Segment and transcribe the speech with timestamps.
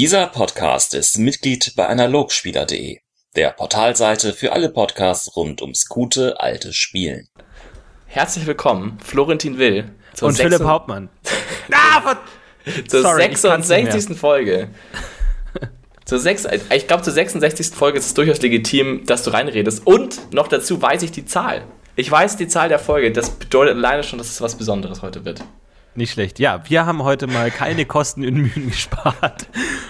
[0.00, 3.00] Dieser Podcast ist Mitglied bei Analogspieler.de,
[3.36, 7.28] der Portalseite für alle Podcasts rund ums gute alte Spielen.
[8.06, 9.92] Herzlich willkommen, Florentin Will.
[10.22, 11.10] Und Philipp Hauptmann.
[11.72, 12.16] ah,
[12.88, 14.16] zur Sorry, 66.
[14.16, 14.70] Folge.
[16.06, 17.66] Zur 6, ich glaube, zur 66.
[17.66, 19.86] Folge ist es durchaus legitim, dass du reinredest.
[19.86, 21.66] Und noch dazu weiß ich die Zahl.
[21.96, 23.12] Ich weiß die Zahl der Folge.
[23.12, 25.42] Das bedeutet alleine schon, dass es was Besonderes heute wird.
[26.00, 26.38] Nicht schlecht.
[26.38, 29.46] Ja, wir haben heute mal keine Kosten in Mühen gespart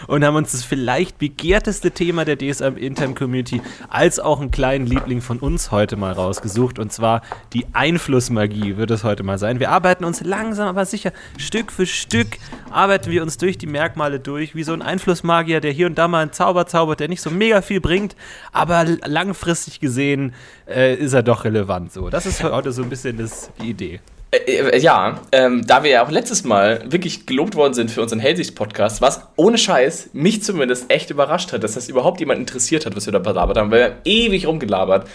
[0.08, 4.86] und haben uns das vielleicht begehrteste Thema der DSM Intime Community als auch einen kleinen
[4.86, 9.60] Liebling von uns heute mal rausgesucht und zwar die Einflussmagie wird es heute mal sein.
[9.60, 12.38] Wir arbeiten uns langsam aber sicher Stück für Stück
[12.72, 16.08] arbeiten wir uns durch die Merkmale durch, wie so ein Einflussmagier, der hier und da
[16.08, 18.16] mal einen Zauber zaubert, der nicht so mega viel bringt,
[18.50, 20.34] aber langfristig gesehen
[20.66, 21.92] äh, ist er doch relevant.
[21.92, 24.00] So, das ist heute so ein bisschen das, die Idee.
[24.30, 28.00] Äh, äh, ja, ähm, da wir ja auch letztes Mal wirklich gelobt worden sind für
[28.00, 32.86] unseren Hellsicht-Podcast, was ohne Scheiß mich zumindest echt überrascht hat, dass das überhaupt jemand interessiert
[32.86, 35.08] hat, was wir da belabert haben, weil wir haben ewig rumgelabert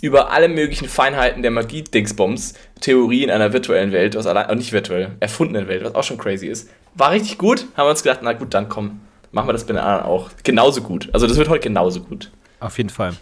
[0.00, 5.68] über alle möglichen Feinheiten der Magie-Dingsbums, Theorien einer virtuellen Welt, was allein, nicht virtuell, erfundenen
[5.68, 6.68] Welt, was auch schon crazy ist.
[6.94, 9.00] War richtig gut, haben wir uns gedacht, na gut, dann komm,
[9.32, 10.30] machen wir das bei den anderen auch.
[10.42, 11.08] Genauso gut.
[11.12, 12.30] Also das wird heute genauso gut.
[12.58, 13.12] Auf jeden Fall.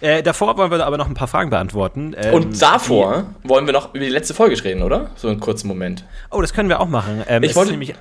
[0.00, 2.14] Äh, davor wollen wir aber noch ein paar Fragen beantworten.
[2.16, 5.10] Ähm, und davor wollen wir noch über die letzte Folge reden, oder?
[5.16, 6.04] So einen kurzen Moment.
[6.30, 7.22] Oh, das können wir auch machen.
[7.28, 7.94] Ähm, ich wollte nämlich.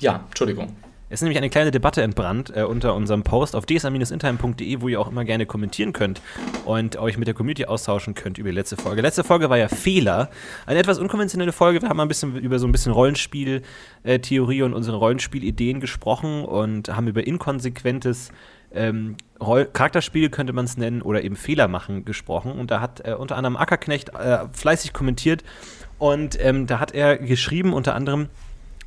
[0.00, 0.76] Ja, Entschuldigung.
[1.08, 5.00] Es ist nämlich eine kleine Debatte entbrannt äh, unter unserem Post auf dsm-intime.de, wo ihr
[5.00, 6.20] auch immer gerne kommentieren könnt
[6.64, 9.02] und euch mit der Community austauschen könnt über die letzte Folge.
[9.02, 10.30] Letzte Folge war ja Fehler.
[10.66, 11.80] Eine etwas unkonventionelle Folge.
[11.80, 16.88] Wir haben mal ein bisschen über so ein bisschen Rollenspieltheorie und unsere Rollenspielideen gesprochen und
[16.88, 18.32] haben über inkonsequentes
[18.74, 22.52] ähm, Charakterspiel könnte man es nennen oder eben Fehler machen gesprochen.
[22.52, 25.44] Und da hat äh, unter anderem Ackerknecht äh, fleißig kommentiert
[25.98, 28.28] und ähm, da hat er geschrieben unter anderem,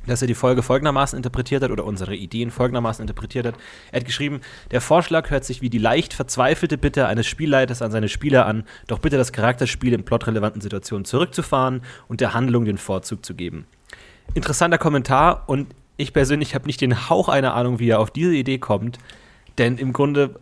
[0.06, 3.54] dass er die Folge folgendermaßen interpretiert hat oder unsere Ideen folgendermaßen interpretiert hat.
[3.92, 7.90] Er hat geschrieben, der Vorschlag hört sich wie die leicht verzweifelte Bitte eines Spielleiters an
[7.90, 12.78] seine Spieler an, doch bitte das Charakterspiel in plotrelevanten Situationen zurückzufahren und der Handlung den
[12.78, 13.66] Vorzug zu geben.
[14.34, 18.34] Interessanter Kommentar und ich persönlich habe nicht den Hauch einer Ahnung, wie er auf diese
[18.34, 18.98] Idee kommt.
[19.58, 20.36] Denn im Grunde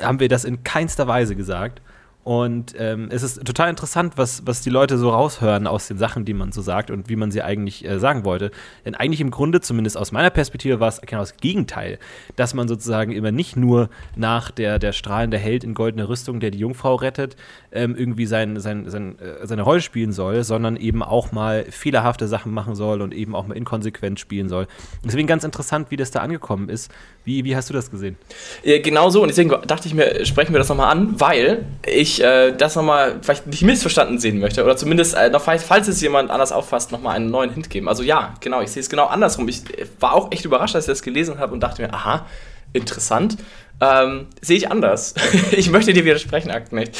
[0.00, 1.80] haben wir das in keinster Weise gesagt.
[2.24, 6.24] Und ähm, es ist total interessant, was, was die Leute so raushören aus den Sachen,
[6.24, 8.50] die man so sagt und wie man sie eigentlich äh, sagen wollte.
[8.86, 11.98] Denn eigentlich im Grunde, zumindest aus meiner Perspektive, war es genau das Gegenteil,
[12.36, 16.50] dass man sozusagen immer nicht nur nach der, der strahlende Held in goldener Rüstung, der
[16.50, 17.36] die Jungfrau rettet,
[17.72, 22.26] ähm, irgendwie sein, sein, sein, äh, seine Rolle spielen soll, sondern eben auch mal fehlerhafte
[22.26, 24.66] Sachen machen soll und eben auch mal inkonsequent spielen soll.
[25.04, 26.90] Deswegen ganz interessant, wie das da angekommen ist.
[27.24, 28.16] Wie, wie hast du das gesehen?
[28.62, 29.20] Ja, genau so.
[29.20, 33.16] Und deswegen dachte ich mir, sprechen wir das nochmal an, weil ich äh, das nochmal
[33.22, 34.64] vielleicht nicht missverstanden sehen möchte.
[34.64, 37.88] Oder zumindest, äh, noch, falls es jemand anders auffasst, nochmal einen neuen Hint geben.
[37.88, 39.48] Also ja, genau, ich sehe es genau andersrum.
[39.48, 39.62] Ich
[40.00, 42.26] war auch echt überrascht, als ich das gelesen habe und dachte mir, aha,
[42.72, 43.38] interessant.
[43.80, 45.14] Ähm, sehe ich anders.
[45.52, 46.96] ich möchte dir widersprechen, Aktknecht.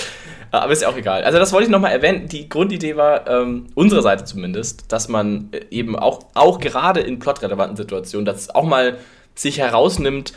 [0.53, 1.25] Äh, aber ist ja auch egal.
[1.25, 2.29] Also das wollte ich nochmal erwähnen.
[2.29, 7.19] Die Grundidee war, ähm, unserer Seite zumindest, dass man äh, eben auch, auch gerade in
[7.19, 8.99] plotrelevanten Situationen, das auch mal
[9.35, 10.33] sich herausnimmt,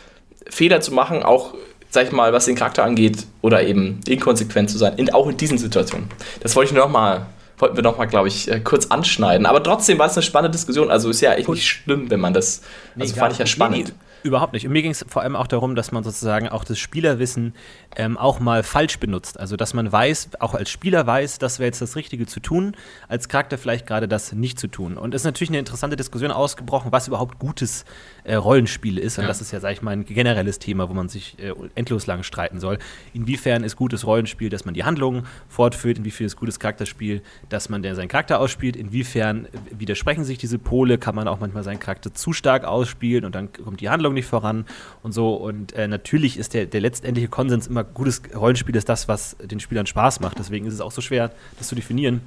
[0.50, 1.54] Fehler zu machen, auch,
[1.90, 5.36] sag ich mal, was den Charakter angeht, oder eben inkonsequent zu sein, in, auch in
[5.36, 6.08] diesen Situationen.
[6.40, 7.26] Das wollte ich noch mal,
[7.58, 9.46] wollten wir nochmal, glaube ich, äh, kurz anschneiden.
[9.46, 10.90] Aber trotzdem war es eine spannende Diskussion.
[10.90, 12.62] Also ist ja echt nicht schlimm, wenn man das.
[12.98, 13.88] Also nee, fand ich ja spannend.
[13.88, 14.66] Nee, Überhaupt nicht.
[14.66, 17.54] Und mir ging es vor allem auch darum, dass man sozusagen auch das Spielerwissen
[17.96, 19.38] ähm, auch mal falsch benutzt.
[19.38, 22.76] Also, dass man weiß, auch als Spieler weiß, das wäre jetzt das Richtige zu tun,
[23.06, 24.96] als Charakter vielleicht gerade das nicht zu tun.
[24.96, 27.84] Und es ist natürlich eine interessante Diskussion ausgebrochen, was überhaupt gutes
[28.28, 29.18] äh, Rollenspiel ist.
[29.18, 29.28] Und ja.
[29.28, 32.22] das ist ja, sag ich mal, ein generelles Thema, wo man sich äh, endlos lang
[32.22, 32.78] streiten soll.
[33.12, 35.98] Inwiefern ist gutes Rollenspiel, dass man die Handlungen fortführt?
[35.98, 38.76] Inwiefern ist gutes Charakterspiel, dass man seinen Charakter ausspielt?
[38.76, 40.98] Inwiefern widersprechen sich diese Pole?
[40.98, 44.14] Kann man auch manchmal seinen Charakter zu stark ausspielen und dann kommt die Handlung Handlung
[44.14, 44.64] nicht voran
[45.02, 45.34] und so.
[45.34, 49.60] Und äh, natürlich ist der, der letztendliche Konsens immer, gutes Rollenspiel ist das, was den
[49.60, 50.38] Spielern Spaß macht.
[50.38, 52.20] Deswegen ist es auch so schwer, das zu definieren.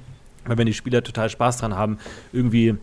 [0.44, 1.98] Weil wenn die Spieler total Spaß dran haben,
[2.32, 2.76] irgendwie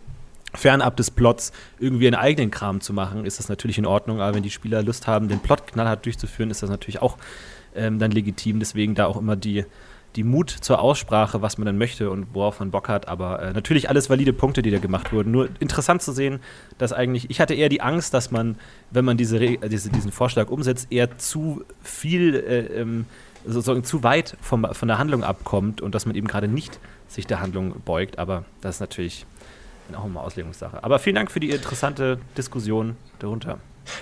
[0.54, 4.20] fernab des Plots irgendwie einen eigenen Kram zu machen, ist das natürlich in Ordnung.
[4.20, 7.16] Aber wenn die Spieler Lust haben, den Plot knallhart durchzuführen, ist das natürlich auch
[7.74, 8.58] ähm, dann legitim.
[8.58, 9.64] Deswegen da auch immer die
[10.16, 13.06] die Mut zur Aussprache, was man dann möchte und worauf man Bock hat.
[13.08, 15.30] Aber äh, natürlich alles valide Punkte, die da gemacht wurden.
[15.30, 16.40] Nur interessant zu sehen,
[16.78, 18.56] dass eigentlich, ich hatte eher die Angst, dass man,
[18.90, 23.06] wenn man diese, diese diesen Vorschlag umsetzt, eher zu viel, äh, ähm,
[23.46, 27.26] sozusagen zu weit vom, von der Handlung abkommt und dass man eben gerade nicht sich
[27.26, 28.18] der Handlung beugt.
[28.18, 29.26] Aber das ist natürlich
[29.94, 30.82] auch immer Auslegungssache.
[30.82, 33.58] Aber vielen Dank für die interessante Diskussion darunter.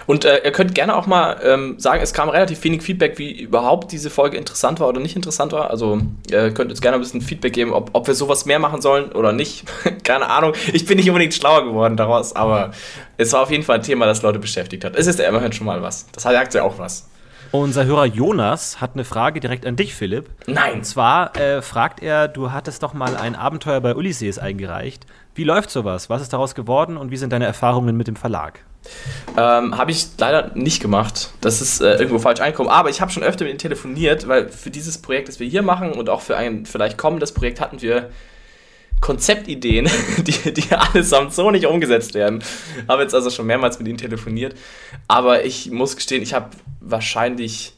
[0.07, 3.41] Und äh, ihr könnt gerne auch mal ähm, sagen, es kam relativ wenig Feedback, wie
[3.41, 5.71] überhaupt diese Folge interessant war oder nicht interessant war.
[5.71, 6.01] Also
[6.31, 9.13] ihr könnt uns gerne ein bisschen Feedback geben, ob, ob wir sowas mehr machen sollen
[9.13, 9.65] oder nicht.
[10.05, 10.53] Keine Ahnung.
[10.73, 12.73] Ich bin nicht unbedingt schlauer geworden daraus, aber
[13.17, 14.97] es war auf jeden Fall ein Thema, das Leute beschäftigt hat.
[14.97, 16.07] Es ist ja immerhin schon mal was.
[16.13, 17.09] Das sagt ja auch was.
[17.51, 20.29] Unser Hörer Jonas hat eine Frage direkt an dich, Philipp.
[20.47, 20.75] Nein.
[20.75, 25.07] Und zwar äh, fragt er, du hattest doch mal ein Abenteuer bei Ulysses eingereicht.
[25.39, 26.11] Wie läuft sowas?
[26.11, 28.59] Was ist daraus geworden und wie sind deine Erfahrungen mit dem Verlag?
[29.37, 31.31] Ähm, habe ich leider nicht gemacht.
[31.41, 32.73] Das ist äh, irgendwo falsch eingekommen.
[32.73, 35.63] Aber ich habe schon öfter mit ihm telefoniert, weil für dieses Projekt, das wir hier
[35.63, 38.11] machen und auch für ein vielleicht kommendes Projekt hatten wir
[39.01, 39.89] Konzeptideen,
[40.19, 42.43] die, die allesamt so nicht umgesetzt werden.
[42.89, 44.57] Habe jetzt also schon mehrmals mit ihm telefoniert.
[45.07, 46.51] Aber ich muss gestehen, ich habe
[46.81, 47.75] wahrscheinlich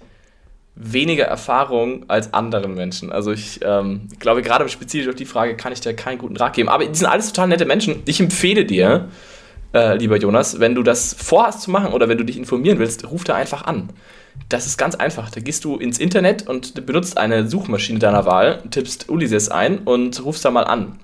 [0.75, 3.13] weniger Erfahrung als anderen Menschen.
[3.13, 6.55] Also ich ähm, glaube, gerade spezifisch auf die Frage kann ich dir keinen guten Rat
[6.55, 6.69] geben.
[6.69, 8.03] Aber die sind alles total nette Menschen.
[8.07, 9.09] Ich empfehle dir,
[9.75, 13.11] äh, lieber Jonas, wenn du das vorhast zu machen oder wenn du dich informieren willst,
[13.11, 13.91] ruf da einfach an.
[14.49, 15.31] Das ist ganz einfach.
[15.31, 20.25] Da gehst du ins Internet und benutzt eine Suchmaschine deiner Wahl, tippst Ulysses ein und
[20.25, 20.99] rufst da mal an.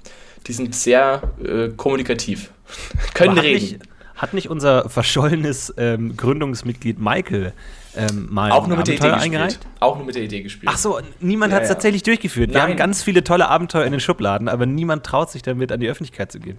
[0.46, 2.50] Die sind sehr äh, kommunikativ.
[3.14, 3.62] Können reden.
[3.62, 3.78] Nicht,
[4.16, 7.52] hat nicht unser verschollenes ähm, Gründungsmitglied Michael
[7.96, 9.60] ähm, mal auch nur mit der Idee eingereicht?
[9.60, 9.76] gespielt.
[9.81, 10.70] Auch nur mit der Idee gespielt.
[10.72, 11.75] Ach so, niemand Ja, hat es ja.
[11.75, 12.50] tatsächlich durchgeführt.
[12.50, 12.70] Wir Nein.
[12.70, 15.88] haben ganz viele tolle Abenteuer in den Schubladen, aber niemand traut sich damit an die
[15.88, 16.58] Öffentlichkeit zu gehen.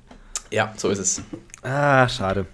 [0.51, 1.21] Ja, so ist es.
[1.61, 2.45] Ah, schade.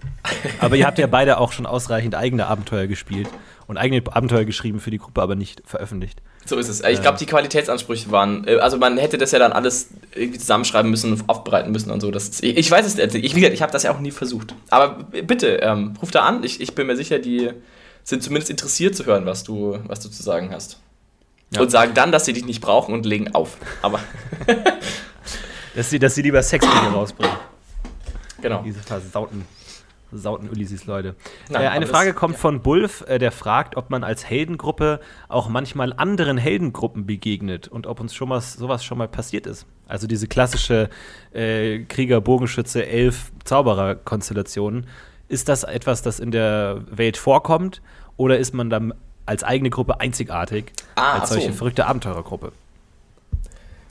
[0.58, 3.28] Aber ihr habt ja beide auch schon ausreichend eigene Abenteuer gespielt
[3.68, 6.20] und eigene Abenteuer geschrieben für die Gruppe, aber nicht veröffentlicht.
[6.44, 6.82] So ist es.
[6.82, 10.90] Ich glaube, die Qualitätsansprüche waren, äh, also man hätte das ja dann alles irgendwie zusammenschreiben
[10.90, 12.10] müssen, aufbereiten müssen und so.
[12.10, 13.14] Das ich, ich weiß es nicht.
[13.14, 14.54] Ich, wie gesagt, ich habe das ja auch nie versucht.
[14.70, 16.42] Aber bitte, ähm, ruf da an.
[16.44, 17.50] Ich, ich bin mir sicher, die
[18.04, 20.78] sind zumindest interessiert zu hören, was du, was du zu sagen hast.
[21.50, 21.60] Ja.
[21.62, 23.56] Und sagen dann, dass sie dich nicht brauchen und legen auf.
[23.82, 24.00] Aber
[25.74, 27.34] Dass sie, dass sie lieber Sexspiele rausbringen.
[28.40, 28.62] genau.
[28.62, 29.44] Diese versauten,
[30.08, 31.16] versauten Ulysses-Leute.
[31.50, 35.48] Äh, eine das- Frage kommt von Bulf, äh, der fragt, ob man als Heldengruppe auch
[35.48, 39.66] manchmal anderen Heldengruppen begegnet und ob uns schon mal sowas schon mal passiert ist.
[39.88, 40.90] Also diese klassische
[41.32, 44.86] äh, Krieger, Bogenschütze, Elf, Zauberer-Konstellation.
[45.28, 47.80] Ist das etwas, das in der Welt vorkommt
[48.16, 48.94] oder ist man dann
[49.26, 51.34] als eigene Gruppe einzigartig Ah, als ach so.
[51.34, 52.52] solche verrückte Abenteuergruppe?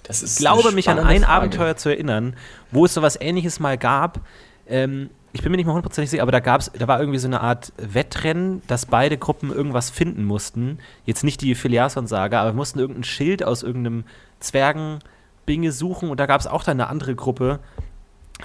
[0.03, 1.27] Das ist Ich glaube, mich an ein Frage.
[1.33, 2.35] Abenteuer zu erinnern,
[2.71, 4.19] wo es sowas ähnliches mal gab.
[4.67, 7.27] Ähm, ich bin mir nicht mal hundertprozentig sicher, aber da gab's, da war irgendwie so
[7.27, 10.77] eine Art Wettrennen, dass beide Gruppen irgendwas finden mussten.
[11.05, 14.03] Jetzt nicht die Filiason-Saga, aber wir mussten irgendein Schild aus irgendeinem
[14.39, 17.59] Zwergenbinge suchen und da gab es auch dann eine andere Gruppe,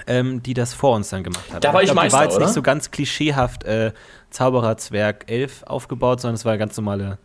[0.07, 1.63] ähm, die das vor uns dann gemacht hat.
[1.63, 2.45] Da war ich glaub, die Meister, war jetzt oder?
[2.45, 3.91] nicht so ganz klischeehaft äh,
[4.29, 7.17] Zauberer, Zwerg, Elf aufgebaut, sondern es war eine ganz normale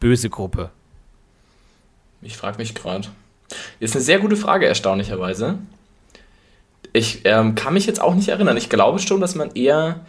[0.00, 0.70] böse Gruppe.
[2.22, 3.08] Ich frage mich gerade.
[3.80, 5.58] Ist eine sehr gute Frage, erstaunlicherweise.
[6.92, 8.56] Ich ähm, kann mich jetzt auch nicht erinnern.
[8.56, 10.00] Ich glaube schon, dass man eher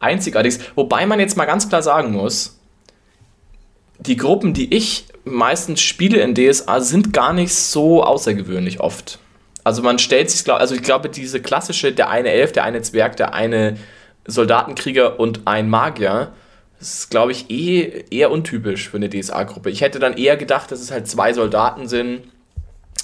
[0.00, 0.76] einzigartig ist.
[0.76, 2.58] Wobei man jetzt mal ganz klar sagen muss,
[3.98, 9.20] die Gruppen, die ich meistens spiele in DSA, sind gar nicht so außergewöhnlich oft.
[9.64, 13.16] Also man stellt sich, also ich glaube, diese klassische, der eine Elf, der eine Zwerg,
[13.16, 13.76] der eine
[14.26, 16.32] Soldatenkrieger und ein Magier,
[16.78, 19.70] das ist, glaube ich, eh, eher untypisch für eine DSA-Gruppe.
[19.70, 22.22] Ich hätte dann eher gedacht, dass es halt zwei Soldaten sind.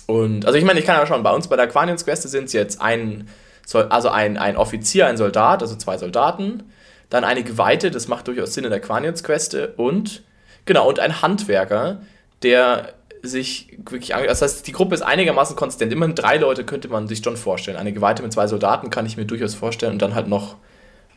[0.06, 2.44] Und, also ich meine, ich kann ja schon, bei uns bei der Aquarians Quest sind
[2.44, 3.28] es jetzt ein,
[3.72, 6.64] also ein, ein Offizier, ein Soldat, also zwei Soldaten,
[7.08, 10.22] dann eine Geweihte, das macht durchaus Sinn in der Aquarians Quest und,
[10.64, 12.00] genau, und ein Handwerker,
[12.42, 15.92] der sich wirklich, ange- das heißt, die Gruppe ist einigermaßen konsistent.
[15.92, 17.76] Immerhin drei Leute könnte man sich schon vorstellen.
[17.76, 20.56] Eine Geweihte mit zwei Soldaten kann ich mir durchaus vorstellen und dann halt noch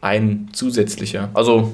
[0.01, 1.30] ein zusätzlicher.
[1.33, 1.74] Also,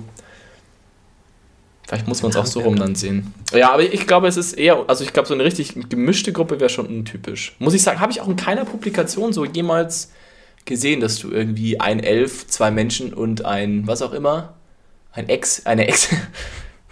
[1.88, 3.34] vielleicht muss man es auch so rum dann sehen.
[3.54, 6.60] Ja, aber ich glaube, es ist eher, also ich glaube, so eine richtig gemischte Gruppe
[6.60, 7.56] wäre schon untypisch.
[7.60, 10.12] Muss ich sagen, habe ich auch in keiner Publikation so jemals
[10.66, 14.56] gesehen, dass du irgendwie ein Elf, zwei Menschen und ein, was auch immer,
[15.14, 16.10] ein Ex, eine Ex.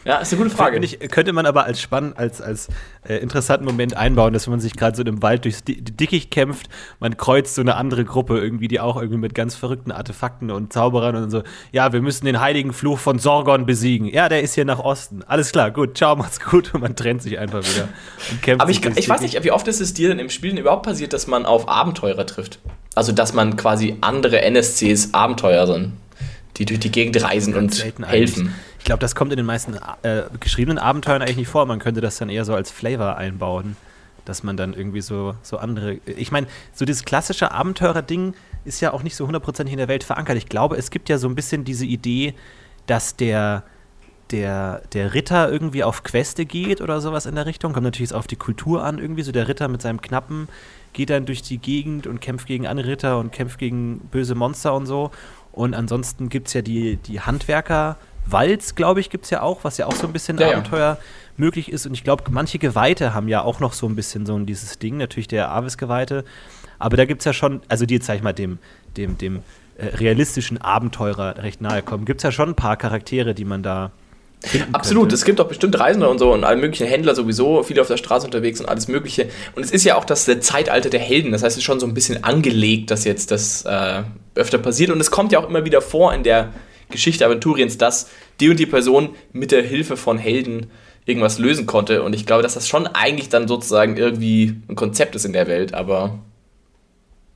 [0.05, 0.77] ja, ist eine gute Frage.
[0.77, 2.67] Ich, könnte man aber als spannend, als, als
[3.07, 6.69] äh, interessanten Moment einbauen, dass man sich gerade so im Wald durchs Di Dickicht kämpft,
[6.99, 10.71] man kreuzt so eine andere Gruppe irgendwie, die auch irgendwie mit ganz verrückten Artefakten und
[10.71, 14.07] Zauberern und so, ja, wir müssen den heiligen Fluch von Sorgon besiegen.
[14.07, 15.23] Ja, der ist hier nach Osten.
[15.23, 16.73] Alles klar, gut, ciao, macht's gut.
[16.75, 17.89] Und man trennt sich einfach wieder
[18.29, 20.57] und kämpft Aber ich, ich weiß nicht, wie oft ist es dir denn im Spielen
[20.57, 22.59] überhaupt passiert, dass man auf Abenteurer trifft?
[22.93, 25.93] Also, dass man quasi andere NSCs Abenteuer sind,
[26.57, 28.03] die durch die Gegend reisen und helfen.
[28.05, 28.47] eigentlich.
[28.85, 31.65] Ich glaube, das kommt in den meisten äh, geschriebenen Abenteuern eigentlich nicht vor.
[31.65, 33.77] Man könnte das dann eher so als Flavor einbauen,
[34.25, 35.93] dass man dann irgendwie so, so andere.
[36.05, 40.03] Ich meine, so dieses klassische Abenteurer-Ding ist ja auch nicht so hundertprozentig in der Welt
[40.03, 40.37] verankert.
[40.37, 42.35] Ich glaube, es gibt ja so ein bisschen diese Idee,
[42.85, 43.63] dass der,
[44.29, 47.73] der, der Ritter irgendwie auf Queste geht oder sowas in der Richtung.
[47.73, 49.23] Kommt natürlich auf die Kultur an, irgendwie.
[49.23, 50.47] So der Ritter mit seinem Knappen
[50.93, 54.75] geht dann durch die Gegend und kämpft gegen andere Ritter und kämpft gegen böse Monster
[54.75, 55.09] und so.
[55.53, 57.97] Und ansonsten gibt es ja die, die Handwerker.
[58.25, 60.57] Walz, glaube ich, gibt es ja auch, was ja auch so ein bisschen Ja, ja.
[60.57, 60.97] Abenteuer
[61.37, 61.85] möglich ist.
[61.85, 64.97] Und ich glaube, manche Geweihte haben ja auch noch so ein bisschen so dieses Ding,
[64.97, 66.23] natürlich der Avis-Geweihte.
[66.79, 68.59] Aber da gibt es ja schon, also die jetzt, sag ich mal, dem,
[68.97, 69.41] dem, dem
[69.77, 73.63] äh, realistischen Abenteurer recht nahe kommen, gibt es ja schon ein paar Charaktere, die man
[73.63, 73.91] da
[74.71, 77.87] Absolut, es gibt auch bestimmt Reisende und so und alle möglichen Händler sowieso, viele auf
[77.87, 79.29] der Straße unterwegs und alles Mögliche.
[79.55, 81.79] Und es ist ja auch das äh, Zeitalter der Helden, das heißt, es ist schon
[81.79, 84.03] so ein bisschen angelegt, dass jetzt das äh,
[84.35, 84.91] öfter passiert.
[84.91, 86.49] Und es kommt ja auch immer wieder vor in der
[86.95, 88.09] Geschichte Aventuriens, dass
[88.39, 90.71] die und die Person mit der Hilfe von Helden
[91.05, 92.03] irgendwas lösen konnte.
[92.03, 95.47] Und ich glaube, dass das schon eigentlich dann sozusagen irgendwie ein Konzept ist in der
[95.47, 96.19] Welt, aber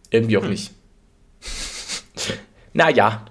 [0.09, 0.71] irgendwie auch nicht.
[2.73, 3.25] naja,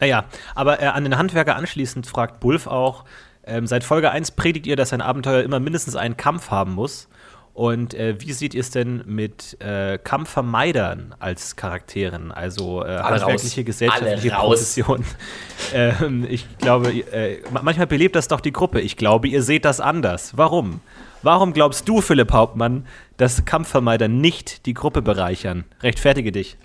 [0.00, 0.24] Naja,
[0.56, 3.04] aber äh, an den Handwerker anschließend fragt Bulf auch,
[3.44, 7.08] ähm, seit Folge 1 predigt ihr, dass ein Abenteuer immer mindestens einen Kampf haben muss.
[7.54, 12.32] Und äh, wie seht ihr es denn mit äh, Kampfvermeidern als Charakteren?
[12.32, 14.30] Also äh, handwerkliche, gesellschaftliche.
[14.30, 15.04] Professionen.
[15.74, 18.80] ähm, ich glaube, äh, ma- manchmal belebt das doch die Gruppe.
[18.80, 20.36] Ich glaube, ihr seht das anders.
[20.36, 20.80] Warum?
[21.22, 22.86] Warum glaubst du, Philipp Hauptmann,
[23.18, 25.64] dass Kampfvermeider nicht die Gruppe bereichern?
[25.82, 26.56] Rechtfertige dich.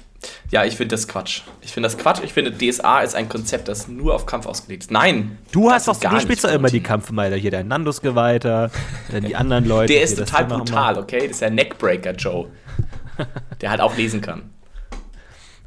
[0.52, 1.42] Ja, ich finde das Quatsch.
[1.62, 2.22] Ich finde das Quatsch.
[2.24, 4.92] Ich finde, DSA ist ein Konzept, das nur auf Kampf ausgelegt ist.
[4.92, 5.38] Nein.
[5.52, 6.84] Du hast doch, du spielst doch immer die Team.
[6.84, 8.72] Kampfmeider hier, dein Nandus-Geweihter,
[9.12, 9.94] dann die anderen Leute.
[9.94, 11.22] Der ist total brutal, okay?
[11.22, 12.48] Das ist der Neckbreaker Joe.
[13.62, 14.50] der halt auch lesen kann.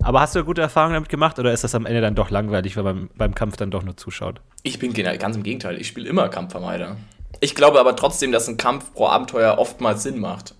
[0.02, 2.76] Aber hast du gute Erfahrungen damit gemacht oder ist das am Ende dann doch langweilig,
[2.76, 4.40] weil man beim Kampf dann doch nur zuschaut?
[4.62, 5.78] Ich bin ganz im Gegenteil.
[5.78, 6.96] Ich spiele immer Kampfvermeider.
[7.40, 10.54] Ich glaube aber trotzdem, dass ein Kampf pro Abenteuer oftmals Sinn macht.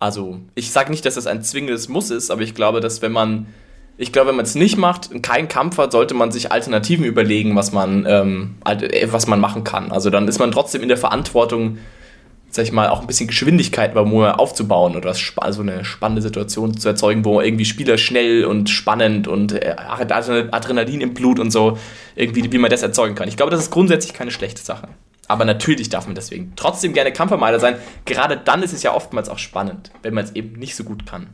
[0.00, 3.10] Also, ich sage nicht, dass das ein zwingendes Muss ist, aber ich glaube, dass wenn
[3.12, 3.46] man,
[3.96, 7.04] ich glaube, wenn man es nicht macht und keinen Kampf hat, sollte man sich Alternativen
[7.04, 9.90] überlegen, was man, ähm, äh, was man machen kann.
[9.90, 11.78] Also dann ist man trotzdem in der Verantwortung,
[12.48, 16.22] sag ich mal, auch ein bisschen Geschwindigkeit beim Moor aufzubauen oder spa- also eine spannende
[16.22, 21.40] Situation zu erzeugen, wo irgendwie Spieler schnell und spannend und äh, Adre- Adrenalin im Blut
[21.40, 21.76] und so,
[22.14, 23.26] irgendwie, wie man das erzeugen kann.
[23.26, 24.86] Ich glaube, das ist grundsätzlich keine schlechte Sache.
[25.28, 27.76] Aber natürlich darf man deswegen trotzdem gerne Kampfvermeider sein.
[28.06, 31.06] Gerade dann ist es ja oftmals auch spannend, wenn man es eben nicht so gut
[31.06, 31.28] kann.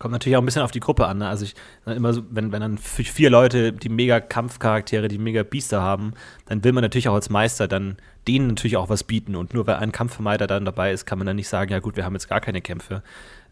[0.00, 1.18] Kommt natürlich auch ein bisschen auf die Gruppe an.
[1.18, 1.28] Ne?
[1.28, 5.42] Also ich dann immer so, wenn, wenn dann vier Leute die mega Kampfcharaktere, die mega
[5.42, 6.14] Biester haben,
[6.46, 9.36] dann will man natürlich auch als Meister dann denen natürlich auch was bieten.
[9.36, 11.96] Und nur weil ein Kampfvermeider dann dabei ist, kann man dann nicht sagen, ja gut,
[11.96, 13.02] wir haben jetzt gar keine Kämpfe.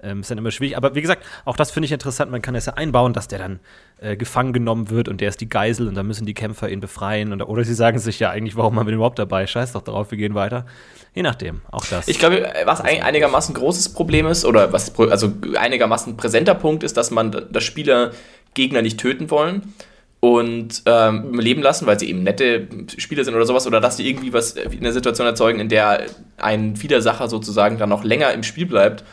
[0.03, 0.77] Ähm, ist dann immer schwierig.
[0.77, 2.31] Aber wie gesagt, auch das finde ich interessant.
[2.31, 3.61] Man kann es ja einbauen, dass der dann
[4.01, 6.81] äh, gefangen genommen wird und der ist die Geisel und dann müssen die Kämpfer ihn
[6.81, 7.33] befreien.
[7.33, 9.47] Und, oder sie sagen sich ja eigentlich, warum haben wir den überhaupt dabei?
[9.47, 10.67] Scheiß doch drauf, wir gehen weiter.
[11.15, 12.07] Je nachdem, auch das.
[12.07, 16.97] Ich glaube, was ein einigermaßen großes Problem ist, oder was also einigermaßen präsenter Punkt ist,
[16.97, 18.13] dass man, dass Spieler
[18.55, 19.75] Gegner nicht töten wollen
[20.21, 24.09] und ähm, leben lassen, weil sie eben nette Spieler sind oder sowas, oder dass sie
[24.09, 28.43] irgendwie was in eine Situation erzeugen, in der ein Widersacher sozusagen dann noch länger im
[28.43, 29.05] Spiel bleibt.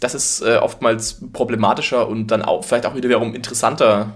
[0.00, 4.14] Das ist äh, oftmals problematischer und dann auch vielleicht auch wiederum interessanter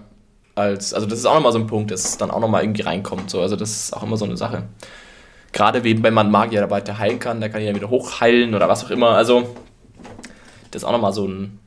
[0.54, 2.82] als, also das ist auch nochmal so ein Punkt, dass es dann auch nochmal irgendwie
[2.82, 3.30] reinkommt.
[3.30, 3.40] So.
[3.40, 4.64] Also das ist auch immer so eine Sache.
[5.52, 8.90] Gerade wenn man Magier dabei heilen kann, der kann ja wieder hochheilen oder was auch
[8.90, 9.10] immer.
[9.10, 9.56] Also,
[10.70, 11.58] das ist auch nochmal so ein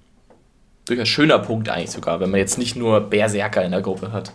[0.85, 4.31] durchaus schöner Punkt eigentlich sogar, wenn man jetzt nicht nur Berserker in der Gruppe hat.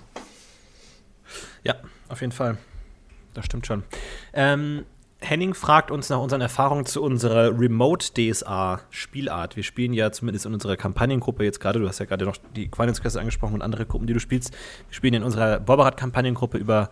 [1.65, 1.77] Ja,
[2.09, 2.59] auf jeden Fall.
[3.33, 3.85] Das stimmt schon.
[4.35, 4.85] Ähm,
[5.21, 9.57] Henning fragt uns nach unseren Erfahrungen zu unserer Remote-DSA-Spielart.
[9.57, 12.69] Wir spielen ja zumindest in unserer Kampagnengruppe jetzt gerade, du hast ja gerade noch die
[12.69, 14.53] Qualinsquest angesprochen und andere Gruppen, die du spielst.
[14.53, 16.89] Wir spielen in unserer Borberat-Kampagnengruppe über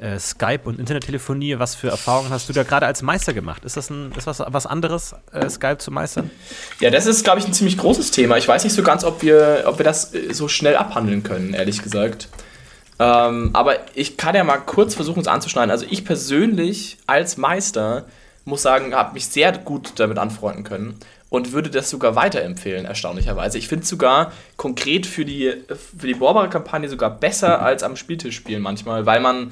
[0.00, 1.58] äh, Skype und Internettelefonie.
[1.58, 3.64] Was für Erfahrungen hast du da gerade als Meister gemacht?
[3.64, 6.30] Ist das, ein, ist was, was anderes, äh, Skype zu meistern?
[6.80, 8.36] Ja, das ist, glaube ich, ein ziemlich großes Thema.
[8.36, 11.54] Ich weiß nicht so ganz, ob wir, ob wir das äh, so schnell abhandeln können,
[11.54, 12.28] ehrlich gesagt.
[13.00, 15.70] Ähm, aber ich kann ja mal kurz versuchen, es anzuschneiden.
[15.70, 18.04] Also ich persönlich als Meister
[18.44, 20.96] muss sagen, habe mich sehr gut damit anfreunden können
[21.30, 23.56] und würde das sogar weiterempfehlen, erstaunlicherweise.
[23.56, 25.54] Ich finde es sogar konkret für die,
[25.98, 29.50] für die Borbara-Kampagne sogar besser als am Spieltisch spielen manchmal, weil man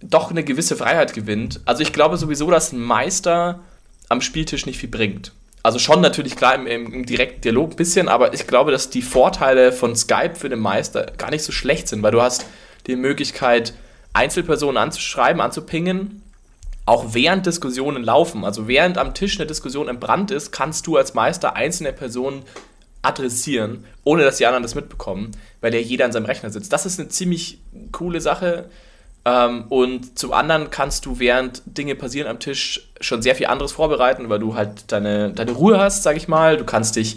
[0.00, 1.60] doch eine gewisse Freiheit gewinnt.
[1.66, 3.60] Also ich glaube sowieso, dass ein Meister
[4.08, 5.32] am Spieltisch nicht viel bringt.
[5.64, 9.00] Also schon natürlich klar im, im, direkten Dialog ein bisschen, aber ich glaube, dass die
[9.00, 12.44] Vorteile von Skype für den Meister gar nicht so schlecht sind, weil du hast
[12.86, 13.72] die Möglichkeit,
[14.12, 16.22] Einzelpersonen anzuschreiben, anzupingen,
[16.84, 18.44] auch während Diskussionen laufen.
[18.44, 22.42] Also während am Tisch eine Diskussion entbrannt ist, kannst du als Meister einzelne Personen
[23.00, 25.30] adressieren, ohne dass die anderen das mitbekommen,
[25.62, 26.74] weil ja jeder an seinem Rechner sitzt.
[26.74, 27.58] Das ist eine ziemlich
[27.90, 28.68] coole Sache.
[29.24, 33.72] Ähm, und zum anderen kannst du, während Dinge passieren am Tisch, schon sehr viel anderes
[33.72, 36.56] vorbereiten, weil du halt deine, deine Ruhe hast, sag ich mal.
[36.56, 37.16] Du kannst dich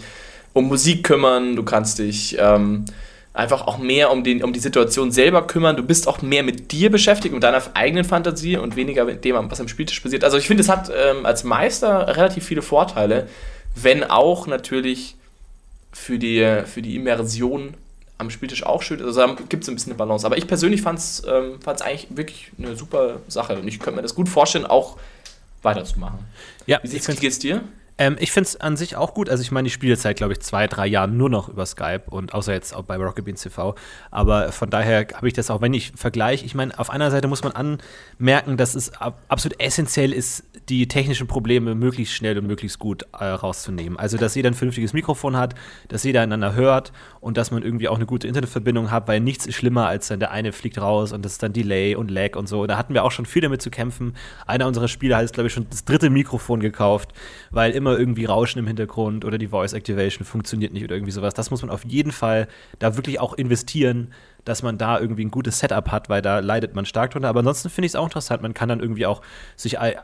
[0.52, 2.86] um Musik kümmern, du kannst dich ähm,
[3.34, 5.76] einfach auch mehr um, den, um die Situation selber kümmern.
[5.76, 9.36] Du bist auch mehr mit dir beschäftigt, mit deiner eigenen Fantasie und weniger mit dem,
[9.50, 10.24] was am Spieltisch passiert.
[10.24, 13.28] Also ich finde, es hat ähm, als Meister relativ viele Vorteile,
[13.74, 15.16] wenn auch natürlich
[15.92, 17.74] für die, für die Immersion
[18.18, 19.02] am Spieltisch auch schön.
[19.02, 20.26] Also da gibt es ein bisschen eine Balance.
[20.26, 23.58] Aber ich persönlich fand es ähm, eigentlich wirklich eine super Sache.
[23.58, 24.98] Und ich könnte mir das gut vorstellen, auch
[25.62, 26.18] weiterzumachen.
[26.66, 27.62] Ja, Wie, wie geht's dir?
[27.98, 29.28] Ähm, ich finde es an sich auch gut.
[29.28, 31.66] Also ich meine, ich spiele jetzt seit, glaube ich, zwei, drei Jahren nur noch über
[31.66, 33.74] Skype und außer jetzt auch bei Rocket Beans TV.
[34.10, 37.26] Aber von daher habe ich das auch, wenn ich vergleiche, ich meine, auf einer Seite
[37.26, 42.46] muss man anmerken, dass es ab absolut essentiell ist, die technischen Probleme möglichst schnell und
[42.46, 43.98] möglichst gut äh, rauszunehmen.
[43.98, 45.54] Also, dass jeder ein vernünftiges Mikrofon hat,
[45.88, 49.46] dass jeder einander hört und dass man irgendwie auch eine gute Internetverbindung hat, weil nichts
[49.46, 52.36] ist schlimmer, als dann der eine fliegt raus und das ist dann Delay und Lag
[52.36, 52.66] und so.
[52.66, 54.14] Da hatten wir auch schon viel damit zu kämpfen.
[54.46, 57.12] Einer unserer Spieler hat jetzt, glaube ich, schon das dritte Mikrofon gekauft,
[57.50, 61.34] weil immer irgendwie Rauschen im Hintergrund oder die Voice Activation funktioniert nicht oder irgendwie sowas.
[61.34, 62.48] Das muss man auf jeden Fall
[62.78, 64.12] da wirklich auch investieren,
[64.44, 67.28] dass man da irgendwie ein gutes Setup hat, weil da leidet man stark drunter.
[67.28, 68.42] Aber ansonsten finde ich es auch interessant.
[68.42, 69.22] Man kann dann irgendwie auch
[69.56, 69.96] sich, äh,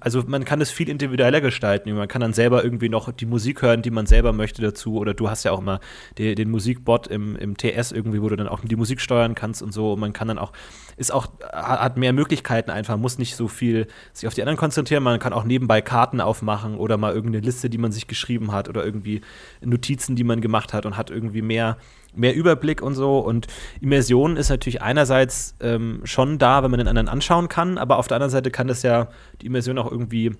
[0.00, 1.92] also man kann es viel individueller gestalten.
[1.92, 4.96] Man kann dann selber irgendwie noch die Musik hören, die man selber möchte dazu.
[4.96, 5.80] Oder du hast ja auch immer
[6.18, 9.72] den, Musikbot im, im TS irgendwie, wo du dann auch die Musik steuern kannst und
[9.72, 9.92] so.
[9.92, 10.52] Und man kann dann auch,
[10.96, 15.02] ist auch, hat mehr Möglichkeiten einfach, muss nicht so viel sich auf die anderen konzentrieren.
[15.02, 18.68] Man kann auch nebenbei Karten aufmachen oder mal irgendeine Liste, die man sich geschrieben hat
[18.68, 19.20] oder irgendwie
[19.60, 21.76] Notizen, die man gemacht hat und hat irgendwie mehr
[22.14, 23.18] mehr Überblick und so.
[23.18, 23.46] Und
[23.80, 28.06] Immersion ist natürlich einerseits ähm, schon da, wenn man den anderen anschauen kann, aber auf
[28.06, 29.08] der anderen Seite kann das ja
[29.40, 30.32] die Immersion auch irgendwie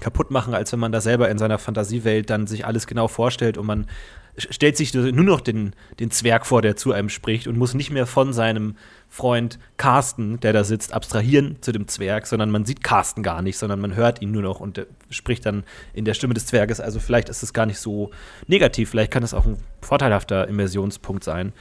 [0.00, 3.58] kaputt machen, als wenn man da selber in seiner Fantasiewelt dann sich alles genau vorstellt
[3.58, 3.86] und man
[4.36, 7.90] stellt sich nur noch den, den Zwerg vor, der zu einem spricht und muss nicht
[7.90, 8.76] mehr von seinem
[9.08, 13.58] Freund Carsten, der da sitzt, abstrahieren zu dem Zwerg, sondern man sieht Carsten gar nicht,
[13.58, 16.80] sondern man hört ihn nur noch und spricht dann in der Stimme des Zwerges.
[16.80, 18.10] Also vielleicht ist es gar nicht so
[18.46, 21.52] negativ, vielleicht kann es auch ein vorteilhafter Immersionspunkt sein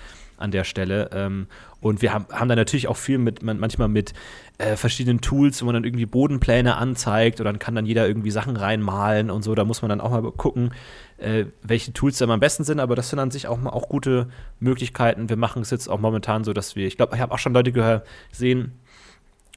[0.42, 1.10] an der Stelle.
[1.14, 1.48] Ähm,
[1.80, 4.14] und wir haben, haben da natürlich auch viel mit, manchmal mit
[4.58, 8.32] äh, verschiedenen Tools, wo man dann irgendwie Bodenpläne anzeigt oder dann kann dann jeder irgendwie
[8.32, 9.56] Sachen reinmalen und so.
[9.56, 10.74] Da muss man dann auch mal gucken,
[11.22, 14.28] äh, welche Tools dann am besten sind, aber das sind an sich auch, auch gute
[14.60, 15.30] Möglichkeiten.
[15.30, 17.54] Wir machen es jetzt auch momentan so, dass wir, ich glaube, ich habe auch schon
[17.54, 18.74] Leute gehört, sehen,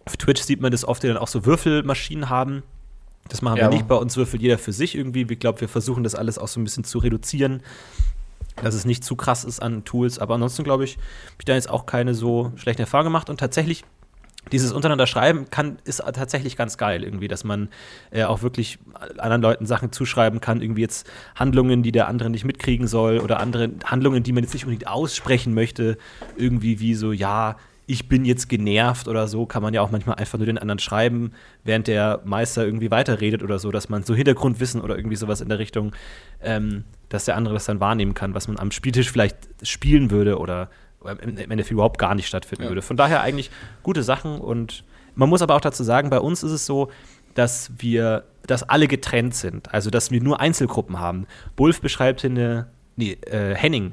[0.05, 2.63] auf Twitch sieht man das oft, die dann auch so Würfelmaschinen haben.
[3.29, 3.65] Das machen ja.
[3.65, 5.27] wir nicht bei uns, würfelt jeder für sich irgendwie.
[5.29, 7.63] Ich glaube, wir versuchen das alles auch so ein bisschen zu reduzieren,
[8.63, 10.19] dass es nicht zu krass ist an Tools.
[10.19, 13.31] Aber ansonsten, glaube ich, habe ich da jetzt auch keine so schlechte Erfahrung gemacht.
[13.31, 13.85] Und tatsächlich
[14.53, 17.69] dieses untereinander Schreiben kann, ist tatsächlich ganz geil irgendwie, dass man
[18.11, 18.79] äh, auch wirklich
[19.19, 23.41] anderen Leuten Sachen zuschreiben kann, irgendwie jetzt Handlungen, die der andere nicht mitkriegen soll oder
[23.41, 25.97] andere Handlungen, die man jetzt nicht unbedingt aussprechen möchte,
[26.37, 30.17] irgendwie wie so, ja, ich bin jetzt genervt oder so, kann man ja auch manchmal
[30.17, 31.33] einfach nur den anderen schreiben,
[31.65, 35.49] während der Meister irgendwie weiterredet oder so, dass man so Hintergrundwissen oder irgendwie sowas in
[35.49, 35.95] der Richtung,
[36.43, 40.39] ähm, dass der andere das dann wahrnehmen kann, was man am Spieltisch vielleicht spielen würde
[40.39, 40.71] oder
[41.05, 42.69] im Endeffekt überhaupt gar nicht stattfinden ja.
[42.71, 42.83] würde.
[42.83, 43.51] Von daher eigentlich
[43.83, 46.91] gute Sachen und man muss aber auch dazu sagen, bei uns ist es so,
[47.35, 51.27] dass wir, dass alle getrennt sind, also dass wir nur Einzelgruppen haben.
[51.57, 53.93] Bulf beschreibt hier eine, nee, äh, Henning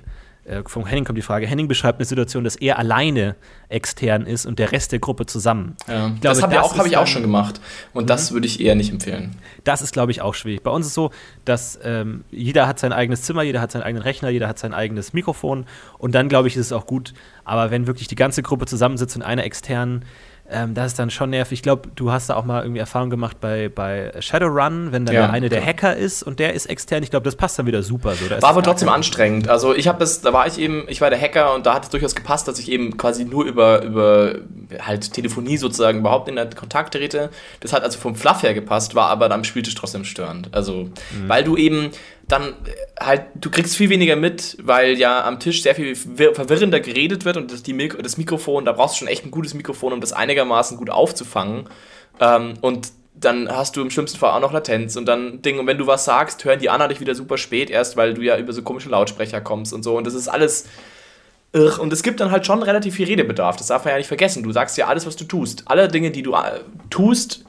[0.51, 1.47] äh, von Henning kommt die Frage.
[1.47, 3.35] Henning beschreibt eine Situation, dass er alleine
[3.69, 5.77] extern ist und der Rest der Gruppe zusammen.
[5.87, 7.61] Ja, glaube, das habe hab ich auch schon gemacht.
[7.93, 8.07] Und mhm.
[8.07, 9.37] das würde ich eher nicht empfehlen.
[9.63, 10.61] Das ist, glaube ich, auch schwierig.
[10.63, 11.11] Bei uns ist es so,
[11.45, 14.73] dass ähm, jeder hat sein eigenes Zimmer, jeder hat seinen eigenen Rechner, jeder hat sein
[14.73, 15.65] eigenes Mikrofon.
[15.97, 17.13] Und dann, glaube ich, ist es auch gut.
[17.45, 20.03] Aber wenn wirklich die ganze Gruppe zusammensitzt und einer extern
[20.51, 21.59] ähm, das ist dann schon nervig.
[21.59, 25.15] Ich glaube, du hast da auch mal irgendwie Erfahrung gemacht bei, bei Shadowrun, wenn dann
[25.15, 27.03] ja, der eine der Hacker ist und der ist extern.
[27.03, 28.13] Ich glaube, das passt dann wieder super.
[28.15, 28.29] So.
[28.29, 29.47] war aber trotzdem anstrengend.
[29.47, 31.83] Also ich habe es, da war ich eben, ich war der Hacker und da hat
[31.83, 34.35] es durchaus gepasst, dass ich eben quasi nur über, über
[34.79, 37.29] halt Telefonie sozusagen überhaupt in Kontakt trete.
[37.61, 40.49] Das hat also vom Fluff her gepasst, war aber dann am Spieltisch trotzdem störend.
[40.51, 41.27] Also, mhm.
[41.27, 41.91] weil du eben
[42.27, 42.53] dann äh,
[42.99, 47.37] halt, du kriegst viel weniger mit, weil ja am Tisch sehr viel verwirrender geredet wird
[47.37, 50.13] und das, die, das Mikrofon, da brauchst du schon echt ein gutes Mikrofon, um das
[50.13, 51.69] einigermaßen gut aufzufangen.
[52.19, 55.67] Ähm, und dann hast du im schlimmsten Fall auch noch Latenz und dann Ding, und
[55.67, 58.37] wenn du was sagst, hören die anderen dich wieder super spät erst, weil du ja
[58.37, 59.97] über so komische Lautsprecher kommst und so.
[59.97, 60.65] Und das ist alles
[61.53, 61.79] irr.
[61.79, 63.57] Und es gibt dann halt schon relativ viel Redebedarf.
[63.57, 64.43] Das darf man ja nicht vergessen.
[64.43, 65.63] Du sagst ja alles, was du tust.
[65.65, 67.45] Alle Dinge, die du äh, tust,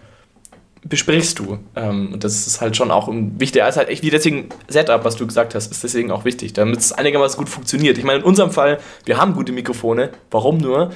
[0.84, 1.58] besprichst du.
[1.76, 5.04] Ähm, und das ist halt schon auch ein wichtiger, ist halt echt wie deswegen Setup,
[5.04, 7.98] was du gesagt hast, ist deswegen auch wichtig, damit es einigermaßen gut funktioniert.
[7.98, 10.90] Ich meine, in unserem Fall, wir haben gute Mikrofone, warum nur?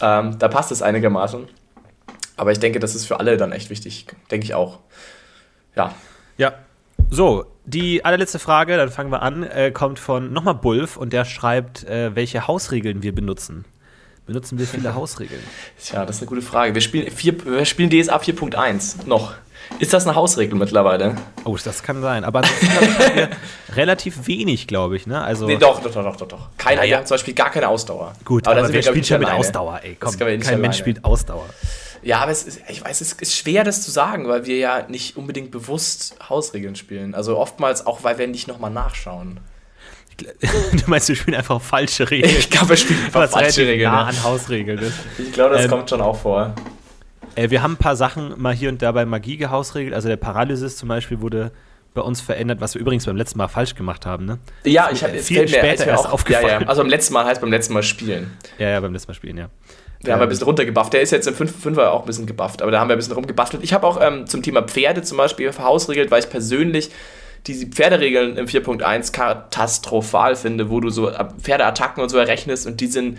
[0.00, 1.48] Ähm, da passt es einigermaßen.
[2.36, 4.78] Aber ich denke, das ist für alle dann echt wichtig, denke ich auch.
[5.76, 5.94] Ja.
[6.38, 6.54] Ja.
[7.10, 11.24] So, die allerletzte Frage, dann fangen wir an, äh, kommt von nochmal Bulf und der
[11.24, 13.64] schreibt, äh, welche Hausregeln wir benutzen.
[14.26, 15.42] Benutzen wir viele Hausregeln?
[15.82, 16.74] Tja, das ist eine gute Frage.
[16.74, 19.34] Wir spielen, vier, wir spielen DSA 4.1 noch.
[19.78, 21.16] Ist das eine Hausregel mittlerweile?
[21.44, 22.24] Oh, das kann sein.
[22.24, 22.42] Aber
[23.74, 25.06] relativ wenig, glaube ich.
[25.06, 25.20] Ne?
[25.20, 26.48] Also nee, doch, doch, doch, doch, doch.
[26.58, 27.04] Keiner, ja, ja.
[27.04, 28.12] zum Beispiel gar keine Ausdauer.
[28.24, 29.96] Gut, aber, aber wer spielt schon mit Ausdauer, ey?
[29.98, 31.48] Komm, kein Mensch spielt Ausdauer.
[32.02, 34.86] Ja, aber es ist, ich weiß, es ist schwer, das zu sagen, weil wir ja
[34.88, 37.14] nicht unbedingt bewusst Hausregeln spielen.
[37.14, 39.38] Also oftmals auch, weil wir nicht nochmal nachschauen.
[40.72, 42.34] Du meinst, wir spielen einfach falsche Regeln?
[42.38, 43.90] Ich glaube, wir spielen einfach Was falsche Regeln.
[43.90, 44.94] nah an Hausregeln ist.
[45.18, 46.54] Ich glaube, das Ähm, kommt schon auch vor.
[47.34, 49.94] Äh, wir haben ein paar Sachen mal hier und da bei Magie gehausregelt.
[49.94, 51.50] Also der Paralysis zum Beispiel wurde
[51.94, 54.24] bei uns verändert, was wir übrigens beim letzten Mal falsch gemacht haben.
[54.24, 54.38] Ne?
[54.64, 56.46] Ja, ich habe viel später erst aufgefallen.
[56.48, 56.66] Ja, ja.
[56.66, 58.30] Also beim letzten Mal heißt beim letzten Mal spielen.
[58.58, 59.48] Ja, ja, beim letzten Mal spielen, ja.
[60.04, 60.92] Wir haben ein Ähm, bisschen runtergebufft.
[60.94, 63.12] Der ist jetzt im 5.5er auch ein bisschen gebufft, aber da haben wir ein bisschen
[63.14, 63.62] rumgebastelt.
[63.62, 66.90] Ich habe auch ähm, zum Thema Pferde zum Beispiel verhausregelt, weil ich persönlich
[67.46, 72.86] diese Pferderegeln im 4.1 katastrophal finde, wo du so Pferdeattacken und so errechnest und die
[72.86, 73.18] sind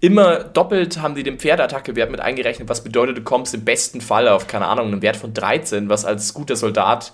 [0.00, 4.28] immer doppelt, haben die den Pferdeattacke-Wert mit eingerechnet, was bedeutet, du kommst im besten Fall
[4.28, 7.12] auf, keine Ahnung, einen Wert von 13, was als guter Soldat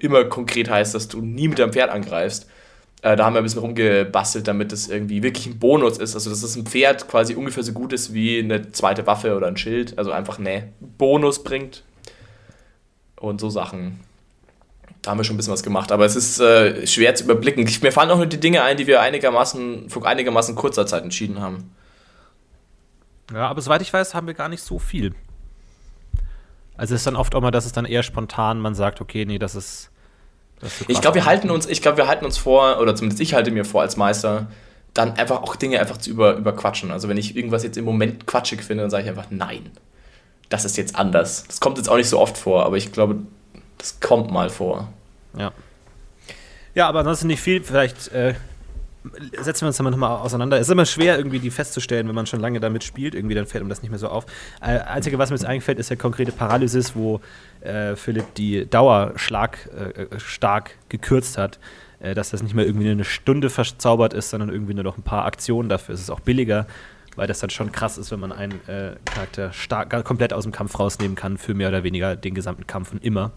[0.00, 2.48] immer konkret heißt, dass du nie mit deinem Pferd angreifst.
[3.02, 6.14] Äh, da haben wir ein bisschen rumgebastelt, damit das irgendwie wirklich ein Bonus ist.
[6.14, 9.48] Also, dass das ein Pferd quasi ungefähr so gut ist wie eine zweite Waffe oder
[9.48, 9.98] ein Schild.
[9.98, 11.82] Also einfach ne Bonus bringt.
[13.16, 14.00] Und so Sachen.
[15.02, 15.90] Da haben wir schon ein bisschen was gemacht.
[15.92, 17.66] Aber es ist äh, schwer zu überblicken.
[17.66, 21.02] Ich, mir fallen auch nur die Dinge ein, die wir einigermaßen, vor einigermaßen kurzer Zeit
[21.02, 21.74] entschieden haben.
[23.32, 25.14] Ja, aber soweit ich weiß, haben wir gar nicht so viel.
[26.76, 29.24] Also es ist dann oft auch mal, dass es dann eher spontan man sagt, okay,
[29.24, 29.90] nee, das ist.
[30.60, 33.20] Das ist Ich glaube, wir halten uns, ich glaube, wir halten uns vor, oder zumindest
[33.20, 34.46] ich halte mir vor als Meister,
[34.94, 36.90] dann einfach auch Dinge einfach zu über, überquatschen.
[36.90, 39.70] Also wenn ich irgendwas jetzt im Moment quatschig finde, dann sage ich einfach nein.
[40.48, 41.44] Das ist jetzt anders.
[41.46, 43.16] Das kommt jetzt auch nicht so oft vor, aber ich glaube,
[43.82, 44.88] das kommt mal vor.
[45.36, 45.52] Ja.
[46.74, 47.62] Ja, aber ansonsten nicht viel.
[47.62, 48.34] Vielleicht äh,
[49.40, 50.56] setzen wir uns damit nochmal auseinander.
[50.56, 53.16] Es ist immer schwer, irgendwie die festzustellen, wenn man schon lange damit spielt.
[53.16, 54.24] Irgendwie dann fällt einem das nicht mehr so auf.
[54.60, 57.20] Äh, Einzige, was mir jetzt eingefällt, ist der konkrete Paralysis, wo
[57.60, 61.58] äh, Philipp die Dauer schlag, äh, äh, stark gekürzt hat.
[61.98, 65.02] Äh, dass das nicht mehr irgendwie eine Stunde verzaubert ist, sondern irgendwie nur noch ein
[65.02, 65.68] paar Aktionen.
[65.68, 66.66] Dafür ist es auch billiger,
[67.16, 70.52] weil das dann schon krass ist, wenn man einen äh, Charakter stark, komplett aus dem
[70.52, 73.32] Kampf rausnehmen kann, für mehr oder weniger den gesamten Kampf und immer.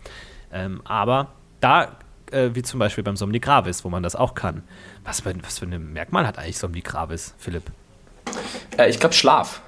[0.56, 1.28] Ähm, aber
[1.60, 1.98] da,
[2.32, 4.64] äh, wie zum Beispiel beim Somni Gravis, wo man das auch kann.
[5.04, 7.64] Was für, was für ein Merkmal hat eigentlich Somni Gravis, Philipp?
[8.78, 9.62] Äh, ich glaube, Schlaf.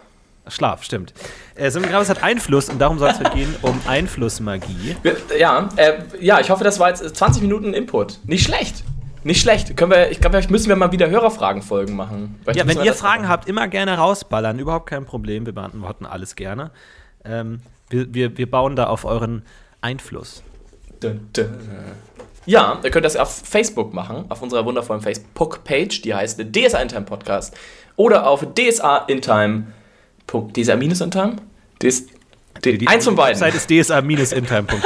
[0.48, 1.14] Schlaf, stimmt.
[1.56, 4.96] Äh, Somni Gravis hat Einfluss und darum soll es gehen um Einflussmagie.
[5.04, 8.20] Wir- Ja, äh, ja, ich hoffe, das war jetzt 20 Minuten Input.
[8.26, 8.86] Nicht schlecht.
[9.26, 9.76] Nicht schlecht.
[9.76, 12.40] Können wir, ich glaube, vielleicht müssen wir mal wieder Hörerfragenfolgen machen.
[12.44, 13.32] Vielleicht Ja, wenn ihr Fragen machen.
[13.32, 14.58] habt, immer gerne rausballern.
[14.58, 15.46] Überhaupt kein Problem.
[15.46, 16.72] Wir beantworten alles gerne.
[17.26, 19.42] Ähm, wir, wir, wir bauen da auf euren
[19.82, 20.44] Einfluss.
[21.00, 21.50] Dun, dun.
[22.46, 26.88] Ja, ihr könnt das auf Facebook machen, auf unserer wundervollen Facebook-Page, die heißt DSA in
[26.88, 27.56] Time Podcast.
[27.98, 29.68] Oder auf DSA in Time.
[30.54, 31.36] DSA minus in Time?
[31.82, 32.08] DS,
[32.64, 33.38] D, eins von beiden.
[33.38, 34.78] Seid es dsa-intime.de.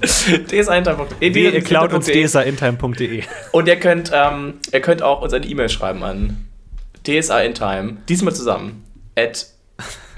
[0.62, 1.06] DSA in Time.
[1.20, 3.22] Wehe, ihr klaut uns dsa-intime.de.
[3.52, 6.48] Und ihr könnt, ähm, ihr könnt auch uns eine E-Mail schreiben an
[7.06, 8.84] DSA in Time, diesmal zusammen,
[9.16, 9.46] at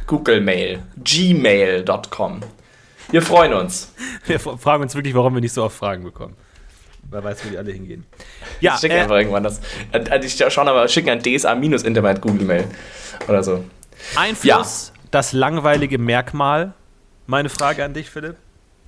[0.07, 2.41] Google Mail, gmail.com.
[3.11, 3.93] Wir freuen uns.
[4.27, 6.37] Wir fragen uns wirklich, warum wir nicht so oft Fragen bekommen.
[7.11, 8.05] Wer weiß, wo die alle hingehen.
[8.61, 9.61] Ja, Ich schicke äh, einfach irgendwann das.
[9.93, 12.65] Äh, äh, Die schauen aber, schicken an DSA-Internet Google Mail.
[13.29, 13.65] Oder so.
[14.17, 16.73] Einfluss, das langweilige Merkmal.
[17.27, 18.37] Meine Frage an dich, Philipp.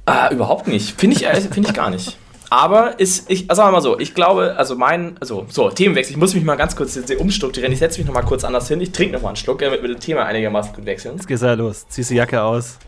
[0.07, 0.99] Ah, überhaupt nicht.
[0.99, 2.17] Finde ich, äh, find ich gar nicht.
[2.51, 6.13] Aber ist, ich, also sagen wir mal so, ich glaube, also mein, also, so, Themenwechsel,
[6.13, 7.73] ich muss mich mal ganz kurz umstrukturieren.
[7.73, 8.81] Ich setze mich noch mal kurz anders hin.
[8.81, 11.17] Ich trinke noch mal einen Schluck, damit wir das Thema einigermaßen gut wechseln.
[11.17, 11.87] Jetzt geht's ja los.
[11.89, 12.79] Ziehst die Jacke aus.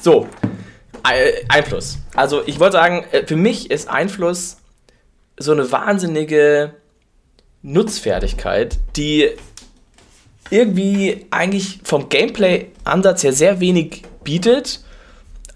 [0.00, 0.28] So,
[1.02, 1.98] Ei- Einfluss.
[2.14, 4.58] Also ich wollte sagen, äh, für mich ist Einfluss
[5.38, 6.74] so eine wahnsinnige
[7.62, 9.30] Nutzfertigkeit, die
[10.50, 14.80] irgendwie eigentlich vom Gameplay-Ansatz her sehr wenig bietet,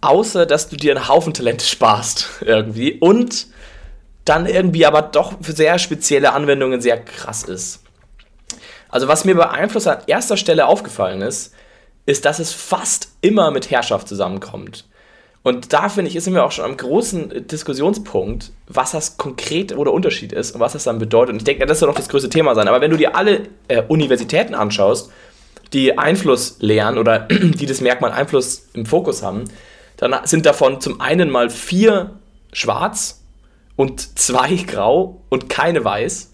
[0.00, 3.46] außer dass du dir einen Haufen Talente sparst irgendwie und
[4.24, 7.80] dann irgendwie aber doch für sehr spezielle Anwendungen sehr krass ist.
[8.88, 11.54] Also was mir bei Einfluss an erster Stelle aufgefallen ist,
[12.06, 14.84] ist, dass es fast immer mit Herrschaft zusammenkommt.
[15.44, 19.92] Und da finde ich, sind wir auch schon am großen Diskussionspunkt, was das konkret oder
[19.92, 21.32] Unterschied ist und was das dann bedeutet.
[21.32, 22.68] Und ich denke, das soll doch das größte Thema sein.
[22.68, 25.10] Aber wenn du dir alle äh, Universitäten anschaust,
[25.72, 29.44] die Einfluss lehren oder die das Merkmal Einfluss im Fokus haben,
[29.96, 32.18] dann sind davon zum einen mal vier
[32.52, 33.22] schwarz
[33.74, 36.30] und zwei grau und keine weiß.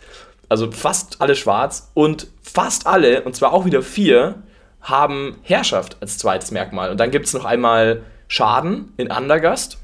[0.51, 4.43] Also fast alle schwarz und fast alle, und zwar auch wieder vier,
[4.81, 6.91] haben Herrschaft als zweites Merkmal.
[6.91, 9.79] Und dann gibt es noch einmal Schaden in Andergast.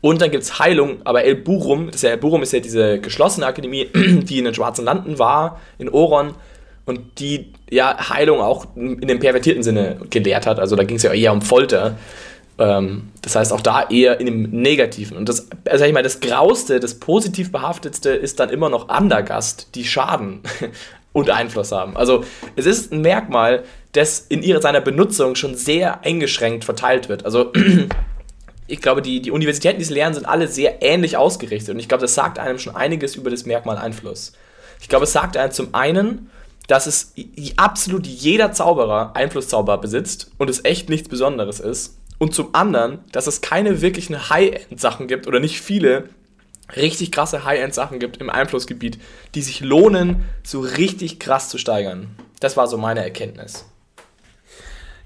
[0.00, 2.60] Und dann gibt es Heilung, aber El Burum, das ist ja, El Burum ist ja
[2.60, 6.34] diese geschlossene Akademie, die in den Schwarzen Landen war, in Oron,
[6.86, 10.58] und die ja Heilung auch in dem pervertierten Sinne gelehrt hat.
[10.58, 11.96] Also da ging es ja eher um Folter.
[12.58, 15.16] Ähm, das heißt auch da eher in dem Negativen.
[15.16, 18.88] Und das, also sag ich mal, das Grauste, das positiv behaftetste ist dann immer noch
[18.88, 20.40] Andergast, die Schaden
[21.12, 21.96] und Einfluss haben.
[21.96, 22.24] Also
[22.56, 27.24] es ist ein Merkmal, das in ihrer, seiner Benutzung schon sehr eingeschränkt verteilt wird.
[27.24, 27.52] Also
[28.66, 31.74] ich glaube, die, die Universitäten, die es lernen, sind alle sehr ähnlich ausgerichtet.
[31.74, 34.32] Und ich glaube, das sagt einem schon einiges über das Merkmal Einfluss.
[34.80, 36.30] Ich glaube, es sagt einen zum einen,
[36.68, 37.14] dass es
[37.56, 41.98] absolut jeder Zauberer Einflusszauber besitzt und es echt nichts Besonderes ist.
[42.18, 46.10] Und zum anderen, dass es keine wirklichen High-End-Sachen gibt oder nicht viele
[46.76, 48.98] richtig krasse High-End-Sachen gibt im Einflussgebiet,
[49.34, 52.14] die sich lohnen, so richtig krass zu steigern.
[52.38, 53.64] Das war so meine Erkenntnis.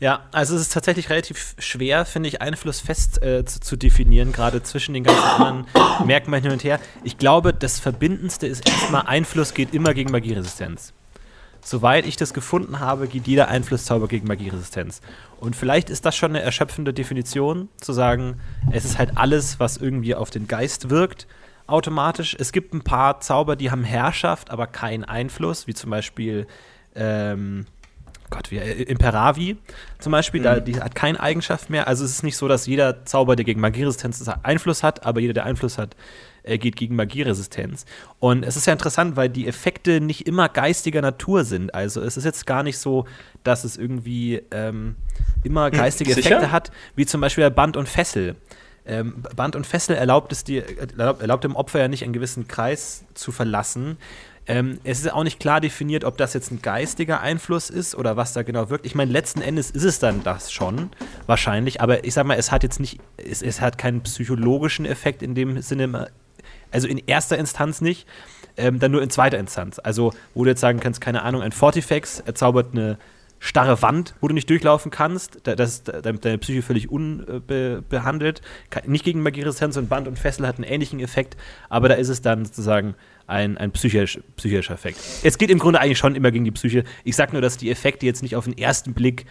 [0.01, 4.33] Ja, also es ist tatsächlich relativ schwer, finde ich, Einfluss fest äh, zu, zu, definieren,
[4.33, 5.67] gerade zwischen den ganzen anderen
[6.07, 6.81] Merkmalen hin und her.
[7.05, 10.93] Ich glaube, das Verbindendste ist erstmal, Einfluss geht immer gegen Magieresistenz.
[11.63, 15.01] Soweit ich das gefunden habe, geht jeder Einflusszauber gegen Magieresistenz.
[15.41, 18.39] Und vielleicht ist das schon eine erschöpfende Definition, zu sagen,
[18.71, 21.27] es ist halt alles, was irgendwie auf den Geist wirkt,
[21.67, 22.37] automatisch.
[22.39, 26.47] Es gibt ein paar Zauber, die haben Herrschaft, aber keinen Einfluss, wie zum Beispiel
[26.95, 27.67] ähm,
[28.35, 29.57] Gott, wie äh, Imperavi
[29.99, 30.45] zum Beispiel, mhm.
[30.45, 31.87] da, die hat keine Eigenschaft mehr.
[31.87, 35.35] Also es ist nicht so, dass jeder Zauber, der gegen Magieresistenz Einfluss hat, aber jeder,
[35.35, 35.97] der Einfluss hat,
[36.43, 37.87] äh, geht gegen Magieresistenz.
[38.19, 41.75] Und es ist ja interessant, weil die Effekte nicht immer geistiger Natur sind.
[41.75, 43.07] Also es ist jetzt gar nicht so,
[43.45, 44.97] dass es irgendwie ähm,
[45.43, 48.37] immer hm, geistige Effekte hat, wie zum Beispiel Band und Fessel.
[48.87, 50.65] Ähm, Band und Fessel erlaubt es dir,
[50.99, 53.97] erlaubt, erlaubt dem Opfer ja nicht einen gewissen Kreis zu verlassen.
[54.47, 58.17] Ähm, es ist auch nicht klar definiert, ob das jetzt ein geistiger Einfluss ist oder
[58.17, 58.85] was da genau wirkt.
[58.85, 60.91] Ich meine, letzten Endes ist es dann das schon,
[61.27, 65.23] wahrscheinlich, aber ich sag mal, es hat jetzt nicht, es, es hat keinen psychologischen Effekt
[65.23, 66.11] in dem Sinne,
[66.71, 68.07] also in erster Instanz nicht,
[68.57, 69.79] ähm, dann nur in zweiter Instanz.
[69.79, 72.99] Also, wo du jetzt sagen kannst, keine Ahnung, ein Fortifex erzaubert eine
[73.45, 75.41] starre Wand, wo du nicht durchlaufen kannst.
[75.47, 78.41] Das ist deine Psyche völlig unbehandelt.
[78.87, 81.37] Nicht gegen Magieresistenz und Band und Fessel hat einen ähnlichen Effekt,
[81.69, 82.95] aber da ist es dann sozusagen
[83.27, 84.99] ein, ein psychisch, psychischer Effekt.
[85.23, 86.85] Es geht im Grunde eigentlich schon immer gegen die Psyche.
[87.05, 89.27] Ich sage nur, dass die Effekte jetzt nicht auf den ersten Blick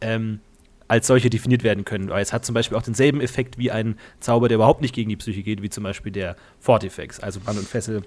[0.00, 0.40] ähm,
[0.88, 2.08] als solche definiert werden können.
[2.08, 5.10] Weil es hat zum Beispiel auch denselben Effekt wie ein Zauber, der überhaupt nicht gegen
[5.10, 7.20] die Psyche geht, wie zum Beispiel der Fortifex.
[7.20, 8.02] Also Band und Fessel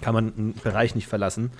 [0.00, 1.50] kann man einen Bereich nicht verlassen.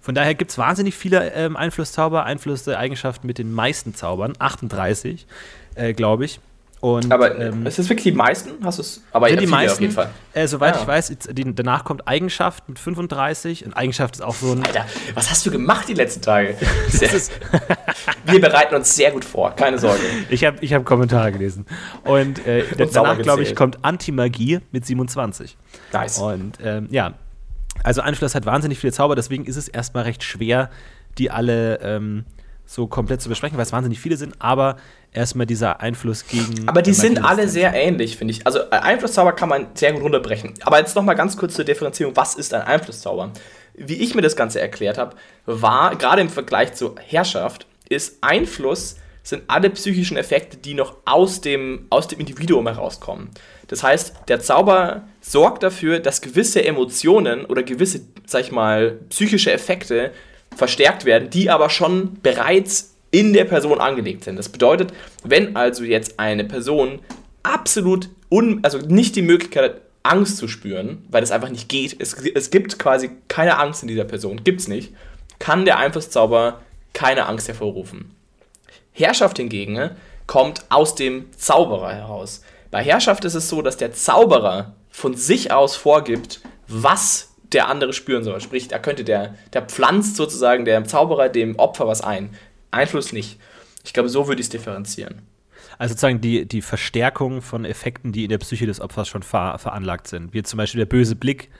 [0.00, 5.26] Von daher gibt es wahnsinnig viele ähm, Einflusszauber, Einflusseigenschaften mit den meisten Zaubern, 38,
[5.74, 6.40] äh, glaube ich.
[6.84, 8.62] Und, aber ähm, ist es wirklich die meisten?
[8.62, 9.02] Hast es?
[9.10, 10.10] Aber sind die meisten, auf jeden Fall.
[10.34, 10.80] Äh, soweit ah.
[10.82, 13.64] ich weiß, die, danach kommt Eigenschaft mit 35.
[13.64, 14.62] Und Eigenschaft ist auch so ein.
[14.66, 16.54] Alter, was hast du gemacht die letzten Tage?
[18.26, 20.02] Wir bereiten uns sehr gut vor, keine Sorge.
[20.28, 21.64] Ich habe ich hab Kommentare gelesen.
[22.04, 25.56] Und, äh, Und danach, glaube ich, kommt Antimagie mit 27.
[25.90, 26.18] Nice.
[26.18, 27.14] Und ähm, ja,
[27.82, 30.68] also Einfluss hat wahnsinnig viele Zauber, deswegen ist es erstmal recht schwer,
[31.16, 32.26] die alle ähm,
[32.66, 34.76] so komplett zu besprechen, weil es wahnsinnig viele sind, aber
[35.14, 36.68] erstmal dieser Einfluss gegen.
[36.68, 38.46] Aber die sind alle sehr ähnlich, finde ich.
[38.46, 40.54] Also äh, Einflusszauber kann man sehr gut runterbrechen.
[40.64, 43.30] Aber jetzt nochmal ganz kurz zur Differenzierung, was ist ein Einflusszauber?
[43.74, 48.96] Wie ich mir das Ganze erklärt habe, war, gerade im Vergleich zur Herrschaft, ist Einfluss
[49.22, 53.30] sind alle psychischen Effekte, die noch aus dem, aus dem Individuum herauskommen.
[53.68, 59.50] Das heißt, der Zauber sorgt dafür, dass gewisse Emotionen oder gewisse, sag ich mal, psychische
[59.50, 60.12] Effekte
[60.54, 64.36] verstärkt werden, die aber schon bereits in der Person angelegt sind.
[64.36, 66.98] Das bedeutet, wenn also jetzt eine Person
[67.44, 71.96] absolut un, also nicht die Möglichkeit hat, Angst zu spüren, weil das einfach nicht geht,
[72.00, 74.92] es, es gibt quasi keine Angst in dieser Person, gibt es nicht,
[75.38, 76.60] kann der Einflusszauber
[76.92, 78.10] keine Angst hervorrufen.
[78.92, 79.92] Herrschaft hingegen
[80.26, 82.42] kommt aus dem Zauberer heraus.
[82.72, 87.92] Bei Herrschaft ist es so, dass der Zauberer von sich aus vorgibt, was der andere
[87.92, 88.40] spüren soll.
[88.40, 92.30] Sprich, da könnte der, der pflanzt sozusagen der Zauberer dem Opfer was ein.
[92.74, 93.38] Einfluss nicht.
[93.84, 95.22] Ich glaube, so würde ich es differenzieren.
[95.78, 99.58] Also sozusagen die, die Verstärkung von Effekten, die in der Psyche des Opfers schon ver
[99.58, 100.32] veranlagt sind.
[100.32, 101.50] Wie zum Beispiel der böse Blick,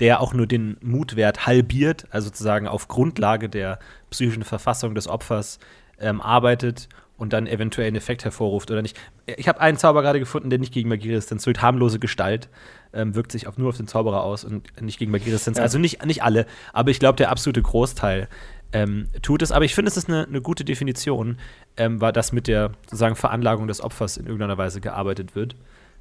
[0.00, 3.78] der auch nur den Mutwert halbiert, also sozusagen auf Grundlage der
[4.10, 5.58] psychischen Verfassung des Opfers
[5.98, 8.98] ähm, arbeitet und dann eventuell einen Effekt hervorruft oder nicht.
[9.26, 11.62] Ich habe einen Zauber gerade gefunden, der nicht gegen Magieresistenz wirkt.
[11.62, 12.48] Harmlose Gestalt
[12.92, 15.58] ähm, wirkt sich auf, nur auf den Zauberer aus und nicht gegen Magieresistenz.
[15.58, 15.62] Ja.
[15.62, 18.28] Also nicht, nicht alle, aber ich glaube, der absolute Großteil
[18.72, 19.52] ähm, tut es.
[19.52, 21.38] Aber ich finde, es ist eine, eine gute Definition,
[21.76, 25.54] ähm, war das mit der sozusagen Veranlagung des Opfers in irgendeiner Weise gearbeitet wird.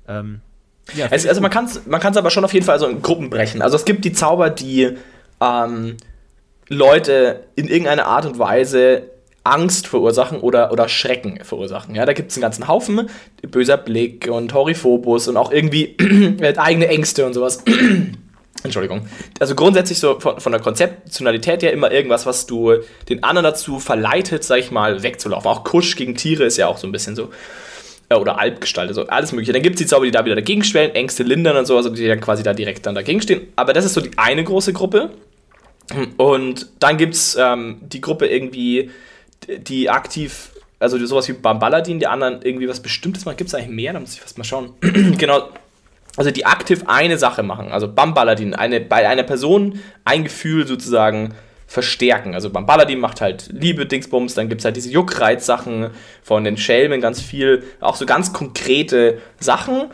[0.07, 0.41] Ähm,
[0.93, 3.29] ja, also, also man kann es man aber schon auf jeden Fall so in Gruppen
[3.29, 3.61] brechen.
[3.61, 4.97] Also es gibt die Zauber, die
[5.39, 5.97] ähm,
[6.67, 9.09] Leute in irgendeiner Art und Weise
[9.43, 11.95] Angst verursachen oder, oder Schrecken verursachen.
[11.95, 13.09] Ja, da gibt es einen ganzen Haufen,
[13.41, 15.97] böser Blick und Horiphobus und auch irgendwie
[16.57, 17.63] eigene Ängste und sowas.
[18.63, 19.07] Entschuldigung.
[19.39, 22.75] Also grundsätzlich so von, von, der Konzeptionalität her immer irgendwas, was du
[23.09, 25.49] den anderen dazu verleitet, sag ich mal, wegzulaufen.
[25.49, 27.29] Auch Kusch gegen Tiere ist ja auch so ein bisschen so.
[28.09, 29.53] Äh, oder Albgestalt, also alles mögliche.
[29.53, 31.89] Dann gibt es die Zauber, die da wieder dagegen schwellen, Ängste lindern und so, also
[31.89, 33.47] die dann quasi da direkt dann dagegen stehen.
[33.55, 35.11] Aber das ist so die eine große Gruppe.
[36.17, 38.91] Und dann gibt es ähm, die Gruppe irgendwie,
[39.47, 43.37] die aktiv, also sowas wie Bambaladin, die anderen irgendwie was Bestimmtes machen.
[43.37, 43.93] Gibt es eigentlich mehr?
[43.93, 44.73] Da muss ich fast mal schauen.
[45.17, 45.49] genau.
[46.17, 47.71] Also die aktiv eine Sache machen.
[47.71, 51.33] Also beim Paladin, eine, bei einer Person ein Gefühl sozusagen
[51.67, 52.33] verstärken.
[52.35, 56.57] Also beim Paladin macht halt Liebe, Dingsbums, dann gibt es halt diese Juckreiz-Sachen von den
[56.57, 59.85] Schelmen ganz viel, auch so ganz konkrete Sachen.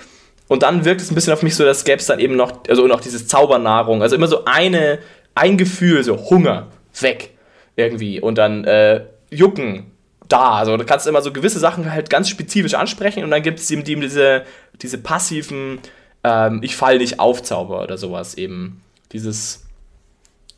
[0.48, 2.64] Und dann wirkt es ein bisschen auf mich so, dass gäbe es dann eben noch,
[2.68, 5.00] also noch dieses Zaubernahrung, also immer so eine,
[5.36, 6.68] ein Gefühl, so Hunger,
[7.00, 7.32] weg,
[7.76, 8.20] irgendwie.
[8.22, 9.92] Und dann äh, Jucken,
[10.28, 10.54] da.
[10.54, 13.70] Also du kannst immer so gewisse Sachen halt ganz spezifisch ansprechen und dann gibt es
[13.72, 14.44] eben diese,
[14.82, 15.80] diese passiven
[16.24, 18.82] ähm, Ich fall nicht auf Zauber oder sowas eben.
[19.12, 19.66] Dieses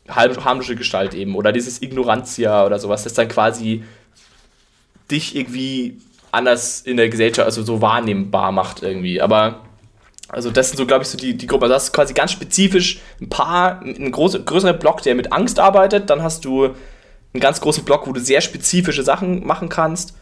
[0.08, 3.84] harmlose Gestalt eben oder dieses Ignorantia oder sowas, das dann quasi
[5.10, 5.98] dich irgendwie
[6.32, 9.20] anders in der Gesellschaft, also so wahrnehmbar macht irgendwie.
[9.20, 9.60] Aber
[10.28, 11.64] also das sind so, glaube ich, so die, die Gruppe.
[11.64, 15.58] Also das ist quasi ganz spezifisch ein paar, ein groß, größerer Block, der mit Angst
[15.58, 16.08] arbeitet.
[16.08, 20.14] Dann hast du einen ganz großen Block, wo du sehr spezifische Sachen machen kannst.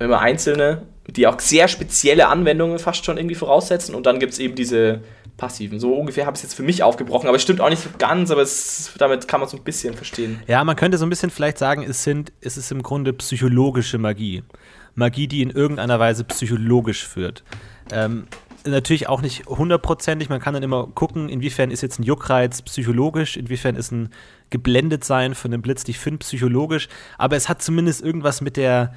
[0.00, 3.94] Immer einzelne, die auch sehr spezielle Anwendungen fast schon irgendwie voraussetzen.
[3.94, 5.02] Und dann gibt es eben diese
[5.36, 5.80] passiven.
[5.80, 8.30] So ungefähr habe ich es jetzt für mich aufgebrochen, aber es stimmt auch nicht ganz,
[8.30, 10.40] aber es, damit kann man so ein bisschen verstehen.
[10.46, 13.98] Ja, man könnte so ein bisschen vielleicht sagen, es, sind, es ist im Grunde psychologische
[13.98, 14.42] Magie.
[14.94, 17.42] Magie, die in irgendeiner Weise psychologisch führt.
[17.90, 18.26] Ähm,
[18.66, 20.28] natürlich auch nicht hundertprozentig.
[20.28, 24.10] Man kann dann immer gucken, inwiefern ist jetzt ein Juckreiz psychologisch, inwiefern ist ein
[24.50, 26.88] Geblendetsein von dem Blitz, ich finde, psychologisch.
[27.18, 28.92] Aber es hat zumindest irgendwas mit der,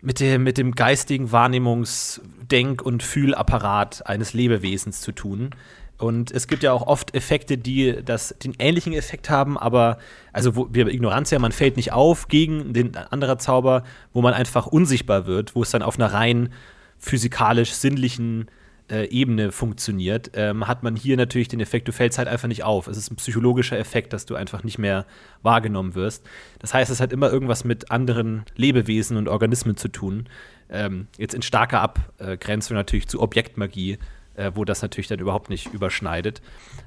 [0.00, 5.50] mit, der, mit dem geistigen Wahrnehmungs-, Denk- und Fühlapparat eines Lebewesens zu tun.
[5.98, 9.98] Und es gibt ja auch oft Effekte, die das, den ähnlichen Effekt haben, aber,
[10.32, 13.82] also wo, wir Ignoranz ja, man fällt nicht auf gegen den anderen Zauber,
[14.12, 16.52] wo man einfach unsichtbar wird, wo es dann auf einer rein
[16.98, 18.46] physikalisch-sinnlichen
[18.90, 22.64] äh, Ebene funktioniert, ähm, hat man hier natürlich den Effekt, du fällst halt einfach nicht
[22.64, 22.86] auf.
[22.86, 25.06] Es ist ein psychologischer Effekt, dass du einfach nicht mehr
[25.42, 26.24] wahrgenommen wirst.
[26.60, 30.28] Das heißt, es hat immer irgendwas mit anderen Lebewesen und Organismen zu tun.
[30.70, 33.98] Ähm, jetzt in starker Abgrenzung natürlich zu Objektmagie,
[34.34, 36.40] äh, wo das natürlich dann überhaupt nicht überschneidet.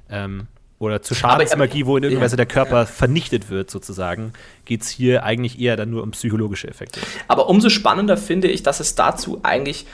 [0.09, 0.47] Ähm,
[0.79, 4.31] oder zu Schadensmagie, wo in irgendeiner Weise der Körper vernichtet wird, sozusagen,
[4.63, 7.01] geht es hier eigentlich eher dann nur um psychologische Effekte.
[7.27, 9.85] Aber umso spannender finde ich, dass es dazu eigentlich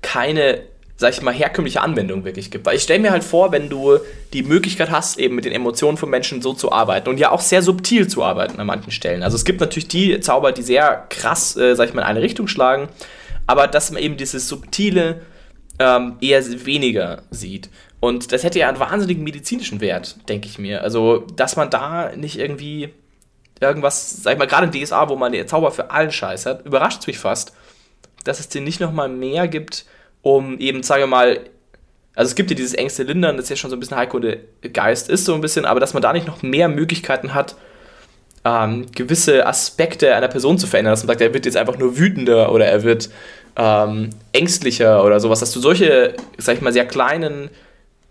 [0.00, 0.62] keine
[1.00, 2.66] sag ich mal, herkömmliche Anwendung wirklich gibt.
[2.66, 3.98] Weil ich stelle mir halt vor, wenn du
[4.34, 7.40] die Möglichkeit hast, eben mit den Emotionen von Menschen so zu arbeiten und ja auch
[7.40, 9.22] sehr subtil zu arbeiten an manchen Stellen.
[9.22, 12.20] Also es gibt natürlich die Zauber, die sehr krass, äh, sag ich mal, in eine
[12.20, 12.90] Richtung schlagen,
[13.46, 15.22] aber dass man eben dieses Subtile
[15.78, 17.70] ähm, eher weniger sieht.
[17.98, 20.82] Und das hätte ja einen wahnsinnigen medizinischen Wert, denke ich mir.
[20.82, 22.90] Also, dass man da nicht irgendwie
[23.58, 26.66] irgendwas, sag ich mal, gerade in DSA, wo man den Zauber für allen Scheiß hat,
[26.66, 27.54] überrascht mich fast,
[28.24, 29.86] dass es den nicht nochmal mehr gibt,
[30.22, 31.40] um eben, sagen wir mal,
[32.14, 35.24] also es gibt ja dieses engste Lindern, das ja schon so ein bisschen Heilkunde-Geist ist,
[35.24, 37.56] so ein bisschen, aber dass man da nicht noch mehr Möglichkeiten hat,
[38.44, 41.98] ähm, gewisse Aspekte einer Person zu verändern, dass man sagt, er wird jetzt einfach nur
[41.98, 43.10] wütender oder er wird
[43.56, 47.50] ähm, ängstlicher oder sowas, dass du solche, sag ich mal, sehr kleinen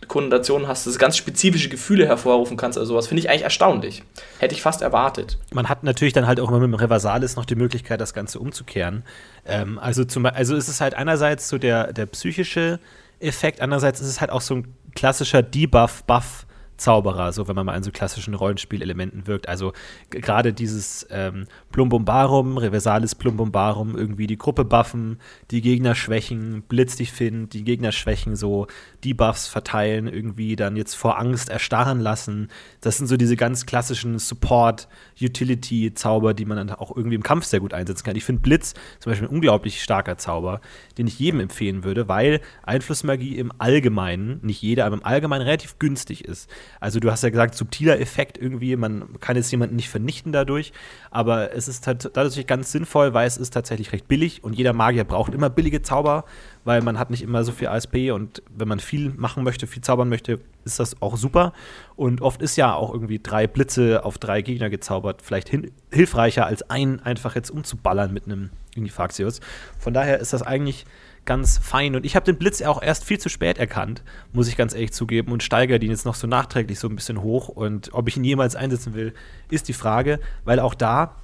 [0.07, 4.03] Konnotationen hast, dass du ganz spezifische Gefühle hervorrufen kannst, also sowas, finde ich eigentlich erstaunlich.
[4.39, 5.37] Hätte ich fast erwartet.
[5.53, 8.39] Man hat natürlich dann halt auch immer mit dem Reversalis noch die Möglichkeit, das Ganze
[8.39, 9.03] umzukehren.
[9.45, 12.79] Ähm, also, zum, also ist es halt einerseits so der, der psychische
[13.19, 16.45] Effekt, andererseits ist es halt auch so ein klassischer Debuff-Buff.
[16.79, 19.47] Zauberer, so wenn man mal an so klassischen Rollenspielelementen wirkt.
[19.47, 19.73] Also
[20.09, 25.19] gerade dieses ähm, Plumbumbarum, Reversalis Plumbumbarum, irgendwie die Gruppe buffen,
[25.51, 28.67] die Gegner schwächen, Blitz dich finden, die Gegner schwächen, so
[29.03, 32.49] Debuffs verteilen, irgendwie dann jetzt vor Angst erstarren lassen.
[32.81, 37.59] Das sind so diese ganz klassischen Support-Utility-Zauber, die man dann auch irgendwie im Kampf sehr
[37.59, 38.15] gut einsetzen kann.
[38.15, 40.61] Ich finde Blitz zum Beispiel ein unglaublich starker Zauber,
[40.97, 45.79] den ich jedem empfehlen würde, weil Einflussmagie im Allgemeinen, nicht jeder, aber im Allgemeinen relativ
[45.79, 46.49] günstig ist.
[46.79, 50.71] Also du hast ja gesagt, subtiler Effekt irgendwie, man kann jetzt jemanden nicht vernichten dadurch,
[51.11, 55.03] aber es ist dadurch ganz sinnvoll, weil es ist tatsächlich recht billig und jeder Magier
[55.03, 56.25] braucht immer billige Zauber,
[56.65, 59.81] weil man hat nicht immer so viel ASP und wenn man viel machen möchte, viel
[59.81, 61.53] zaubern möchte, ist das auch super.
[61.95, 65.51] Und oft ist ja auch irgendwie drei Blitze auf drei Gegner gezaubert vielleicht
[65.91, 69.41] hilfreicher als einen einfach jetzt umzuballern mit einem Unifaxius.
[69.77, 70.85] Von daher ist das eigentlich
[71.25, 71.95] ganz fein.
[71.95, 74.03] Und ich habe den Blitz auch erst viel zu spät erkannt,
[74.33, 77.21] muss ich ganz ehrlich zugeben, und steigere den jetzt noch so nachträglich so ein bisschen
[77.21, 77.49] hoch.
[77.49, 79.13] Und ob ich ihn jemals einsetzen will,
[79.49, 81.15] ist die Frage, weil auch da,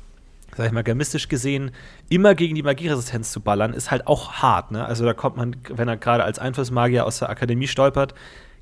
[0.55, 1.71] sag ich mal, gamistisch gesehen,
[2.10, 4.71] immer gegen die Magieresistenz zu ballern, ist halt auch hart.
[4.71, 4.86] Ne?
[4.86, 8.13] Also da kommt man, wenn er gerade als Einflussmagier aus der Akademie stolpert,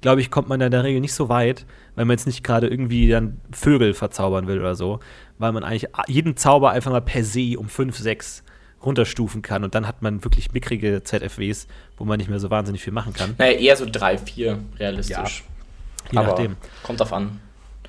[0.04, 1.65] glaube ich, kommt man da in der Regel nicht so weit,
[1.96, 5.00] weil man jetzt nicht gerade irgendwie dann Vögel verzaubern will oder so,
[5.39, 8.43] weil man eigentlich jeden Zauber einfach mal per se um 5, 6
[8.86, 11.68] runterstufen kann und dann hat man wirklich mickrige ZFWs,
[11.98, 13.36] wo man nicht mehr so wahnsinnig viel machen kann.
[13.38, 15.44] Naja, eher so drei, vier realistisch.
[16.12, 16.56] Ja, je nachdem.
[16.84, 17.40] Kommt drauf an.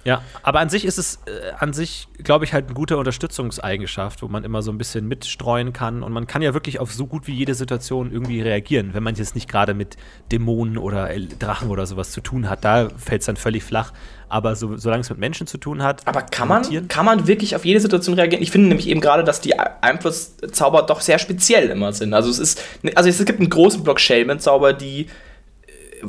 [0.05, 4.23] Ja, aber an sich ist es äh, an sich, glaube ich, halt eine gute Unterstützungseigenschaft,
[4.23, 6.03] wo man immer so ein bisschen mitstreuen kann.
[6.03, 9.15] Und man kann ja wirklich auf so gut wie jede Situation irgendwie reagieren, wenn man
[9.15, 9.97] jetzt nicht gerade mit
[10.31, 12.65] Dämonen oder Drachen oder sowas zu tun hat.
[12.65, 13.93] Da fällt es dann völlig flach.
[14.29, 16.07] Aber so, solange es mit Menschen zu tun hat.
[16.07, 18.43] Aber kann man, kann man wirklich auf jede Situation reagieren?
[18.43, 22.13] Ich finde nämlich eben gerade, dass die Einflusszauber doch sehr speziell immer sind.
[22.13, 22.63] Also es ist,
[22.95, 25.07] also es gibt einen großen Block Shaman-Zauber, die äh,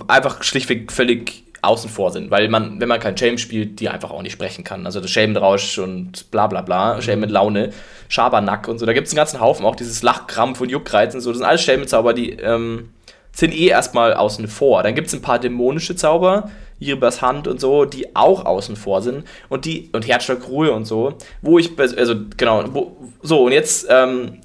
[0.07, 4.11] einfach schlichtweg völlig außen vor sind, weil man, wenn man kein Shame spielt, die einfach
[4.11, 4.85] auch nicht sprechen kann.
[4.85, 7.71] Also das Shame-Rausch und bla bla bla, Shame mit Laune,
[8.07, 8.85] Schabernack und so.
[8.85, 11.31] Da gibt es einen ganzen Haufen, auch dieses Lachkrampf und Juckreiz und so.
[11.31, 12.89] Das sind alles Shame-Zauber, die ähm,
[13.31, 14.83] sind eh erstmal außen vor.
[14.83, 16.49] Dann gibt es ein paar dämonische Zauber,
[16.79, 19.25] Iribas Hand und so, die auch außen vor sind.
[19.49, 23.87] Und die, und Herzschlag Ruhe und so, wo ich, also genau, wo, so, und jetzt,
[23.89, 24.39] ähm,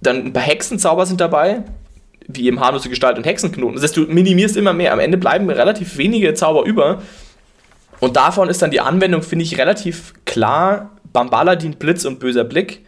[0.00, 1.62] dann ein paar Hexenzauber sind dabei,
[2.36, 3.74] wie eben harmlose Gestalt und Hexenknoten.
[3.74, 4.92] Das heißt, du minimierst immer mehr.
[4.92, 7.02] Am Ende bleiben relativ wenige Zauber über.
[8.00, 10.90] Und davon ist dann die Anwendung, finde ich, relativ klar.
[11.12, 12.84] Bambaladin, Blitz und böser Blick.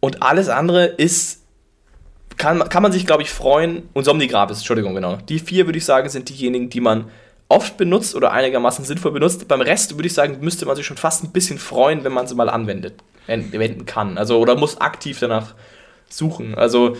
[0.00, 1.42] Und alles andere ist,
[2.36, 3.82] kann, kann man sich, glaube ich, freuen.
[3.92, 5.16] Und Somnigravis, Entschuldigung, genau.
[5.28, 7.06] Die vier, würde ich sagen, sind diejenigen, die man
[7.48, 9.46] oft benutzt oder einigermaßen sinnvoll benutzt.
[9.48, 12.26] Beim Rest, würde ich sagen, müsste man sich schon fast ein bisschen freuen, wenn man
[12.26, 12.94] sie mal anwendet,
[13.26, 14.16] wenden kann.
[14.16, 15.54] Also, oder muss aktiv danach
[16.08, 16.54] suchen.
[16.54, 16.96] Also,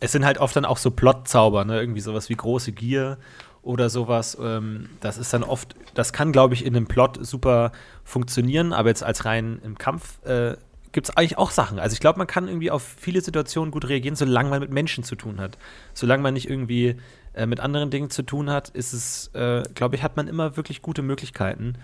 [0.00, 1.80] es sind halt oft dann auch so Plotzauber, ne?
[1.80, 3.18] Irgendwie sowas wie große Gier
[3.62, 4.36] oder sowas.
[4.40, 7.72] Ähm, das ist dann oft, das kann, glaube ich, in einem Plot super
[8.04, 10.56] funktionieren, aber jetzt als rein im Kampf äh,
[10.92, 11.78] gibt es eigentlich auch Sachen.
[11.78, 15.04] Also ich glaube, man kann irgendwie auf viele Situationen gut reagieren, solange man mit Menschen
[15.04, 15.58] zu tun hat.
[15.92, 16.96] Solange man nicht irgendwie
[17.34, 20.56] äh, mit anderen Dingen zu tun hat, ist es, äh, glaube ich, hat man immer
[20.56, 21.74] wirklich gute Möglichkeiten,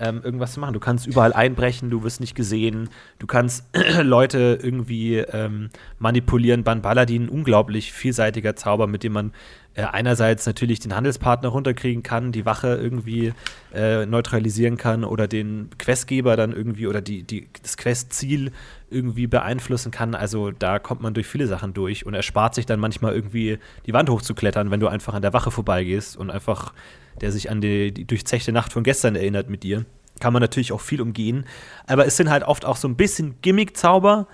[0.00, 0.74] ähm, irgendwas zu machen.
[0.74, 2.88] Du kannst überall einbrechen, du wirst nicht gesehen,
[3.18, 3.64] du kannst
[4.02, 6.64] Leute irgendwie ähm, manipulieren.
[6.64, 9.32] Ban Baladin, unglaublich vielseitiger Zauber, mit dem man
[9.78, 13.32] äh, einerseits natürlich den Handelspartner runterkriegen kann, die Wache irgendwie
[13.72, 18.50] äh, neutralisieren kann oder den Questgeber dann irgendwie oder die, die, das Questziel
[18.90, 20.16] irgendwie beeinflussen kann.
[20.16, 23.92] Also da kommt man durch viele Sachen durch und erspart sich dann manchmal irgendwie die
[23.92, 26.72] Wand hochzuklettern, wenn du einfach an der Wache vorbeigehst und einfach
[27.20, 29.84] der sich an die, die durchzechte Nacht von gestern erinnert mit dir.
[30.18, 31.46] Kann man natürlich auch viel umgehen.
[31.86, 34.26] Aber es sind halt oft auch so ein bisschen Gimmick-Zauber,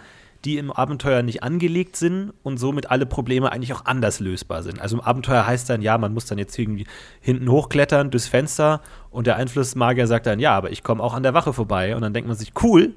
[0.44, 4.80] die im Abenteuer nicht angelegt sind und somit alle Probleme eigentlich auch anders lösbar sind.
[4.80, 6.86] Also im Abenteuer heißt dann, ja, man muss dann jetzt irgendwie
[7.20, 11.22] hinten hochklettern durchs Fenster und der Einflussmagier sagt dann, ja, aber ich komme auch an
[11.22, 11.96] der Wache vorbei.
[11.96, 12.94] Und dann denkt man sich, cool,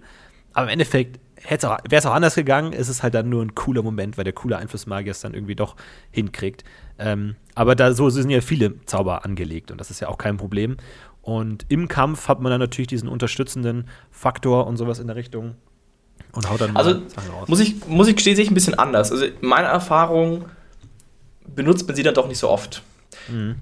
[0.53, 3.83] aber im Endeffekt wäre es auch anders gegangen, ist es halt dann nur ein cooler
[3.83, 5.75] Moment, weil der coole Einflussmagier es dann irgendwie doch
[6.11, 6.63] hinkriegt.
[6.99, 10.37] Ähm, aber da so sind ja viele Zauber angelegt und das ist ja auch kein
[10.37, 10.77] Problem.
[11.21, 15.55] Und im Kampf hat man dann natürlich diesen unterstützenden Faktor und sowas in der Richtung
[16.37, 17.47] und haut dann also, Sachen raus.
[17.47, 19.11] Muss ich, muss ich gestehen, sehe ich ein bisschen anders.
[19.11, 20.45] Also meine Erfahrung
[21.47, 22.83] benutzt man sie dann doch nicht so oft.
[23.27, 23.55] Mhm.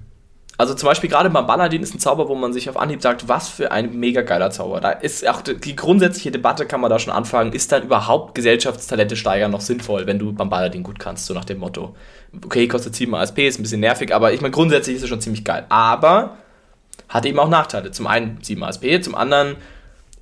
[0.58, 3.28] Also zum Beispiel gerade beim Baladin ist ein Zauber, wo man sich auf Anhieb sagt,
[3.28, 4.80] was für ein mega geiler Zauber.
[4.80, 9.16] Da ist auch die grundsätzliche Debatte, kann man da schon anfangen, ist dann überhaupt Gesellschaftstalente
[9.16, 11.96] steigern noch sinnvoll, wenn du beim Baladin gut kannst, so nach dem Motto.
[12.44, 15.22] Okay, kostet 7 ASP, ist ein bisschen nervig, aber ich meine, grundsätzlich ist es schon
[15.22, 15.64] ziemlich geil.
[15.70, 16.36] Aber
[17.08, 17.90] hat eben auch Nachteile.
[17.90, 19.56] Zum einen 7 ASP, zum anderen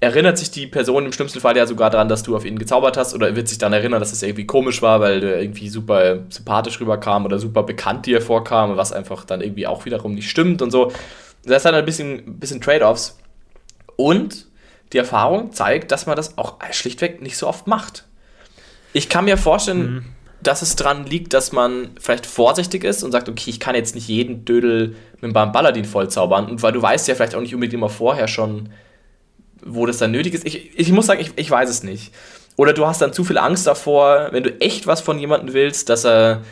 [0.05, 2.97] erinnert sich die Person im schlimmsten Fall ja sogar daran, dass du auf ihn gezaubert
[2.97, 6.21] hast oder wird sich dann erinnern, dass es irgendwie komisch war, weil der irgendwie super
[6.31, 10.63] sympathisch rüberkam oder super bekannt dir vorkam, was einfach dann irgendwie auch wiederum nicht stimmt
[10.63, 10.93] und so.
[11.45, 13.19] Das ist dann ein bisschen, bisschen Trade-offs.
[13.97, 14.47] Und
[14.93, 18.05] die Erfahrung zeigt, dass man das auch schlichtweg nicht so oft macht.
[18.93, 20.05] Ich kann mir vorstellen, mhm.
[20.43, 23.95] dass es dran liegt, dass man vielleicht vorsichtig ist und sagt, okay, ich kann jetzt
[23.95, 26.47] nicht jeden Dödel mit einem Balladin vollzaubern.
[26.47, 28.71] Und weil du weißt ja vielleicht auch nicht unbedingt immer vorher schon,
[29.65, 30.47] wo das dann nötig ist.
[30.47, 32.13] Ich, ich muss sagen, ich, ich weiß es nicht.
[32.57, 35.89] Oder du hast dann zu viel Angst davor, wenn du echt was von jemandem willst,
[35.89, 36.43] dass er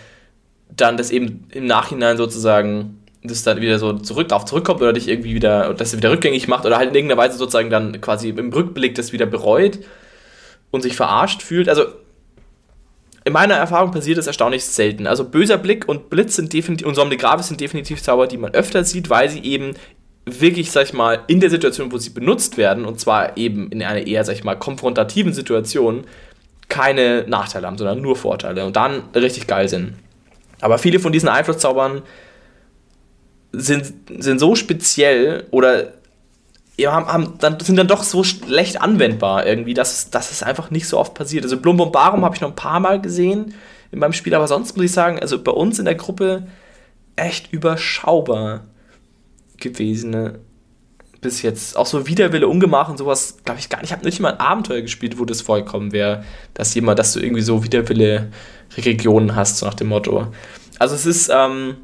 [0.74, 5.06] dann das eben im Nachhinein sozusagen das dann wieder so zurück darauf zurückkommt oder dich
[5.06, 8.30] irgendwie wieder, dass er wieder rückgängig macht oder halt in irgendeiner Weise sozusagen dann quasi
[8.30, 9.78] im Rückblick das wieder bereut
[10.72, 11.68] und sich verarscht fühlt.
[11.68, 11.84] Also
[13.24, 15.06] in meiner Erfahrung passiert das erstaunlich selten.
[15.06, 18.82] Also böser Blick und Blitz sind definitiv und Somnigrave sind definitiv Zauber, die man öfter
[18.82, 19.74] sieht, weil sie eben
[20.24, 23.82] wirklich, sag ich mal, in der Situation, wo sie benutzt werden, und zwar eben in
[23.82, 26.04] einer eher, sag ich mal, konfrontativen Situation,
[26.68, 29.94] keine Nachteile haben, sondern nur Vorteile und dann richtig geil sind.
[30.60, 32.02] Aber viele von diesen Einflusszaubern
[33.52, 35.92] sind, sind so speziell oder
[36.78, 40.70] ja, haben, haben, dann, sind dann doch so schlecht anwendbar irgendwie, dass, dass es einfach
[40.70, 41.44] nicht so oft passiert.
[41.44, 43.54] Also Blum Bombarum habe ich noch ein paar Mal gesehen
[43.90, 46.46] in meinem Spiel, aber sonst muss ich sagen, also bei uns in der Gruppe
[47.16, 48.62] echt überschaubar
[49.62, 50.38] gewesen.
[51.20, 51.76] Bis jetzt.
[51.76, 53.90] Auch so Widerwille, Ungemach und sowas, glaube ich gar nicht.
[53.90, 57.20] Ich habe nicht mal ein Abenteuer gespielt, wo das vorkommen wäre, dass jemand, dass du
[57.20, 58.30] irgendwie so Widerwille
[58.76, 60.26] Regionen hast, so nach dem Motto.
[60.78, 61.76] Also es ist ähm,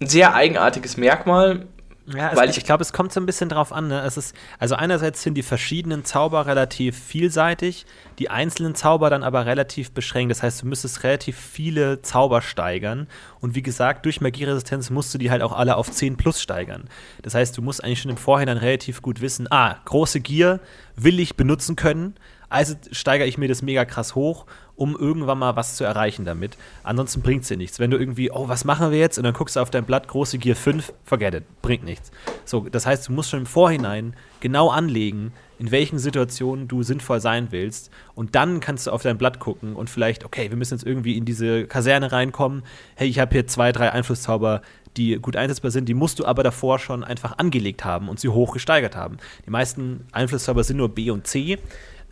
[0.00, 1.66] ein sehr eigenartiges Merkmal.
[2.06, 3.86] Ja, weil ich, ich glaube, es kommt so ein bisschen drauf an.
[3.86, 4.00] Ne?
[4.00, 7.86] Es ist, also einerseits sind die verschiedenen Zauber relativ vielseitig,
[8.18, 10.32] die einzelnen Zauber dann aber relativ beschränkt.
[10.32, 13.06] Das heißt, du müsstest relativ viele Zauber steigern.
[13.40, 16.88] Und wie gesagt, durch Magieresistenz musst du die halt auch alle auf 10 plus steigern.
[17.22, 20.60] Das heißt, du musst eigentlich schon im Vorhinein relativ gut wissen, ah, große Gier
[20.96, 22.14] will ich benutzen können.
[22.52, 24.46] Also steigere ich mir das mega krass hoch
[24.82, 26.56] um irgendwann mal was zu erreichen damit.
[26.82, 27.78] Ansonsten bringt es dir nichts.
[27.78, 29.18] Wenn du irgendwie, oh, was machen wir jetzt?
[29.18, 32.10] Und dann guckst du auf dein Blatt, große Gier 5, forget it, bringt nichts.
[32.44, 37.20] So, das heißt, du musst schon im Vorhinein genau anlegen, in welchen Situationen du sinnvoll
[37.20, 37.90] sein willst.
[38.14, 41.16] Und dann kannst du auf dein Blatt gucken und vielleicht, okay, wir müssen jetzt irgendwie
[41.16, 42.62] in diese Kaserne reinkommen.
[42.96, 44.62] Hey, ich habe hier zwei, drei Einflusszauber,
[44.96, 48.28] die gut einsetzbar sind, die musst du aber davor schon einfach angelegt haben und sie
[48.28, 49.16] hoch gesteigert haben.
[49.46, 51.58] Die meisten Einflusszauber sind nur B und C.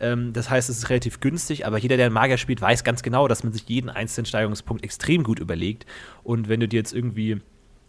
[0.01, 3.03] Ähm, das heißt, es ist relativ günstig, aber jeder, der einen Magier spielt, weiß ganz
[3.03, 5.85] genau, dass man sich jeden einzelnen Steigerungspunkt extrem gut überlegt.
[6.23, 7.39] Und wenn du dir jetzt irgendwie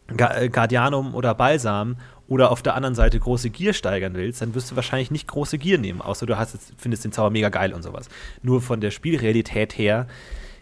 [0.09, 1.97] äh, Guardianum oder Balsam
[2.29, 5.59] oder auf der anderen Seite große Gier steigern willst, dann wirst du wahrscheinlich nicht große
[5.59, 8.09] Gier nehmen, außer du hast jetzt, findest den Zauber mega geil und sowas.
[8.43, 10.07] Nur von der Spielrealität her,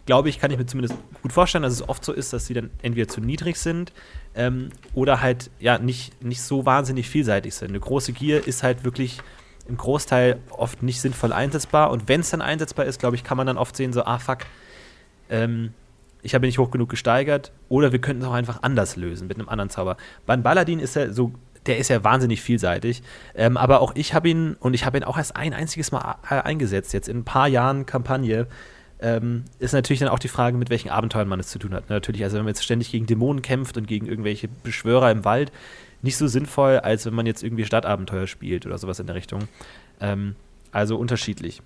[0.07, 2.55] glaube ich, kann ich mir zumindest gut vorstellen, dass es oft so ist, dass sie
[2.55, 3.93] dann entweder zu niedrig sind
[4.35, 7.71] ähm, oder halt ja nicht, nicht so wahnsinnig vielseitig sind.
[7.71, 9.19] Eine große Gier ist halt wirklich
[9.71, 11.91] im Großteil oft nicht sinnvoll einsetzbar.
[11.91, 14.19] Und wenn es dann einsetzbar ist, glaube ich, kann man dann oft sehen, so, ah
[14.19, 14.41] fuck,
[15.31, 15.73] ähm,
[16.23, 17.53] ich habe nicht hoch genug gesteigert.
[17.69, 19.97] Oder wir könnten es auch einfach anders lösen mit einem anderen Zauber.
[20.27, 21.33] Beim Baladin ist er so,
[21.67, 23.03] der ist ja wahnsinnig vielseitig.
[23.35, 26.17] Ähm, aber auch ich habe ihn, und ich habe ihn auch erst ein einziges Mal
[26.29, 28.47] äh, eingesetzt, jetzt in ein paar Jahren Kampagne.
[29.03, 31.89] Ähm, ist natürlich dann auch die Frage, mit welchen Abenteuern man es zu tun hat.
[31.89, 35.53] Natürlich, also wenn man jetzt ständig gegen Dämonen kämpft und gegen irgendwelche Beschwörer im Wald,
[36.03, 39.49] nicht so sinnvoll, als wenn man jetzt irgendwie Stadtabenteuer spielt oder sowas in der Richtung.
[40.01, 40.35] Ähm,
[40.73, 41.61] also unterschiedlich.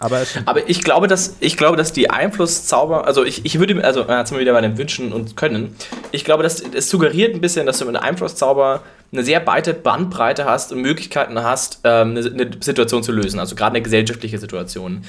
[0.00, 4.00] Aber, Aber, ich glaube, dass ich glaube, dass die Einflusszauber, also ich, ich würde, also
[4.00, 5.76] jetzt sind wir wieder bei den Wünschen und Können.
[6.10, 8.82] Ich glaube, dass es suggeriert ein bisschen, dass du mit einem Einflusszauber
[9.12, 13.76] eine sehr weite Bandbreite hast und Möglichkeiten hast, ähm, eine Situation zu lösen, also gerade
[13.76, 15.04] eine gesellschaftliche Situation.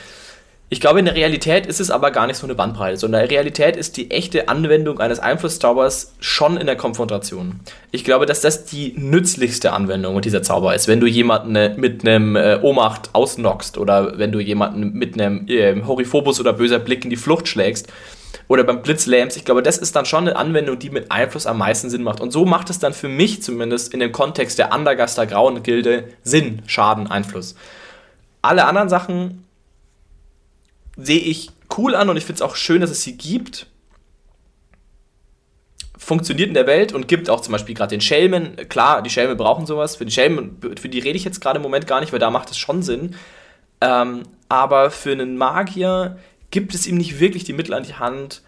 [0.67, 3.29] Ich glaube, in der Realität ist es aber gar nicht so eine Bandbreite, sondern in
[3.29, 7.59] der Realität ist die echte Anwendung eines Einflusszaubers schon in der Konfrontation.
[7.91, 12.03] Ich glaube, dass das die nützlichste Anwendung dieser Zauber ist, wenn du jemanden äh, mit
[12.03, 17.03] einem äh, Ohnmacht ausnockst oder wenn du jemanden mit einem äh, Horiphobus oder böser Blick
[17.03, 17.87] in die Flucht schlägst
[18.47, 19.37] oder beim Blitz lähmst.
[19.37, 22.21] Ich glaube, das ist dann schon eine Anwendung, die mit Einfluss am meisten Sinn macht.
[22.21, 26.05] Und so macht es dann für mich zumindest in dem Kontext der Andergaster Grauen Gilde
[26.23, 27.55] Sinn, Schaden, Einfluss.
[28.41, 29.44] Alle anderen Sachen
[30.97, 33.67] sehe ich cool an und ich finde es auch schön, dass es sie gibt.
[35.97, 38.55] Funktioniert in der Welt und gibt auch zum Beispiel gerade den Schelmen.
[38.69, 39.95] Klar, die Schelme brauchen sowas.
[39.95, 42.29] Für die Schelmen, für die rede ich jetzt gerade im Moment gar nicht, weil da
[42.29, 43.15] macht es schon Sinn.
[43.81, 46.19] Ähm, aber für einen Magier
[46.51, 48.41] gibt es ihm nicht wirklich die Mittel an die Hand,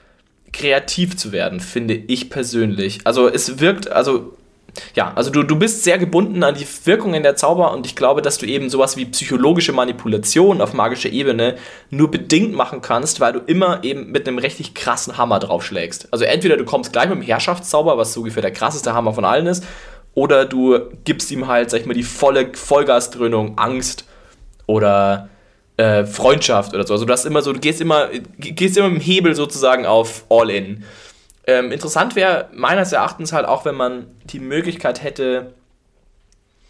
[0.54, 3.00] kreativ zu werden, finde ich persönlich.
[3.04, 4.37] Also es wirkt, also
[4.96, 8.22] ja, also du, du bist sehr gebunden an die Wirkungen der Zauber und ich glaube,
[8.22, 11.56] dass du eben sowas wie psychologische Manipulation auf magischer Ebene
[11.90, 16.10] nur bedingt machen kannst, weil du immer eben mit einem richtig krassen Hammer draufschlägst.
[16.12, 19.26] Also entweder du kommst gleich mit dem Herrschaftszauber, was so ungefähr der krasseste Hammer von
[19.26, 19.64] allen ist,
[20.14, 24.06] oder du gibst ihm halt, sag ich mal, die volle Vollgasdröhnung, Angst
[24.66, 25.30] oder
[25.78, 26.94] äh, Freundschaft oder so.
[26.94, 28.10] Also du hast immer so, du gehst immer,
[28.40, 30.84] gehst immer mit dem Hebel sozusagen auf All-In.
[31.48, 35.54] Ähm, interessant wäre meines Erachtens halt auch, wenn man die Möglichkeit hätte,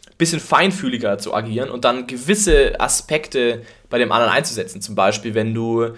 [0.08, 4.82] ein bisschen feinfühliger zu agieren und dann gewisse Aspekte bei dem anderen einzusetzen.
[4.82, 5.96] Zum Beispiel, wenn du,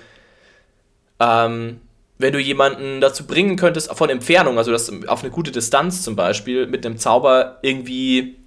[1.20, 1.82] ähm,
[2.18, 6.16] wenn du jemanden dazu bringen könntest, von Entfernung, also das auf eine gute Distanz zum
[6.16, 8.39] Beispiel, mit einem Zauber irgendwie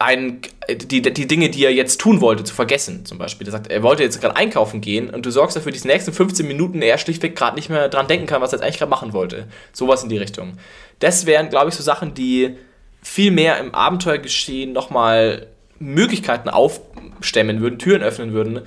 [0.00, 0.40] einen,
[0.70, 3.04] die, die Dinge, die er jetzt tun wollte, zu vergessen.
[3.04, 3.46] Zum Beispiel.
[3.46, 6.12] Er sagt, er wollte jetzt gerade einkaufen gehen und du sorgst dafür, dass die nächsten
[6.12, 8.90] 15 Minuten er schlichtweg gerade nicht mehr dran denken kann, was er jetzt eigentlich gerade
[8.90, 9.46] machen wollte.
[9.72, 10.54] Sowas in die Richtung.
[11.00, 12.56] Das wären, glaube ich, so Sachen, die
[13.02, 15.46] viel mehr im Abenteuergeschehen nochmal
[15.78, 18.62] Möglichkeiten aufstemmen würden, Türen öffnen würden,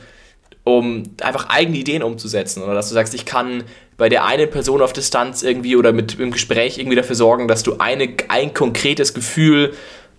[0.64, 2.62] um einfach eigene Ideen umzusetzen.
[2.62, 3.64] Oder dass du sagst, ich kann
[3.98, 7.64] bei der einen Person auf Distanz irgendwie oder mit im Gespräch irgendwie dafür sorgen, dass
[7.64, 9.74] du eine, ein konkretes Gefühl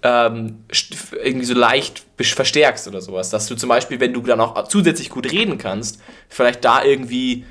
[0.04, 0.64] ähm,
[1.24, 3.30] irgendwie so leicht verstärkst oder sowas.
[3.30, 7.44] Dass du zum Beispiel, wenn du dann auch zusätzlich gut reden kannst, vielleicht da irgendwie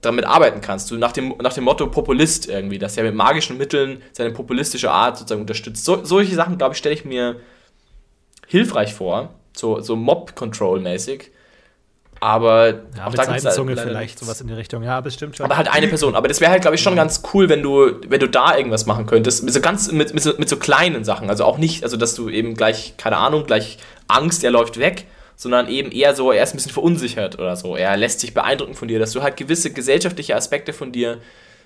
[0.00, 0.90] damit arbeiten kannst.
[0.90, 4.90] Du nach dem, nach dem Motto Populist irgendwie, dass er mit magischen Mitteln seine populistische
[4.90, 5.84] Art sozusagen unterstützt.
[5.84, 7.40] So, solche Sachen, glaube ich, stelle ich mir
[8.46, 11.30] hilfreich vor, so, so Mob-Control-mäßig.
[12.22, 14.84] Aber ja, auch da Zunge vielleicht sowas in die Richtung.
[14.84, 15.44] Ja, bestimmt schon.
[15.44, 16.14] Aber halt eine Person.
[16.14, 18.86] Aber das wäre halt, glaube ich, schon ganz cool, wenn du, wenn du da irgendwas
[18.86, 19.42] machen könntest.
[19.42, 21.30] Mit so ganz, mit, mit, so, mit so kleinen Sachen.
[21.30, 25.06] Also auch nicht, also dass du eben gleich, keine Ahnung, gleich Angst, er läuft weg,
[25.34, 27.74] sondern eben eher so, er ist ein bisschen verunsichert oder so.
[27.74, 31.18] Er lässt sich beeindrucken von dir, dass du halt gewisse gesellschaftliche Aspekte von dir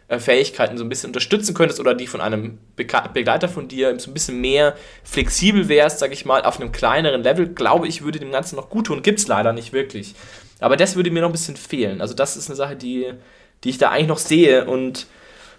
[0.08, 4.10] äh, Fähigkeiten so ein bisschen unterstützen könntest oder die von einem Begleiter von dir so
[4.10, 8.20] ein bisschen mehr flexibel wärst, sag ich mal, auf einem kleineren Level, glaube ich, würde
[8.20, 9.02] dem Ganzen noch gut tun.
[9.02, 10.14] Gibt es leider nicht wirklich.
[10.60, 12.00] Aber das würde mir noch ein bisschen fehlen.
[12.00, 13.12] Also das ist eine Sache, die,
[13.64, 14.64] die ich da eigentlich noch sehe.
[14.64, 15.06] Und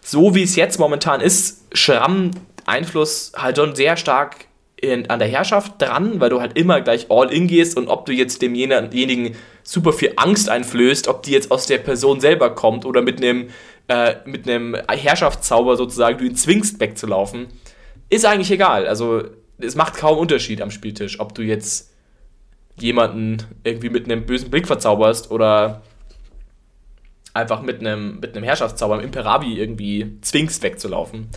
[0.01, 2.31] so wie es jetzt momentan ist, Schramm
[2.65, 7.07] Einfluss halt schon sehr stark in, an der Herrschaft dran, weil du halt immer gleich
[7.09, 11.51] all in gehst und ob du jetzt demjenigen super viel Angst einflößt, ob die jetzt
[11.51, 13.49] aus der Person selber kommt oder mit einem
[13.87, 17.47] äh, mit einem Herrschaftszauber sozusagen du ihn zwingst wegzulaufen,
[18.09, 18.85] ist eigentlich egal.
[18.85, 19.23] Also
[19.59, 21.93] es macht kaum Unterschied am Spieltisch, ob du jetzt
[22.79, 25.81] jemanden irgendwie mit einem bösen Blick verzauberst oder
[27.33, 31.29] einfach mit einem, mit einem Herrschaftszauber im Imperabi irgendwie zwingst wegzulaufen.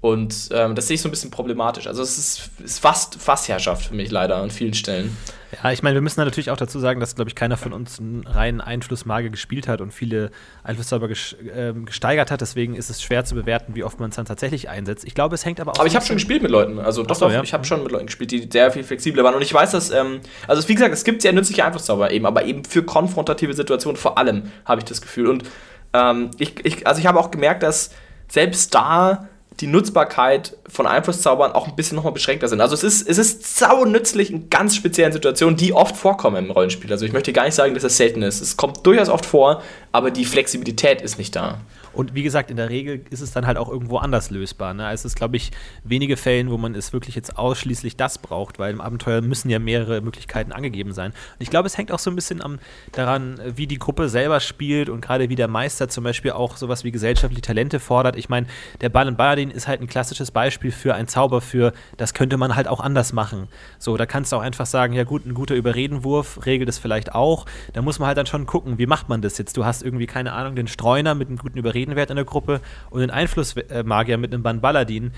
[0.00, 1.86] Und ähm, das sehe ich so ein bisschen problematisch.
[1.86, 5.16] Also es ist, ist fast Fassherrschaft für mich leider an vielen Stellen.
[5.62, 7.98] Ja, ich meine, wir müssen natürlich auch dazu sagen, dass, glaube ich, keiner von uns
[7.98, 10.30] einen reinen Einflussmage gespielt hat und viele
[10.64, 12.40] Einflusszauber äh, gesteigert hat.
[12.40, 15.04] Deswegen ist es schwer zu bewerten, wie oft man es dann tatsächlich einsetzt.
[15.04, 15.78] Ich glaube, es hängt aber auch.
[15.78, 16.78] Aber ich habe schon gespielt mit Leuten.
[16.78, 17.42] Also doch, so, doch, ja.
[17.42, 19.34] ich habe schon mit Leuten gespielt, die sehr viel flexibler waren.
[19.34, 22.44] Und ich weiß, dass, ähm, also wie gesagt, es gibt sehr nützliche Einflusszauber eben, aber
[22.44, 25.28] eben für konfrontative Situationen vor allem, habe ich das Gefühl.
[25.28, 25.44] Und
[25.92, 27.90] ähm, ich, ich, also ich habe auch gemerkt, dass
[28.28, 29.28] selbst da
[29.60, 32.60] die Nutzbarkeit von Einflusszaubern auch ein bisschen nochmal beschränkter sind.
[32.60, 36.50] Also es ist, es ist sau nützlich in ganz speziellen Situationen, die oft vorkommen im
[36.50, 36.90] Rollenspiel.
[36.92, 38.40] Also ich möchte gar nicht sagen, dass es selten ist.
[38.40, 41.58] Es kommt durchaus oft vor, aber die Flexibilität ist nicht da.
[41.96, 44.74] Und wie gesagt, in der Regel ist es dann halt auch irgendwo anders lösbar.
[44.74, 44.92] Ne?
[44.92, 45.50] Es ist, glaube ich,
[45.82, 49.58] wenige Fällen, wo man es wirklich jetzt ausschließlich das braucht, weil im Abenteuer müssen ja
[49.58, 51.12] mehrere Möglichkeiten angegeben sein.
[51.12, 52.58] Und ich glaube, es hängt auch so ein bisschen am,
[52.92, 56.84] daran, wie die Gruppe selber spielt und gerade wie der Meister zum Beispiel auch sowas
[56.84, 58.16] wie gesellschaftliche Talente fordert.
[58.16, 58.46] Ich meine,
[58.82, 62.36] der Ball und Baladin ist halt ein klassisches Beispiel für ein Zauber für, das könnte
[62.36, 63.48] man halt auch anders machen.
[63.78, 67.14] So, da kannst du auch einfach sagen, ja gut, ein guter Überredenwurf regelt es vielleicht
[67.14, 67.46] auch.
[67.72, 69.56] Da muss man halt dann schon gucken, wie macht man das jetzt?
[69.56, 72.60] Du hast irgendwie, keine Ahnung, den Streuner mit einem guten Überreden Redenwert in der Gruppe
[72.90, 75.12] und einen Einflussmagier mit einem Ban Baladin.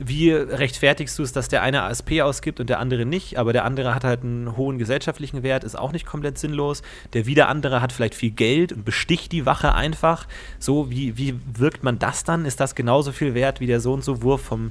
[0.00, 3.64] Wie rechtfertigst du es, dass der eine ASP ausgibt und der andere nicht, aber der
[3.64, 6.82] andere hat halt einen hohen gesellschaftlichen Wert, ist auch nicht komplett sinnlos.
[7.14, 10.28] Der wieder andere hat vielleicht viel Geld und besticht die Wache einfach.
[10.60, 12.44] So, wie, wie wirkt man das dann?
[12.44, 14.70] Ist das genauso viel wert wie der so und so Wurf vom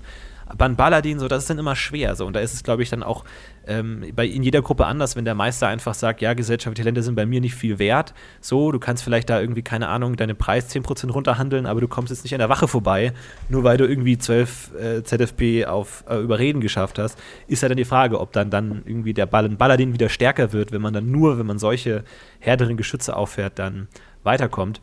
[0.56, 2.16] Ban Baladin, so, das ist dann immer schwer.
[2.16, 2.26] So.
[2.26, 3.24] Und da ist es, glaube ich, dann auch
[3.68, 7.16] ähm, bei, in jeder Gruppe anders, wenn der Meister einfach sagt, ja, gesellschaftliche Länder sind
[7.16, 8.14] bei mir nicht viel wert.
[8.40, 12.12] So, du kannst vielleicht da irgendwie, keine Ahnung, deine Preis 10% runterhandeln, aber du kommst
[12.12, 13.14] jetzt nicht an der Wache vorbei,
[13.50, 17.20] nur weil du irgendwie 12 äh, ZFP auf äh, Überreden geschafft hast.
[17.48, 20.72] Ist ja dann die Frage, ob dann, dann irgendwie der Ballen Baladin wieder stärker wird,
[20.72, 22.04] wenn man dann nur, wenn man solche
[22.40, 23.88] härteren Geschütze auffährt, dann
[24.24, 24.82] weiterkommt.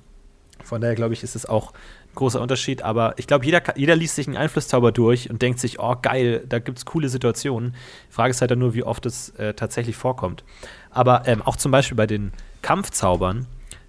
[0.63, 1.73] Von daher glaube ich, ist es auch
[2.15, 5.79] großer Unterschied, aber ich glaube, jeder, jeder liest sich einen Einflusszauber durch und denkt sich,
[5.81, 7.75] oh geil, da gibt es coole Situationen.
[8.09, 10.45] Die Frage ist halt dann nur, wie oft es äh, tatsächlich vorkommt.
[10.91, 13.47] Aber ähm, auch zum Beispiel bei den Kampfzaubern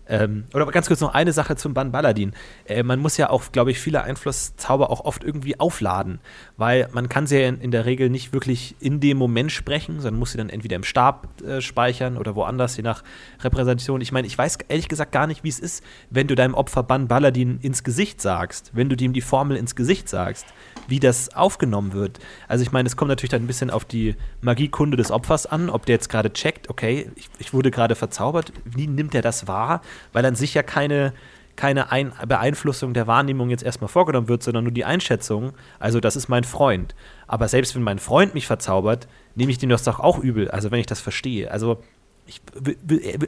[0.07, 2.33] ähm, oder ganz kurz noch eine Sache zum Ban Baladin.
[2.65, 6.19] Äh, man muss ja auch, glaube ich, viele Einflusszauber auch oft irgendwie aufladen,
[6.57, 9.99] weil man kann sie ja in, in, der Regel nicht wirklich in dem Moment sprechen,
[9.99, 13.03] sondern muss sie dann entweder im Stab äh, speichern oder woanders, je nach
[13.41, 14.01] Repräsentation.
[14.01, 16.83] Ich meine, ich weiß ehrlich gesagt gar nicht, wie es ist, wenn du deinem Opfer
[16.83, 20.45] Ban Baladin ins Gesicht sagst, wenn du ihm die Formel ins Gesicht sagst,
[20.87, 22.19] wie das aufgenommen wird.
[22.47, 25.69] Also ich meine, es kommt natürlich dann ein bisschen auf die Magiekunde des Opfers an,
[25.69, 29.47] ob der jetzt gerade checkt, okay, ich, ich wurde gerade verzaubert, wie nimmt er das
[29.47, 29.81] wahr?
[30.13, 31.13] Weil an sich ja keine,
[31.55, 36.15] keine Ein Beeinflussung der Wahrnehmung jetzt erstmal vorgenommen wird, sondern nur die Einschätzung, also das
[36.15, 36.95] ist mein Freund.
[37.27, 40.71] Aber selbst wenn mein Freund mich verzaubert, nehme ich den das doch auch übel, also
[40.71, 41.51] wenn ich das verstehe.
[41.51, 41.81] Also
[42.27, 42.41] ich,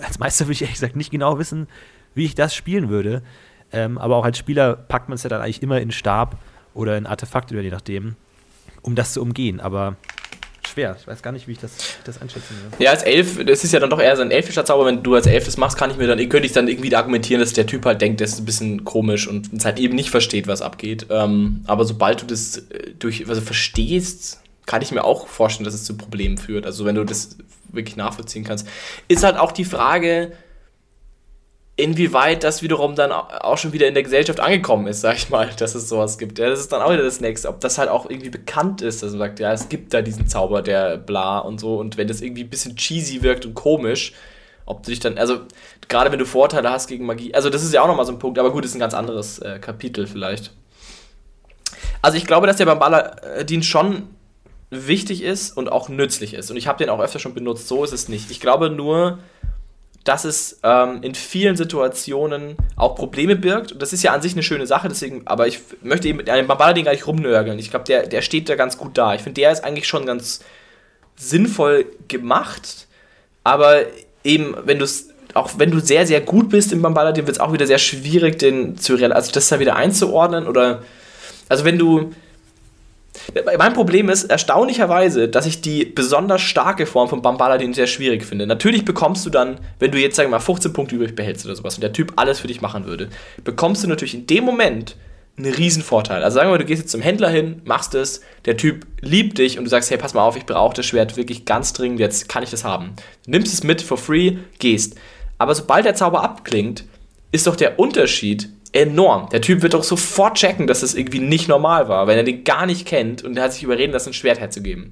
[0.04, 1.68] als Meister würde ich ehrlich gesagt nicht genau wissen,
[2.16, 3.22] wie ich das spielen würde.
[3.72, 6.38] Ähm, aber auch als Spieler packt man es ja dann eigentlich immer in Stab
[6.74, 8.16] oder in Artefakt oder je nachdem,
[8.82, 9.60] um das zu umgehen.
[9.60, 9.98] Aber
[10.68, 10.96] schwer.
[11.00, 11.72] Ich weiß gar nicht, wie ich das,
[12.04, 12.86] das einschätzen will.
[12.86, 14.86] Ja, als Elf, das ist ja dann doch eher so ein elfischer Zauber.
[14.86, 17.40] Wenn du als Elf das machst, kann ich mir dann, könnte ich dann irgendwie argumentieren,
[17.40, 20.10] dass der Typ halt denkt, das ist ein bisschen komisch und es halt eben nicht
[20.10, 21.08] versteht, was abgeht.
[21.10, 25.74] Ähm, aber sobald du das äh, durch, also verstehst, kann ich mir auch vorstellen, dass
[25.74, 26.66] es zu Problemen führt.
[26.66, 27.38] Also wenn du das
[27.72, 28.68] wirklich nachvollziehen kannst.
[29.08, 30.34] Ist halt auch die Frage,
[31.78, 35.48] inwieweit das wiederum dann auch schon wieder in der Gesellschaft angekommen ist, sag ich mal,
[35.58, 36.40] dass es sowas gibt.
[36.40, 39.04] Ja, das ist dann auch wieder das nächste, ob das halt auch irgendwie bekannt ist,
[39.04, 42.08] dass man sagt, ja, es gibt da diesen Zauber, der bla und so und wenn
[42.08, 44.14] das irgendwie ein bisschen cheesy wirkt und komisch,
[44.66, 45.42] ob du dich dann, also
[45.88, 48.20] gerade wenn du Vorteile hast gegen Magie, also das ist ja auch nochmal so ein
[48.20, 50.52] Punkt, aber gut, das ist ein ganz anderes äh, Kapitel vielleicht.
[52.02, 54.08] Also ich glaube, dass der beim Balladin schon
[54.72, 57.84] wichtig ist und auch nützlich ist und ich habe den auch öfter schon benutzt, so
[57.84, 58.32] ist es nicht.
[58.32, 59.20] Ich glaube nur,
[60.08, 63.74] dass es ähm, in vielen Situationen auch Probleme birgt.
[63.74, 66.30] Und das ist ja an sich eine schöne Sache, deswegen, aber ich möchte eben mit
[66.30, 67.60] einem Babaladin gar nicht rumnörgeln.
[67.60, 69.16] Ich glaube, der, der steht da ganz gut da.
[69.16, 70.40] Ich finde, der ist eigentlich schon ganz
[71.18, 72.88] sinnvoll gemacht,
[73.44, 73.82] aber
[74.24, 77.42] eben, wenn du es auch wenn du sehr, sehr gut bist im Bambaladin, wird es
[77.42, 80.82] auch wieder sehr schwierig, den zu also das da wieder einzuordnen oder
[81.50, 82.14] also wenn du
[83.58, 88.48] mein Problem ist erstaunlicherweise, dass ich die besonders starke Form von Bambaladin sehr schwierig finde.
[88.48, 91.56] Natürlich bekommst du dann, wenn du jetzt sagen wir mal 15 Punkte übrig behältst oder
[91.56, 93.10] sowas und der Typ alles für dich machen würde,
[93.44, 94.96] bekommst du natürlich in dem Moment
[95.38, 96.24] einen riesen Vorteil.
[96.24, 99.38] Also sagen wir mal, du gehst jetzt zum Händler hin, machst es, der Typ liebt
[99.38, 102.00] dich und du sagst, hey, pass mal auf, ich brauche das Schwert wirklich ganz dringend,
[102.00, 102.94] jetzt kann ich das haben.
[103.26, 104.96] Du nimmst es mit for free, gehst.
[105.38, 106.86] Aber sobald der Zauber abklingt,
[107.32, 109.30] ist doch der Unterschied enorm.
[109.30, 112.44] Der Typ wird doch sofort checken, dass das irgendwie nicht normal war, wenn er den
[112.44, 114.92] gar nicht kennt und er hat sich überreden lassen, ein Schwert herzugeben.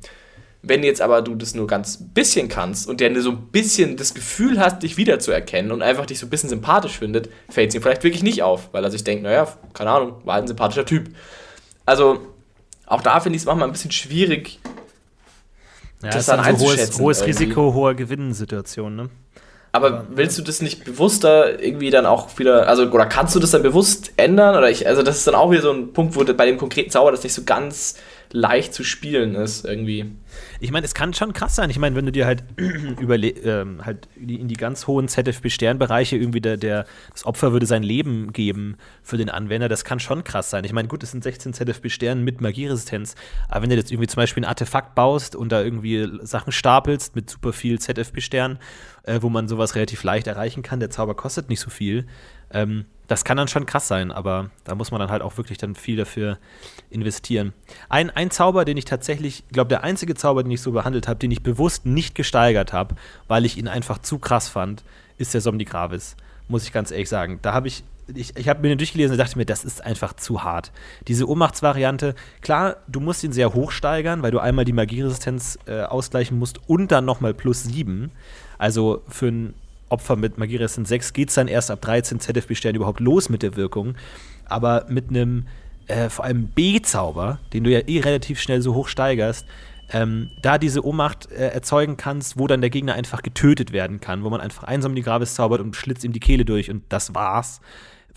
[0.62, 3.98] Wenn jetzt aber du das nur ganz bisschen kannst und der nur so ein bisschen
[3.98, 7.76] das Gefühl hat, dich wiederzuerkennen und einfach dich so ein bisschen sympathisch findet, fällt es
[7.76, 10.48] ihm vielleicht wirklich nicht auf, weil er sich denkt, naja, keine Ahnung, war halt ein
[10.48, 11.10] sympathischer Typ.
[11.86, 12.20] Also,
[12.88, 14.60] auch da finde ich es manchmal ein bisschen schwierig,
[16.02, 19.10] ja, das, das dann so hohes, hohes Risiko, hohe Gewinnsituation, ne?
[19.76, 23.52] Aber willst du das nicht bewusster irgendwie dann auch wieder, also oder kannst du das
[23.52, 24.56] dann bewusst ändern?
[24.56, 26.90] Oder ich, also das ist dann auch wieder so ein Punkt, wo bei dem konkreten
[26.90, 27.96] Zauber das nicht so ganz
[28.32, 30.12] leicht zu spielen ist, irgendwie.
[30.60, 31.70] Ich meine, es kann schon krass sein.
[31.70, 32.44] Ich meine, wenn du dir halt,
[33.00, 37.84] überle ähm, halt in die ganz hohen ZFB-Sternbereiche irgendwie der, der, das Opfer würde sein
[37.84, 40.64] Leben geben für den Anwender, das kann schon krass sein.
[40.66, 43.16] Ich meine, gut, es sind 16 ZFB-Sternen mit Magieresistenz,
[43.48, 47.16] aber wenn du jetzt irgendwie zum Beispiel ein Artefakt baust und da irgendwie Sachen stapelst
[47.16, 48.60] mit super viel ZFB-Sternen,
[49.06, 52.06] äh, wo man sowas relativ leicht erreichen kann, der Zauber kostet nicht so viel,
[52.52, 55.58] ähm, das kann dann schon krass sein, aber da muss man dann halt auch wirklich
[55.58, 56.40] dann viel dafür
[56.90, 57.54] investieren.
[57.90, 61.08] Ein, ein Zauber, den ich tatsächlich, ich glaube, der einzige Zauber, den ich so behandelt
[61.08, 62.96] habe, den ich bewusst nicht gesteigert habe,
[63.28, 64.84] weil ich ihn einfach zu krass fand,
[65.18, 66.16] ist der Somni Gravis.
[66.48, 67.40] Muss ich ganz ehrlich sagen.
[67.42, 67.84] Da habe ich,
[68.14, 70.72] ich, ich habe mir den durchgelesen und dachte mir, das ist einfach zu hart.
[71.08, 75.82] Diese Ohnmachtsvariante, klar, du musst ihn sehr hoch steigern, weil du einmal die Magieresistenz äh,
[75.82, 78.12] ausgleichen musst und dann nochmal plus 7.
[78.58, 79.54] Also für ein
[79.90, 83.56] Opfer mit Magieresistenz 6 geht es dann erst ab 13 ZFB-Sternen überhaupt los mit der
[83.56, 83.96] Wirkung.
[84.46, 85.46] Aber mit einem
[85.88, 89.46] äh, vor allem B-Zauber, den du ja eh relativ schnell so hoch steigerst,
[89.92, 94.24] ähm, da diese Ohnmacht äh, erzeugen kannst, wo dann der Gegner einfach getötet werden kann,
[94.24, 97.14] wo man einfach einsam die Gravis zaubert und schlitzt ihm die Kehle durch und das
[97.14, 97.62] war's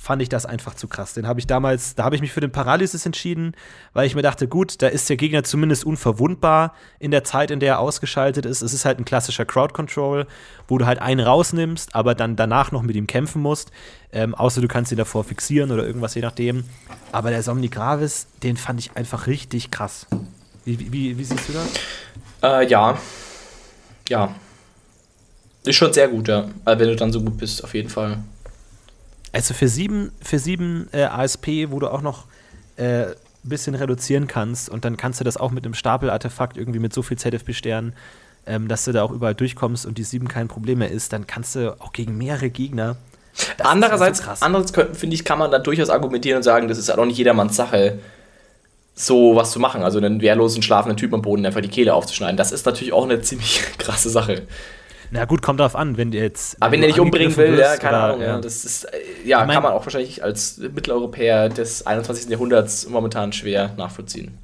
[0.01, 1.13] fand ich das einfach zu krass.
[1.13, 3.55] Den habe ich damals, da habe ich mich für den Paralysis entschieden,
[3.93, 7.59] weil ich mir dachte, gut, da ist der Gegner zumindest unverwundbar in der Zeit, in
[7.59, 8.63] der er ausgeschaltet ist.
[8.63, 10.27] Es ist halt ein klassischer Crowd Control,
[10.69, 13.73] wo du halt einen rausnimmst, aber dann danach noch mit ihm kämpfen musst.
[14.13, 16.65] Ähm, außer du kannst ihn davor fixieren oder irgendwas, je nachdem.
[17.11, 20.07] Aber der Somni Gravis, den fand ich einfach richtig krass.
[20.65, 21.69] Wie, wie, wie siehst du das?
[22.43, 22.97] Äh, ja.
[24.09, 24.35] Ja.
[25.65, 26.49] Ist schon sehr gut, ja.
[26.65, 28.19] Also wenn du dann so gut bist, auf jeden Fall.
[29.33, 32.25] Also für sieben, für sieben äh, ASP, wo du auch noch
[32.77, 33.15] äh, ein
[33.45, 37.03] bisschen reduzieren kannst und dann kannst du das auch mit einem Stapel-Artefakt irgendwie mit so
[37.03, 37.93] viel ZFB-Sternen,
[38.47, 41.27] ähm, dass du da auch überall durchkommst und die sieben kein Problem mehr ist, dann
[41.27, 42.97] kannst du auch gegen mehrere Gegner.
[43.59, 46.99] Andererseits, so andererseits finde ich, kann man da durchaus argumentieren und sagen, das ist halt
[46.99, 47.99] auch nicht jedermanns Sache,
[48.95, 49.83] so was zu machen.
[49.83, 52.37] Also einen wehrlosen, schlafenden Typen am Boden einfach die Kehle aufzuschneiden.
[52.37, 54.43] Das ist natürlich auch eine ziemlich krasse Sache.
[55.11, 56.61] Na gut, kommt darauf an, wenn der jetzt.
[56.61, 58.21] Aber wenn der dich umbringen will, wirst, ja, keine oder, Ahnung.
[58.21, 58.41] Ja.
[58.41, 62.31] Das ist, äh, ja, ich mein, kann man auch wahrscheinlich als Mitteleuropäer des 21.
[62.31, 64.39] Jahrhunderts momentan schwer nachvollziehen.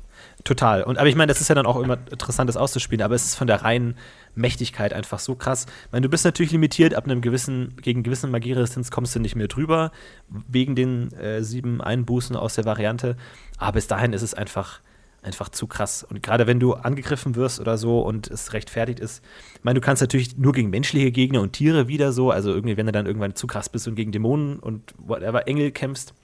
[0.45, 0.83] Total.
[0.83, 3.25] Und, aber ich meine, das ist ja dann auch immer interessant, das auszuspielen, aber es
[3.25, 3.97] ist von der reinen
[4.35, 5.67] Mächtigkeit einfach so krass.
[5.87, 9.37] Ich meine, du bist natürlich limitiert, ab einem gewissen, gegen gewissen Magieresistenz kommst du nicht
[9.37, 9.91] mehr drüber,
[10.29, 13.17] wegen den äh, sieben Einbußen aus der Variante.
[13.57, 14.81] Aber bis dahin ist es einfach
[15.25, 16.05] einfach zu krass.
[16.09, 19.23] Und gerade wenn du angegriffen wirst oder so und es rechtfertigt ist,
[19.55, 22.77] ich meine, du kannst natürlich nur gegen menschliche Gegner und Tiere wieder so, also irgendwie,
[22.77, 26.15] wenn du dann irgendwann zu krass bist und gegen Dämonen und whatever Engel kämpfst,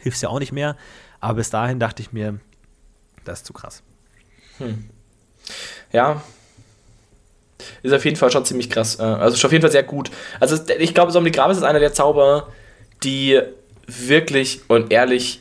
[0.00, 0.76] hilfst ja auch nicht mehr.
[1.20, 2.40] Aber bis dahin dachte ich mir,
[3.24, 3.82] das ist zu krass.
[4.58, 4.84] Hm.
[5.92, 6.22] Ja.
[7.84, 8.98] Ist auf jeden Fall schon ziemlich krass.
[8.98, 10.10] Äh, also ist auf jeden Fall sehr gut.
[10.40, 12.48] Also ich glaube, Somni Gravis ist einer der Zauber,
[13.04, 13.40] die
[13.86, 15.40] wirklich und ehrlich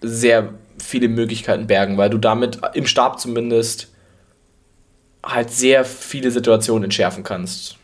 [0.00, 3.88] sehr viele Möglichkeiten bergen, weil du damit im Stab zumindest
[5.24, 7.76] halt sehr viele Situationen entschärfen kannst.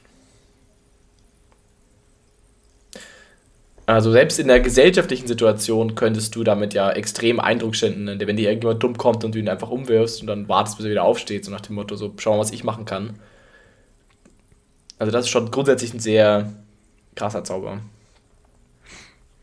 [3.88, 8.48] Also selbst in der gesellschaftlichen Situation könntest du damit ja extrem Eindruck schinden, wenn dir
[8.48, 11.44] irgendjemand dumm kommt und du ihn einfach umwirfst und dann wartest, bis er wieder aufsteht,
[11.44, 13.20] so nach dem Motto, so schau mal, was ich machen kann.
[14.98, 16.52] Also das ist schon grundsätzlich ein sehr
[17.14, 17.78] krasser Zauber.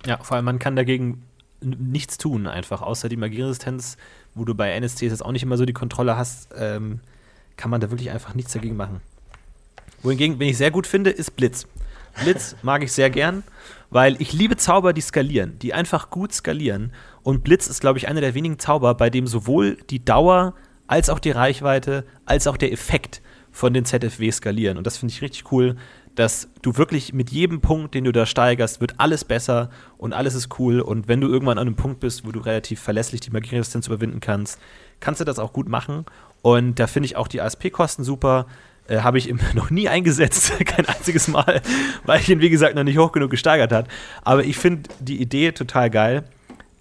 [0.06, 1.24] Ja, vor allem man kann dagegen
[1.64, 3.98] nichts tun, einfach, außer die Magieresistenz,
[4.36, 7.00] wo du bei NSCs jetzt auch nicht immer so die Kontrolle hast, ähm,
[7.58, 9.02] kann man da wirklich einfach nichts dagegen machen.
[10.02, 11.66] Wohingegen, wenn ich sehr gut finde, ist Blitz.
[12.22, 13.44] Blitz mag ich sehr gern,
[13.90, 16.92] weil ich liebe Zauber, die skalieren, die einfach gut skalieren.
[17.24, 20.54] Und Blitz ist, glaube ich, einer der wenigen Zauber, bei dem sowohl die Dauer
[20.88, 24.78] als auch die Reichweite als auch der Effekt von den ZFW skalieren.
[24.78, 25.78] Und das finde ich richtig cool.
[26.16, 30.36] Dass du wirklich mit jedem Punkt, den du da steigerst, wird alles besser und alles
[30.36, 30.80] ist cool.
[30.80, 34.20] Und wenn du irgendwann an einem Punkt bist, wo du relativ verlässlich die Magieresistenz überwinden
[34.20, 34.60] kannst,
[35.00, 36.06] kannst du das auch gut machen.
[36.42, 38.48] Und da finde ich auch die ASP-Kosten super.
[38.88, 41.62] Äh, Habe ich noch nie eingesetzt, kein einziges Mal,
[42.06, 43.88] weil ich ihn, wie gesagt, noch nicht hoch genug gesteigert hat.
[44.24, 46.24] Aber ich finde die Idee total geil.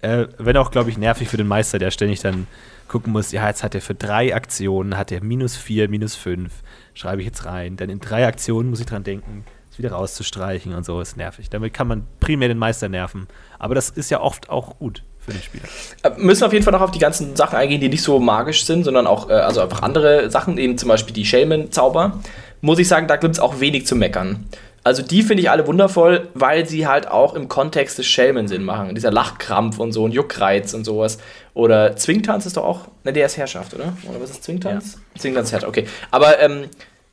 [0.01, 2.45] Äh, wenn auch, glaube ich, nervig für den Meister, der ständig dann
[2.87, 6.51] gucken muss, ja, jetzt hat er für drei Aktionen, hat er minus vier, minus fünf,
[6.93, 7.77] schreibe ich jetzt rein.
[7.77, 11.49] Dann in drei Aktionen muss ich dran denken, es wieder rauszustreichen und so, ist nervig.
[11.49, 13.27] Damit kann man primär den Meister nerven.
[13.59, 15.63] Aber das ist ja oft auch gut für den Spieler.
[16.03, 18.65] Äh, müssen auf jeden Fall noch auf die ganzen Sachen eingehen, die nicht so magisch
[18.65, 22.19] sind, sondern auch äh, also einfach andere Sachen, eben zum Beispiel die Shaman-Zauber.
[22.61, 24.45] Muss ich sagen, da gibt es auch wenig zu meckern.
[24.85, 28.63] Also die finde ich alle wundervoll, weil sie halt auch im Kontext des Schelmen Sinn
[28.63, 28.95] machen.
[28.95, 31.19] Dieser Lachkrampf und so und Juckreiz und sowas.
[31.53, 33.95] Oder Zwingtanz ist doch auch, ne, der ist Herrschaft, oder?
[34.09, 34.93] Oder was ist Zwingtanz?
[34.95, 35.19] Ja.
[35.19, 35.87] Zwingtanz ist Herrschaft, okay.
[36.09, 36.69] Aber ähm,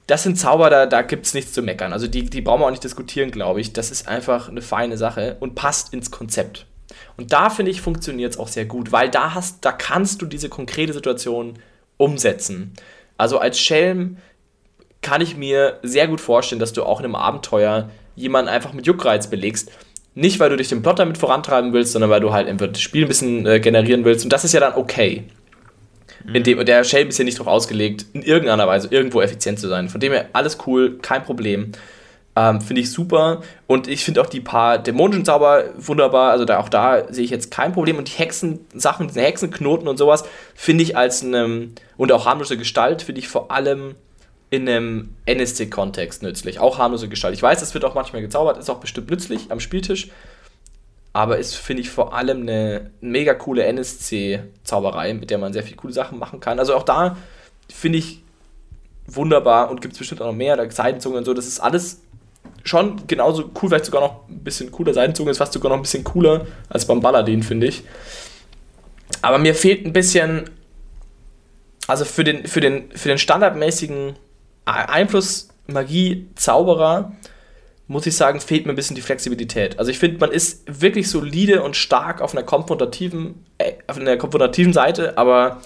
[0.06, 1.92] das sind Zauber, da, da gibt es nichts zu meckern.
[1.92, 3.72] Also die, die brauchen wir auch nicht diskutieren, glaube ich.
[3.72, 6.66] Das ist einfach eine feine Sache und passt ins Konzept.
[7.16, 10.26] Und da finde ich, funktioniert es auch sehr gut, weil da hast, da kannst du
[10.26, 11.58] diese konkrete Situation
[11.98, 12.72] umsetzen.
[13.18, 14.16] Also als Schelm
[15.02, 18.86] kann ich mir sehr gut vorstellen, dass du auch in einem Abenteuer jemanden einfach mit
[18.86, 19.70] Juckreiz belegst.
[20.14, 22.80] Nicht, weil du dich den Plot damit vorantreiben willst, sondern weil du halt einfach das
[22.80, 24.24] Spiel ein bisschen äh, generieren willst.
[24.24, 25.24] Und das ist ja dann okay.
[26.24, 26.34] Mhm.
[26.34, 29.68] In dem, der Shell ist ja nicht darauf ausgelegt, in irgendeiner Weise irgendwo effizient zu
[29.68, 29.88] sein.
[29.88, 31.72] Von dem her alles cool, kein Problem.
[32.36, 33.42] Ähm, finde ich super.
[33.66, 36.30] Und ich finde auch die paar dämonischen Zauber wunderbar.
[36.30, 37.96] Also da, auch da sehe ich jetzt kein Problem.
[37.96, 43.02] Und die Hexensachen, diese Hexenknoten und sowas, finde ich als eine, und auch harmlose Gestalt,
[43.02, 43.94] finde ich vor allem
[44.50, 46.58] in einem NSC-Kontext nützlich.
[46.58, 47.34] Auch harmlose Gestalt.
[47.34, 50.10] Ich weiß, es wird auch manchmal gezaubert, ist auch bestimmt nützlich am Spieltisch.
[51.12, 55.76] Aber ist, finde ich, vor allem eine mega coole NSC-Zauberei, mit der man sehr viele
[55.76, 56.58] coole Sachen machen kann.
[56.58, 57.16] Also auch da
[57.72, 58.22] finde ich
[59.06, 61.34] wunderbar und gibt es bestimmt auch noch mehr, da Seitenzungen und so.
[61.34, 62.00] Das ist alles
[62.62, 64.94] schon genauso cool, vielleicht sogar noch ein bisschen cooler.
[64.94, 67.82] Seitenzungen ist fast sogar noch ein bisschen cooler als beim Balladin, finde ich.
[69.22, 70.50] Aber mir fehlt ein bisschen,
[71.86, 74.14] also für den, für den, für den standardmäßigen
[74.64, 77.12] Einfluss Magie Zauberer
[77.90, 79.80] muss ich sagen, fehlt mir ein bisschen die Flexibilität.
[79.80, 84.16] Also ich finde, man ist wirklich solide und stark auf einer konfrontativen, äh, auf einer
[84.16, 85.60] konfrontativen Seite, aber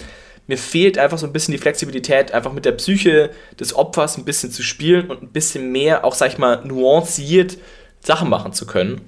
[0.47, 3.30] mir fehlt einfach so ein bisschen die Flexibilität, einfach mit der Psyche
[3.61, 7.59] des Opfers ein bisschen zu spielen und ein bisschen mehr, auch sag ich mal, nuanciert
[8.01, 9.03] Sachen machen zu können.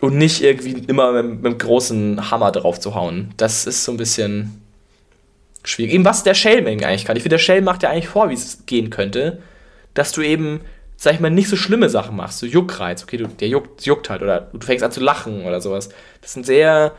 [0.00, 3.34] Und nicht irgendwie immer mit, mit einem großen Hammer drauf zu hauen.
[3.36, 4.59] Das ist so ein bisschen
[5.64, 5.94] schwierig.
[5.94, 7.16] Eben was der Shellming eigentlich kann.
[7.16, 9.42] Ich finde, der Shell macht ja eigentlich vor, wie es gehen könnte,
[9.94, 10.60] dass du eben,
[10.96, 14.10] sag ich mal, nicht so schlimme Sachen machst, so Juckreiz, okay, du, der juckt, juckt
[14.10, 15.90] halt, oder du fängst an zu lachen oder sowas.
[16.22, 16.92] Das sind sehr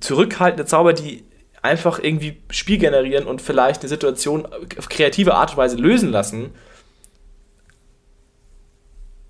[0.00, 1.24] zurückhaltende Zauber, die
[1.62, 4.46] einfach irgendwie Spiel generieren und vielleicht eine Situation
[4.78, 6.50] auf kreative Art und Weise lösen lassen,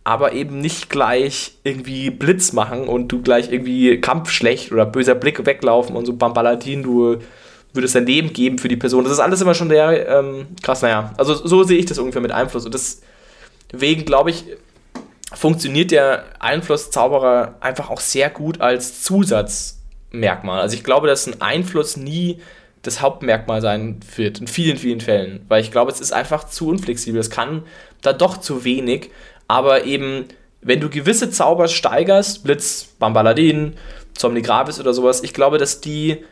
[0.04, 5.14] aber eben nicht gleich irgendwie Blitz machen und du gleich irgendwie Kampf schlecht oder böser
[5.14, 7.18] Blick weglaufen und so Bambaladin, du
[7.72, 9.04] würde es ein Leben geben für die Person.
[9.04, 11.12] Das ist alles immer schon der ähm, krass, naja.
[11.16, 12.64] Also so sehe ich das ungefähr mit Einfluss.
[12.64, 14.44] Und deswegen glaube ich,
[15.32, 20.60] funktioniert der Einflusszauberer einfach auch sehr gut als Zusatzmerkmal.
[20.60, 22.40] Also ich glaube, dass ein Einfluss nie
[22.82, 25.44] das Hauptmerkmal sein wird, in vielen, vielen Fällen.
[25.48, 27.20] Weil ich glaube, es ist einfach zu unflexibel.
[27.20, 27.62] Es kann
[28.02, 29.10] da doch zu wenig.
[29.48, 30.24] Aber eben,
[30.62, 33.74] wenn du gewisse Zauber steigerst, Blitz, Bambaladin,
[34.16, 36.24] Somni Gravis oder sowas, ich glaube, dass die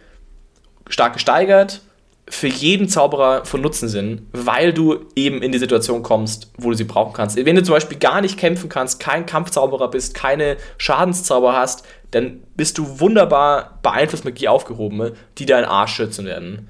[0.89, 1.83] stark gesteigert,
[2.31, 6.77] für jeden Zauberer von Nutzen sind, weil du eben in die Situation kommst, wo du
[6.77, 7.37] sie brauchen kannst.
[7.37, 12.43] Wenn du zum Beispiel gar nicht kämpfen kannst, kein Kampfzauberer bist, keine Schadenszauber hast, dann
[12.57, 16.69] bist du wunderbar beeinflusst Magie aufgehoben, die deinen Arsch schützen werden.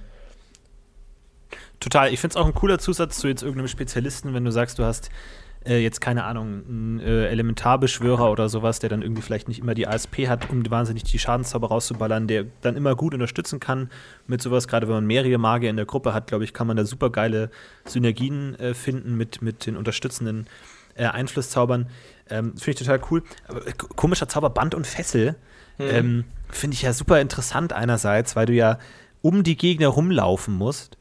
[1.81, 2.13] Total.
[2.13, 4.85] Ich finde es auch ein cooler Zusatz zu jetzt irgendeinem Spezialisten, wenn du sagst, du
[4.85, 5.11] hast
[5.67, 9.75] äh, jetzt keine Ahnung, ein äh, Elementarbeschwörer oder sowas, der dann irgendwie vielleicht nicht immer
[9.75, 13.91] die ASP hat, um wahnsinnig die Schadenszauber rauszuballern, der dann immer gut unterstützen kann
[14.27, 14.69] mit sowas.
[14.69, 17.11] Gerade wenn man mehrere Magier in der Gruppe hat, glaube ich, kann man da super
[17.11, 17.51] geile
[17.85, 20.47] Synergien äh, finden mit, mit den unterstützenden
[20.95, 21.89] äh, Einflusszaubern.
[22.31, 23.23] Ähm, Finde ich total cool.
[23.47, 25.37] Aber, äh, komischer Zauber Band und Fessel.
[25.79, 25.85] Mhm.
[25.91, 28.79] Ähm, Finde ich ja super interessant einerseits, weil du ja
[29.21, 30.98] um die Gegner rumlaufen musst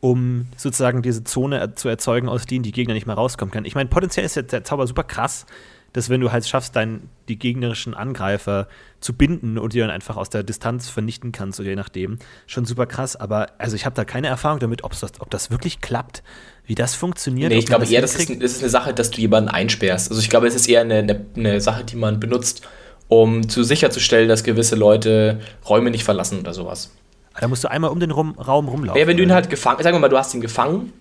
[0.00, 3.66] um sozusagen diese Zone zu erzeugen, aus denen die Gegner nicht mehr rauskommen können.
[3.66, 5.46] Ich meine, potenziell ist der Zauber super krass,
[5.92, 8.68] dass wenn du halt schaffst, dein, die gegnerischen Angreifer
[9.00, 12.64] zu binden und die dann einfach aus der Distanz vernichten kannst, oder je nachdem, schon
[12.64, 13.16] super krass.
[13.16, 16.22] Aber also ich habe da keine Erfahrung damit, das, ob das wirklich klappt,
[16.64, 17.50] wie das funktioniert.
[17.50, 20.10] Nee, ich glaube eher, das ist, das ist, eine Sache, dass du jemanden einsperrst.
[20.10, 22.62] Also ich glaube, es ist eher eine, eine, eine Sache, die man benutzt,
[23.08, 26.92] um zu sicherzustellen, dass gewisse Leute Räume nicht verlassen oder sowas.
[27.38, 29.00] Da musst du einmal um den Rum, Raum rumlaufen.
[29.00, 30.92] Ja, wenn du ihn halt gefangen, sagen wir mal, du hast ihn gefangen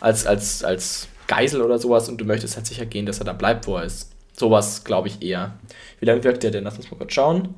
[0.00, 3.32] als, als, als Geisel oder sowas und du möchtest halt sicher gehen, dass er da
[3.32, 4.10] bleibt, wo er ist.
[4.36, 5.54] Sowas glaube ich eher.
[5.98, 6.64] Wie lange wirkt der denn?
[6.64, 7.54] Lass uns mal kurz schauen.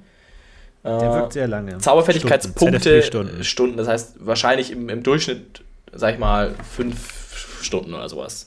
[0.85, 1.79] Der Äh, wirkt sehr lange.
[1.79, 3.45] Zauberfertigkeitspunkte, ZFB-Stunden.
[3.45, 3.77] Stunden.
[3.77, 5.63] das heißt wahrscheinlich im, im Durchschnitt,
[5.93, 8.47] sag ich mal, fünf Stunden oder sowas.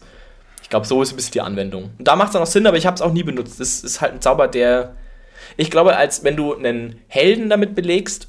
[0.62, 1.92] Ich glaube, so ist ein bisschen die Anwendung.
[1.98, 3.60] Und da macht es auch noch Sinn, aber ich habe es auch nie benutzt.
[3.60, 4.96] Das ist halt ein Zauber, der.
[5.58, 8.28] Ich glaube, als wenn du einen Helden damit belegst,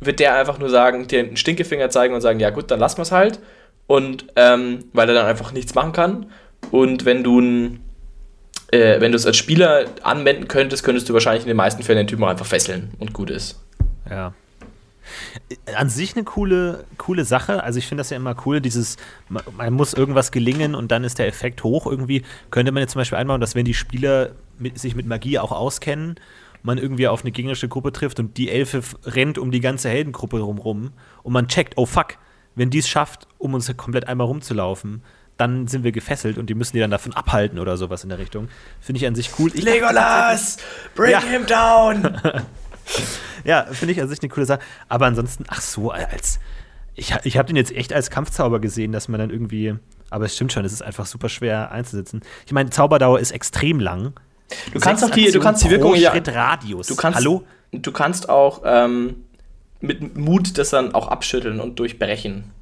[0.00, 2.98] wird der einfach nur sagen, dir einen Stinkefinger zeigen und sagen, ja gut, dann lassen
[2.98, 3.40] wir es halt.
[3.86, 6.26] Und ähm, weil er dann einfach nichts machen kann.
[6.70, 7.80] Und wenn du ein,
[8.70, 11.98] äh, wenn du es als Spieler anwenden könntest, könntest du wahrscheinlich in den meisten Fällen
[11.98, 13.60] den Typen einfach fesseln und gut ist.
[14.08, 14.32] Ja.
[15.74, 17.64] An sich eine coole, coole Sache.
[17.64, 18.96] Also ich finde das ja immer cool, dieses,
[19.28, 22.22] man, man muss irgendwas gelingen und dann ist der Effekt hoch irgendwie.
[22.50, 25.50] Könnte man jetzt zum Beispiel einbauen, dass wenn die Spieler mit, sich mit Magie auch
[25.50, 26.14] auskennen,
[26.62, 30.40] man irgendwie auf eine gegnerische Gruppe trifft und die Elfe rennt um die ganze Heldengruppe
[30.40, 30.92] rumrum
[31.22, 32.18] und man checkt, oh fuck,
[32.54, 35.02] wenn die es schafft, um uns komplett einmal rumzulaufen,
[35.36, 38.18] dann sind wir gefesselt und die müssen die dann davon abhalten oder sowas in der
[38.18, 38.48] Richtung.
[38.80, 39.50] Finde ich an sich cool.
[39.54, 40.58] Ich Legolas!
[40.94, 41.20] Bring Ja.
[41.22, 42.20] him down!
[43.44, 44.60] Ja, finde ich an sich eine coole Sache.
[44.88, 46.40] Aber ansonsten, ach so, als.
[46.96, 49.76] Ich, ich habe den jetzt echt als Kampfzauber gesehen, dass man dann irgendwie.
[50.10, 52.20] Aber es stimmt schon, es ist einfach super schwer einzusetzen.
[52.46, 54.14] Ich meine, Zauberdauer ist extrem lang.
[54.72, 56.12] Du kannst auch die, du kannst die Wirkung ja.
[56.12, 56.86] Radius.
[56.86, 57.44] Du kannst, Hallo?
[57.72, 59.24] Du kannst auch ähm,
[59.80, 62.52] mit Mut das dann auch abschütteln und durchbrechen.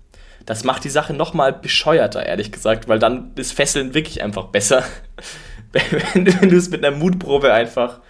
[0.46, 4.46] Das macht die Sache noch mal bescheuerter, ehrlich gesagt, weil dann ist Fesseln wirklich einfach
[4.46, 4.82] besser.
[6.12, 8.00] wenn du wenn du es mit einer Mutprobe einfach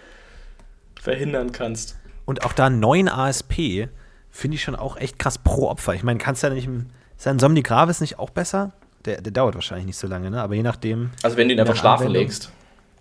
[1.00, 1.96] verhindern kannst.
[2.24, 3.88] Und auch da 9 ASP
[4.30, 5.94] finde ich schon auch echt krass pro Opfer.
[5.94, 6.68] Ich meine, kannst du ja nicht.
[7.16, 8.72] Ist ein Somni Gravis nicht auch besser?
[9.04, 10.40] Der, der dauert wahrscheinlich nicht so lange, ne?
[10.42, 11.10] Aber je nachdem.
[11.22, 12.52] Also wenn du ihn einfach schlafen legst.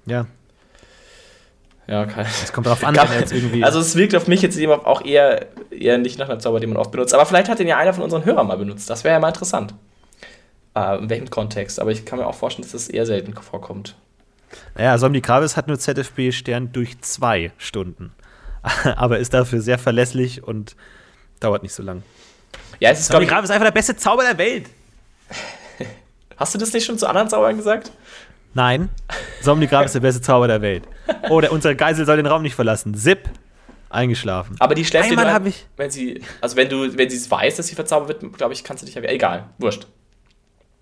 [0.05, 0.25] Ja,
[1.87, 2.25] Ja, okay.
[2.43, 3.63] es kommt darauf an, er jetzt irgendwie.
[3.63, 6.69] Also es wirkt auf mich jetzt eben auch eher, eher nicht nach einem Zauber, den
[6.69, 7.13] man oft benutzt.
[7.13, 8.89] Aber vielleicht hat den ja einer von unseren Hörern mal benutzt.
[8.89, 9.73] Das wäre ja mal interessant.
[10.75, 11.79] Äh, in welchem Kontext?
[11.79, 13.95] Aber ich kann mir auch vorstellen, dass das eher selten vorkommt.
[14.75, 18.11] Naja, Somni Gravis hat nur ZFB-Stern durch zwei Stunden.
[18.95, 20.75] Aber ist dafür sehr verlässlich und
[21.39, 22.03] dauert nicht so lang.
[22.79, 24.65] Ja, es ist, Somni glaube ich, Gravis ist einfach der beste Zauber der Welt.
[26.37, 27.91] Hast du das nicht schon zu anderen Zaubern gesagt?
[28.57, 28.89] Nein,
[29.41, 30.81] Somni Gravis ist der beste Zauber der Welt.
[31.29, 32.95] Oh, der, unsere Geisel soll den Raum nicht verlassen.
[32.95, 33.29] Zip,
[33.91, 34.55] eingeschlafen.
[34.57, 37.07] Aber die schläft Einmal dir nur hab ein, ich- wenn sie, also wenn du, wenn
[37.07, 39.85] sie es weiß, dass sie verzaubert wird, glaube ich, kannst du dich ja, egal, wurscht.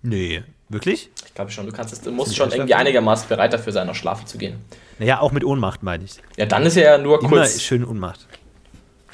[0.00, 1.10] Nee, wirklich?
[1.26, 3.94] Ich glaube schon, du kannst es, du musst schon irgendwie einigermaßen bereit dafür sein, noch
[3.94, 4.56] schlafen zu gehen.
[4.98, 6.12] Naja, auch mit Ohnmacht, meine ich.
[6.38, 7.60] Ja, dann ist ja nur Immer kurz.
[7.60, 8.26] schön Ohnmacht.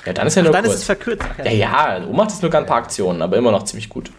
[0.06, 0.78] Ja, dann ist er nur Dann ist kurz.
[0.80, 1.24] es verkürzt.
[1.28, 4.12] Ach, ja, ja, Ohnmacht ist nur ein paar Aktionen, aber immer noch ziemlich gut.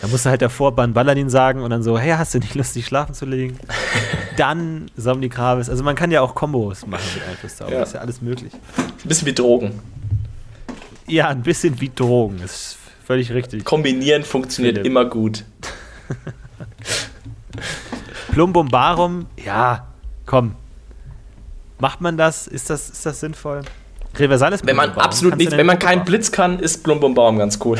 [0.00, 2.54] Da musst du halt davor Ban Balladin sagen und dann so, hey, hast du nicht
[2.54, 3.58] Lust, dich schlafen zu legen?
[4.36, 5.70] dann Somni Gravis.
[5.70, 7.72] Also man kann ja auch Kombos machen mit Einflusszauber.
[7.72, 7.82] Ja.
[7.82, 8.52] Ist ja alles möglich.
[8.76, 9.80] Ein bisschen wie Drogen.
[11.06, 12.40] Ja, ein bisschen wie Drogen.
[12.40, 12.76] Ist
[13.06, 13.64] völlig richtig.
[13.64, 14.90] Kombinieren funktioniert Philipp.
[14.90, 15.44] immer gut.
[18.32, 19.86] Plumbumbarum, ja,
[20.26, 20.56] komm.
[21.78, 22.46] Macht man das?
[22.46, 23.62] Ist das, ist das sinnvoll?
[24.16, 26.04] Reversales Wenn man Plumbumbarum, absolut kannst du nicht, denn wenn man keinen?
[26.04, 27.78] Blitz kann, ist Blumblumbaum ganz cool.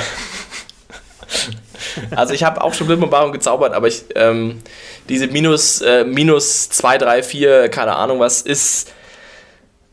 [2.15, 4.61] Also ich habe auch schon Blumblumbaum gezaubert, aber ich, ähm,
[5.09, 8.93] diese minus, äh, minus 2, 3, 4, keine Ahnung was, ist.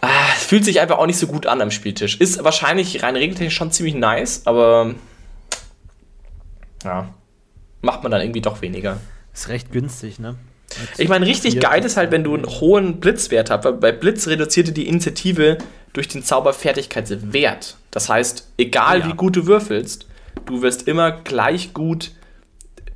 [0.01, 2.17] Ah, fühlt sich einfach auch nicht so gut an am Spieltisch.
[2.19, 4.95] Ist wahrscheinlich rein regeltechnisch schon ziemlich nice, aber
[6.83, 7.13] ja,
[7.81, 8.99] macht man dann irgendwie doch weniger.
[9.33, 10.35] Ist recht günstig, ne?
[10.97, 14.27] Ich meine, richtig geil ist halt, wenn du einen hohen Blitzwert hast, weil bei Blitz
[14.27, 15.59] reduzierte die Initiative
[15.93, 17.77] durch den Zauber Fertigkeitswert.
[17.91, 19.07] Das heißt, egal Ja.
[19.07, 20.07] wie gut du würfelst,
[20.45, 22.11] du wirst immer gleich gut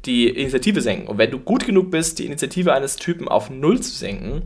[0.05, 1.07] die Initiative senken.
[1.07, 4.43] Und wenn du gut genug bist, die Initiative eines Typen auf Null zu senken,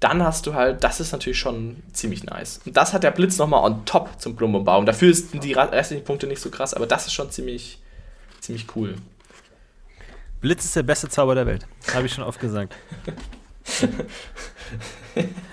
[0.00, 2.60] dann hast du halt, das ist natürlich schon ziemlich nice.
[2.66, 4.86] Und das hat der Blitz nochmal on top zum Blumumbaum.
[4.86, 7.80] Dafür sind die restlichen Punkte nicht so krass, aber das ist schon ziemlich,
[8.40, 8.96] ziemlich cool.
[10.40, 11.66] Blitz ist der beste Zauber der Welt.
[11.94, 12.74] Habe ich schon oft gesagt.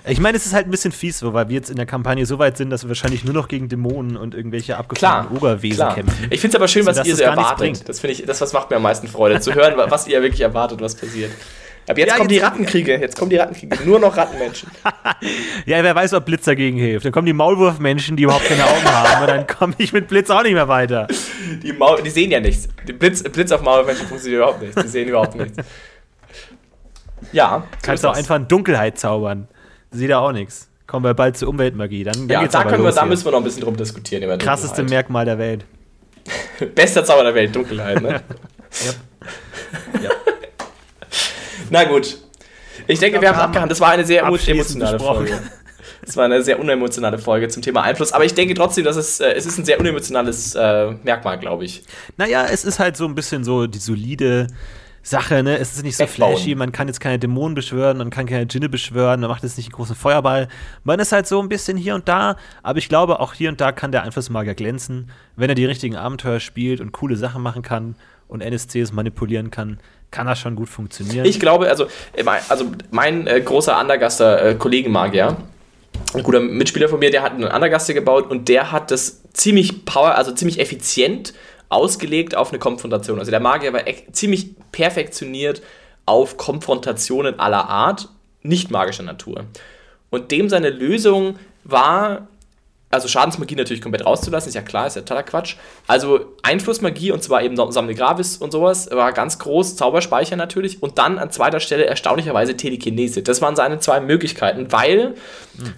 [0.08, 2.26] Ich meine, es ist halt ein bisschen fies, so, weil wir jetzt in der Kampagne
[2.26, 5.94] so weit sind, dass wir wahrscheinlich nur noch gegen Dämonen und irgendwelche abgefahrenen Ogerwesen klar.
[5.94, 6.26] kämpfen.
[6.30, 7.88] Ich finde es aber schön, was Sodass ihr so erwartet.
[7.88, 10.20] Das finde ich, das was macht mir am meisten Freude, zu hören, wa- was ihr
[10.20, 11.30] wirklich erwartet, was passiert.
[11.88, 14.68] Aber jetzt Ja, kommen die jetzt- Rattenkriege, jetzt kommen die Rattenkriege, nur noch Rattenmenschen.
[15.66, 17.04] Ja, wer weiß, ob Blitz dagegen hilft.
[17.04, 20.28] Dann kommen die Maulwurfmenschen, die überhaupt keine Augen haben, und dann komme ich mit Blitz
[20.30, 21.06] auch nicht mehr weiter.
[21.62, 22.66] Die, Maul, die sehen ja nichts.
[22.88, 24.76] Die Blitz, Blitz auf Maulmenschen funktioniert überhaupt nicht.
[24.82, 25.56] Die sehen überhaupt nichts.
[27.32, 28.18] Ja, so Kannst du auch das.
[28.20, 29.48] einfach in Dunkelheit zaubern.
[29.90, 30.68] Sieht da auch nichts.
[30.86, 32.04] Kommen wir bald zur Umweltmagie.
[32.04, 34.22] Dann, dann Ja, geht's da, können wir, da müssen wir noch ein bisschen drum diskutieren.
[34.22, 34.82] Über Krasseste.
[34.82, 35.64] Merkmal der Welt.
[36.74, 38.22] Bester Zauber der Welt, Dunkelheit, ne?
[40.02, 40.10] Ja.
[41.70, 42.16] Na gut.
[42.86, 43.72] Ich denke, wir haben es abgehandelt.
[43.72, 45.26] Das war eine sehr emotionale besprochen.
[45.28, 45.42] Folge.
[46.04, 48.12] Das war eine sehr unemotionale Folge zum Thema Einfluss.
[48.12, 51.64] Aber ich denke trotzdem, dass es, äh, es ist ein sehr unemotionales äh, Merkmal, glaube
[51.64, 51.84] ich.
[52.16, 54.48] Naja, es ist halt so ein bisschen so die solide
[55.02, 55.58] Sache, ne?
[55.58, 56.36] Es ist nicht so Wegbauen.
[56.36, 59.56] flashy, man kann jetzt keine Dämonen beschwören, man kann keine Djinne beschwören, man macht jetzt
[59.56, 60.48] nicht einen großen Feuerball.
[60.84, 63.60] Man ist halt so ein bisschen hier und da, aber ich glaube, auch hier und
[63.60, 67.62] da kann der Einflussmagier glänzen, wenn er die richtigen Abenteuer spielt und coole Sachen machen
[67.62, 67.96] kann
[68.28, 69.78] und NSCs manipulieren kann,
[70.12, 71.24] kann das schon gut funktionieren.
[71.26, 75.36] Ich glaube, also, äh, mein- also mein äh, großer Undergaster äh, Kollegenmagier,
[76.14, 79.84] ein guter Mitspieler von mir, der hat einen Undergaster gebaut und der hat das ziemlich
[79.84, 81.32] power, also ziemlich effizient
[81.72, 83.18] ausgelegt auf eine Konfrontation.
[83.18, 85.62] Also der Magier war ziemlich perfektioniert
[86.06, 88.08] auf Konfrontationen aller Art,
[88.42, 89.44] nicht magischer Natur.
[90.10, 92.28] Und dem seine Lösung war,
[92.90, 95.56] also Schadensmagie natürlich komplett rauszulassen, ist ja klar, ist ja totaler Quatsch.
[95.86, 100.82] Also Einflussmagie, und zwar eben Samne Gravis und sowas, war ganz groß, Zauberspeicher natürlich.
[100.82, 103.22] Und dann an zweiter Stelle erstaunlicherweise Telekinese.
[103.22, 105.14] Das waren seine zwei Möglichkeiten, weil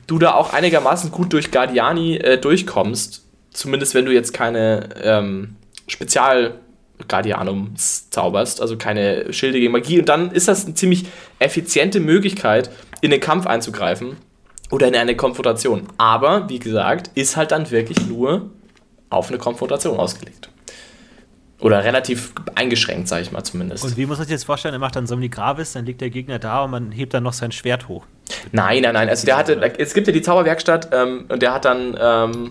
[0.09, 3.22] du da auch einigermaßen gut durch Guardiani äh, durchkommst.
[3.53, 5.55] Zumindest wenn du jetzt keine ähm,
[5.87, 6.55] Spezial-
[7.09, 9.99] Guardianums zauberst, also keine Schilde gegen Magie.
[9.99, 11.07] Und dann ist das eine ziemlich
[11.39, 12.70] effiziente Möglichkeit,
[13.01, 14.16] in den Kampf einzugreifen
[14.70, 15.89] oder in eine Konfrontation.
[15.99, 18.51] Aber, wie gesagt, ist halt dann wirklich nur
[19.11, 20.49] auf eine Konfrontation ausgelegt.
[21.61, 23.85] Oder relativ eingeschränkt, sage ich mal zumindest.
[23.85, 26.11] und wie muss man sich jetzt vorstellen, er macht dann Somni Gravis, dann liegt der
[26.11, 28.05] Gegner da und man hebt dann noch sein Schwert hoch.
[28.53, 29.09] Nein, nein, nein.
[29.09, 32.51] Also der hatte, es gibt ja die Zauberwerkstatt ähm, und der hat dann, ähm,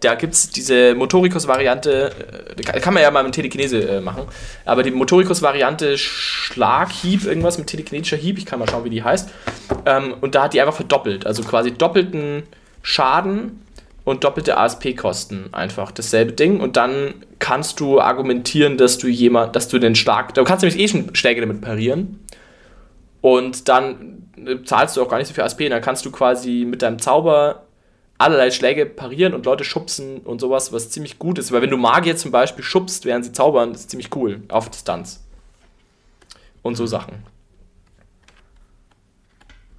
[0.00, 2.12] da gibt es diese Motorikos-Variante,
[2.56, 4.24] äh, kann man ja mal mit Telekinese äh, machen,
[4.64, 9.30] aber die Motorikos-Variante Schlaghieb, irgendwas mit telekinetischer Hieb, ich kann mal schauen, wie die heißt.
[9.86, 12.44] Ähm, und da hat die einfach verdoppelt, also quasi doppelten
[12.82, 13.64] Schaden
[14.04, 19.68] und doppelte ASP-Kosten einfach dasselbe Ding und dann kannst du argumentieren, dass du jemand, dass
[19.68, 22.18] du den Schlag, du kannst nämlich eh schon Schläge damit parieren
[23.22, 25.68] und dann äh, zahlst du auch gar nicht so viel ASP.
[25.70, 27.62] Dann kannst du quasi mit deinem Zauber
[28.22, 31.52] allerlei Schläge parieren und Leute schubsen und sowas, was ziemlich gut ist.
[31.52, 34.42] Weil wenn du Magier zum Beispiel schubst, während sie zaubern, das ist ziemlich cool.
[34.48, 35.22] Auf Distanz.
[36.62, 37.24] Und so Sachen.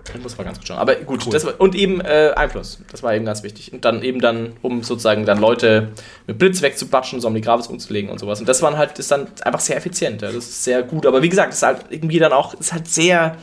[0.05, 0.77] Das muss man ganz gut schauen.
[0.77, 2.79] Aber gut, das war, und eben äh, Einfluss.
[2.91, 3.71] Das war eben ganz wichtig.
[3.71, 5.93] Und dann eben dann, um sozusagen dann Leute
[6.27, 8.39] mit Blitz wegzubatschen, so um die Gravis umzulegen und sowas.
[8.39, 10.21] Und das waren halt, ist dann einfach sehr effizient.
[10.21, 10.27] Ja.
[10.27, 11.05] Das ist sehr gut.
[11.05, 13.37] Aber wie gesagt, es ist halt irgendwie dann auch, ist halt sehr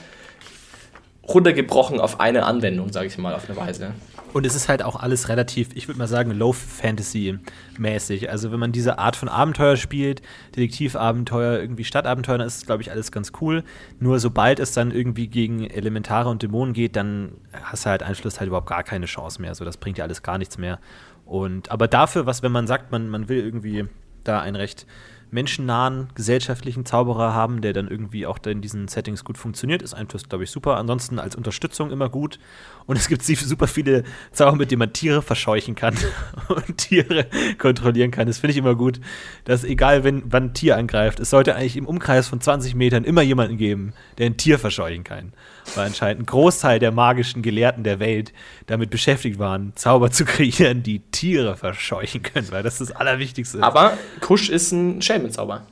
[1.27, 3.93] runtergebrochen auf eine Anwendung, sage ich mal, auf eine Weise.
[4.33, 8.31] Und es ist halt auch alles relativ, ich würde mal sagen, Low-Fantasy-mäßig.
[8.31, 10.23] Also wenn man diese Art von Abenteuer spielt,
[10.55, 13.65] Detektivabenteuer, irgendwie Stadtabenteuer, dann ist es, glaube ich, alles ganz cool.
[13.99, 18.39] Nur sobald es dann irgendwie gegen Elementare und Dämonen geht, dann hast du halt Einfluss
[18.39, 19.55] halt überhaupt gar keine Chance mehr.
[19.55, 20.79] So, das bringt ja alles gar nichts mehr.
[21.25, 23.87] Und aber dafür, was, wenn man sagt, man, man will irgendwie
[24.25, 24.87] da einen recht
[25.31, 30.29] menschennahen gesellschaftlichen Zauberer haben, der dann irgendwie auch in diesen Settings gut funktioniert, ist Einfluss,
[30.29, 30.77] glaube ich, super.
[30.77, 32.39] Ansonsten als Unterstützung immer gut.
[32.87, 34.03] Und es gibt super viele
[34.33, 35.95] Zauber, mit denen man Tiere verscheuchen kann
[36.49, 37.27] und Tiere
[37.59, 38.27] kontrollieren kann.
[38.27, 39.01] Das finde ich immer gut,
[39.45, 43.05] dass egal, wenn wann ein Tier angreift, es sollte eigentlich im Umkreis von 20 Metern
[43.05, 45.33] immer jemanden geben, der ein Tier verscheuchen kann.
[45.77, 48.33] Weil anscheinend ein Großteil der magischen Gelehrten der Welt
[48.67, 53.63] damit beschäftigt waren, Zauber zu kreieren, die Tiere verscheuchen können, weil das das Allerwichtigste ist.
[53.63, 55.63] Aber Kusch ist ein Schelmenzauber.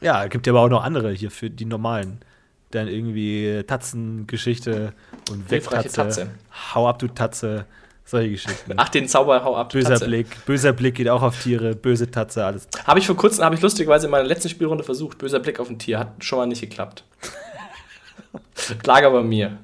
[0.00, 2.20] Ja, gibt ja aber auch noch andere hier für die normalen.
[2.70, 4.92] Dann irgendwie Tatzengeschichte
[5.30, 6.20] und Hilfreiche Wegtatze.
[6.22, 6.74] Tatze.
[6.74, 7.66] Hau ab, du Tatze.
[8.06, 8.74] Solche Geschichten.
[8.76, 9.70] Ach, den Zauber, hau ab.
[9.70, 10.06] du böser Tatze.
[10.06, 10.44] Blick.
[10.44, 11.74] Böser Blick geht auch auf Tiere.
[11.74, 12.68] Böse Tatze, alles.
[12.84, 15.16] Habe ich vor kurzem, habe ich lustigerweise in meiner letzten Spielrunde versucht.
[15.16, 16.00] Böser Blick auf ein Tier.
[16.00, 17.04] Hat schon mal nicht geklappt.
[18.84, 19.56] Lag aber mir.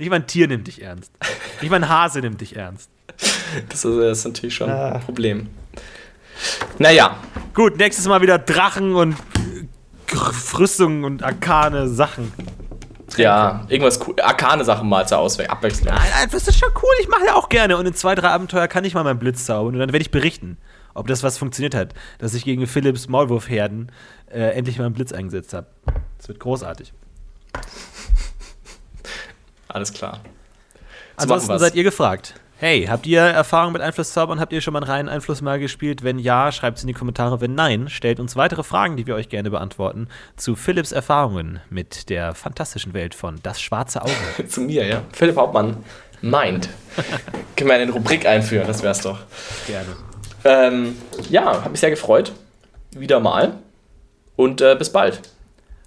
[0.00, 1.12] Nicht mal ein Tier nimmt dich ernst.
[1.60, 2.90] Nicht mal ein Hase nimmt dich ernst.
[3.68, 5.48] Das ist, das ist natürlich schon ein Problem.
[6.78, 7.16] Naja,
[7.54, 9.14] Gut, nächstes Mal wieder Drachen und
[10.58, 12.32] Rüstungen und arkane Sachen.
[13.18, 14.18] ja, irgendwas cool.
[14.22, 15.94] Arkane Sachen mal zur Auswe Abwechslung.
[15.94, 16.94] Nein, nein, das ist schon cool.
[17.02, 17.76] Ich mache ja auch gerne.
[17.76, 19.74] Und in zwei, drei Abenteuer kann ich mal meinen Blitz zaubern.
[19.74, 20.56] Und dann werde ich berichten,
[20.94, 21.92] ob das was funktioniert hat.
[22.18, 23.92] Dass ich gegen Philips Maulwurfherden
[24.30, 25.66] äh, endlich mal einen Blitz eingesetzt habe.
[26.16, 26.94] Das wird großartig.
[29.68, 30.20] Alles klar.
[31.18, 32.34] So Ansonsten seid ihr gefragt.
[32.62, 34.38] Hey, habt ihr Erfahrung mit Einflusszaubern?
[34.38, 36.04] Habt ihr schon mal einen reinen Einfluss mal gespielt?
[36.04, 37.40] Wenn ja, schreibt es in die Kommentare.
[37.40, 40.06] Wenn nein, stellt uns weitere Fragen, die wir euch gerne beantworten,
[40.36, 44.12] zu Philips Erfahrungen mit der fantastischen Welt von Das Schwarze Auge.
[44.48, 45.02] Zu mir, ja.
[45.12, 45.78] Philipp Hauptmann
[46.20, 46.68] meint.
[47.56, 49.18] Können wir eine Rubrik einführen, das wär's doch.
[49.66, 49.96] gerne.
[50.44, 50.96] Ähm,
[51.30, 52.30] ja, hab mich sehr gefreut.
[52.92, 53.54] Wieder mal.
[54.36, 55.20] Und äh, bis bald.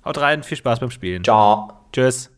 [0.04, 1.24] Haut rein, viel Spaß beim Spielen.
[1.24, 1.72] Ciao.
[1.94, 2.35] Tschüss.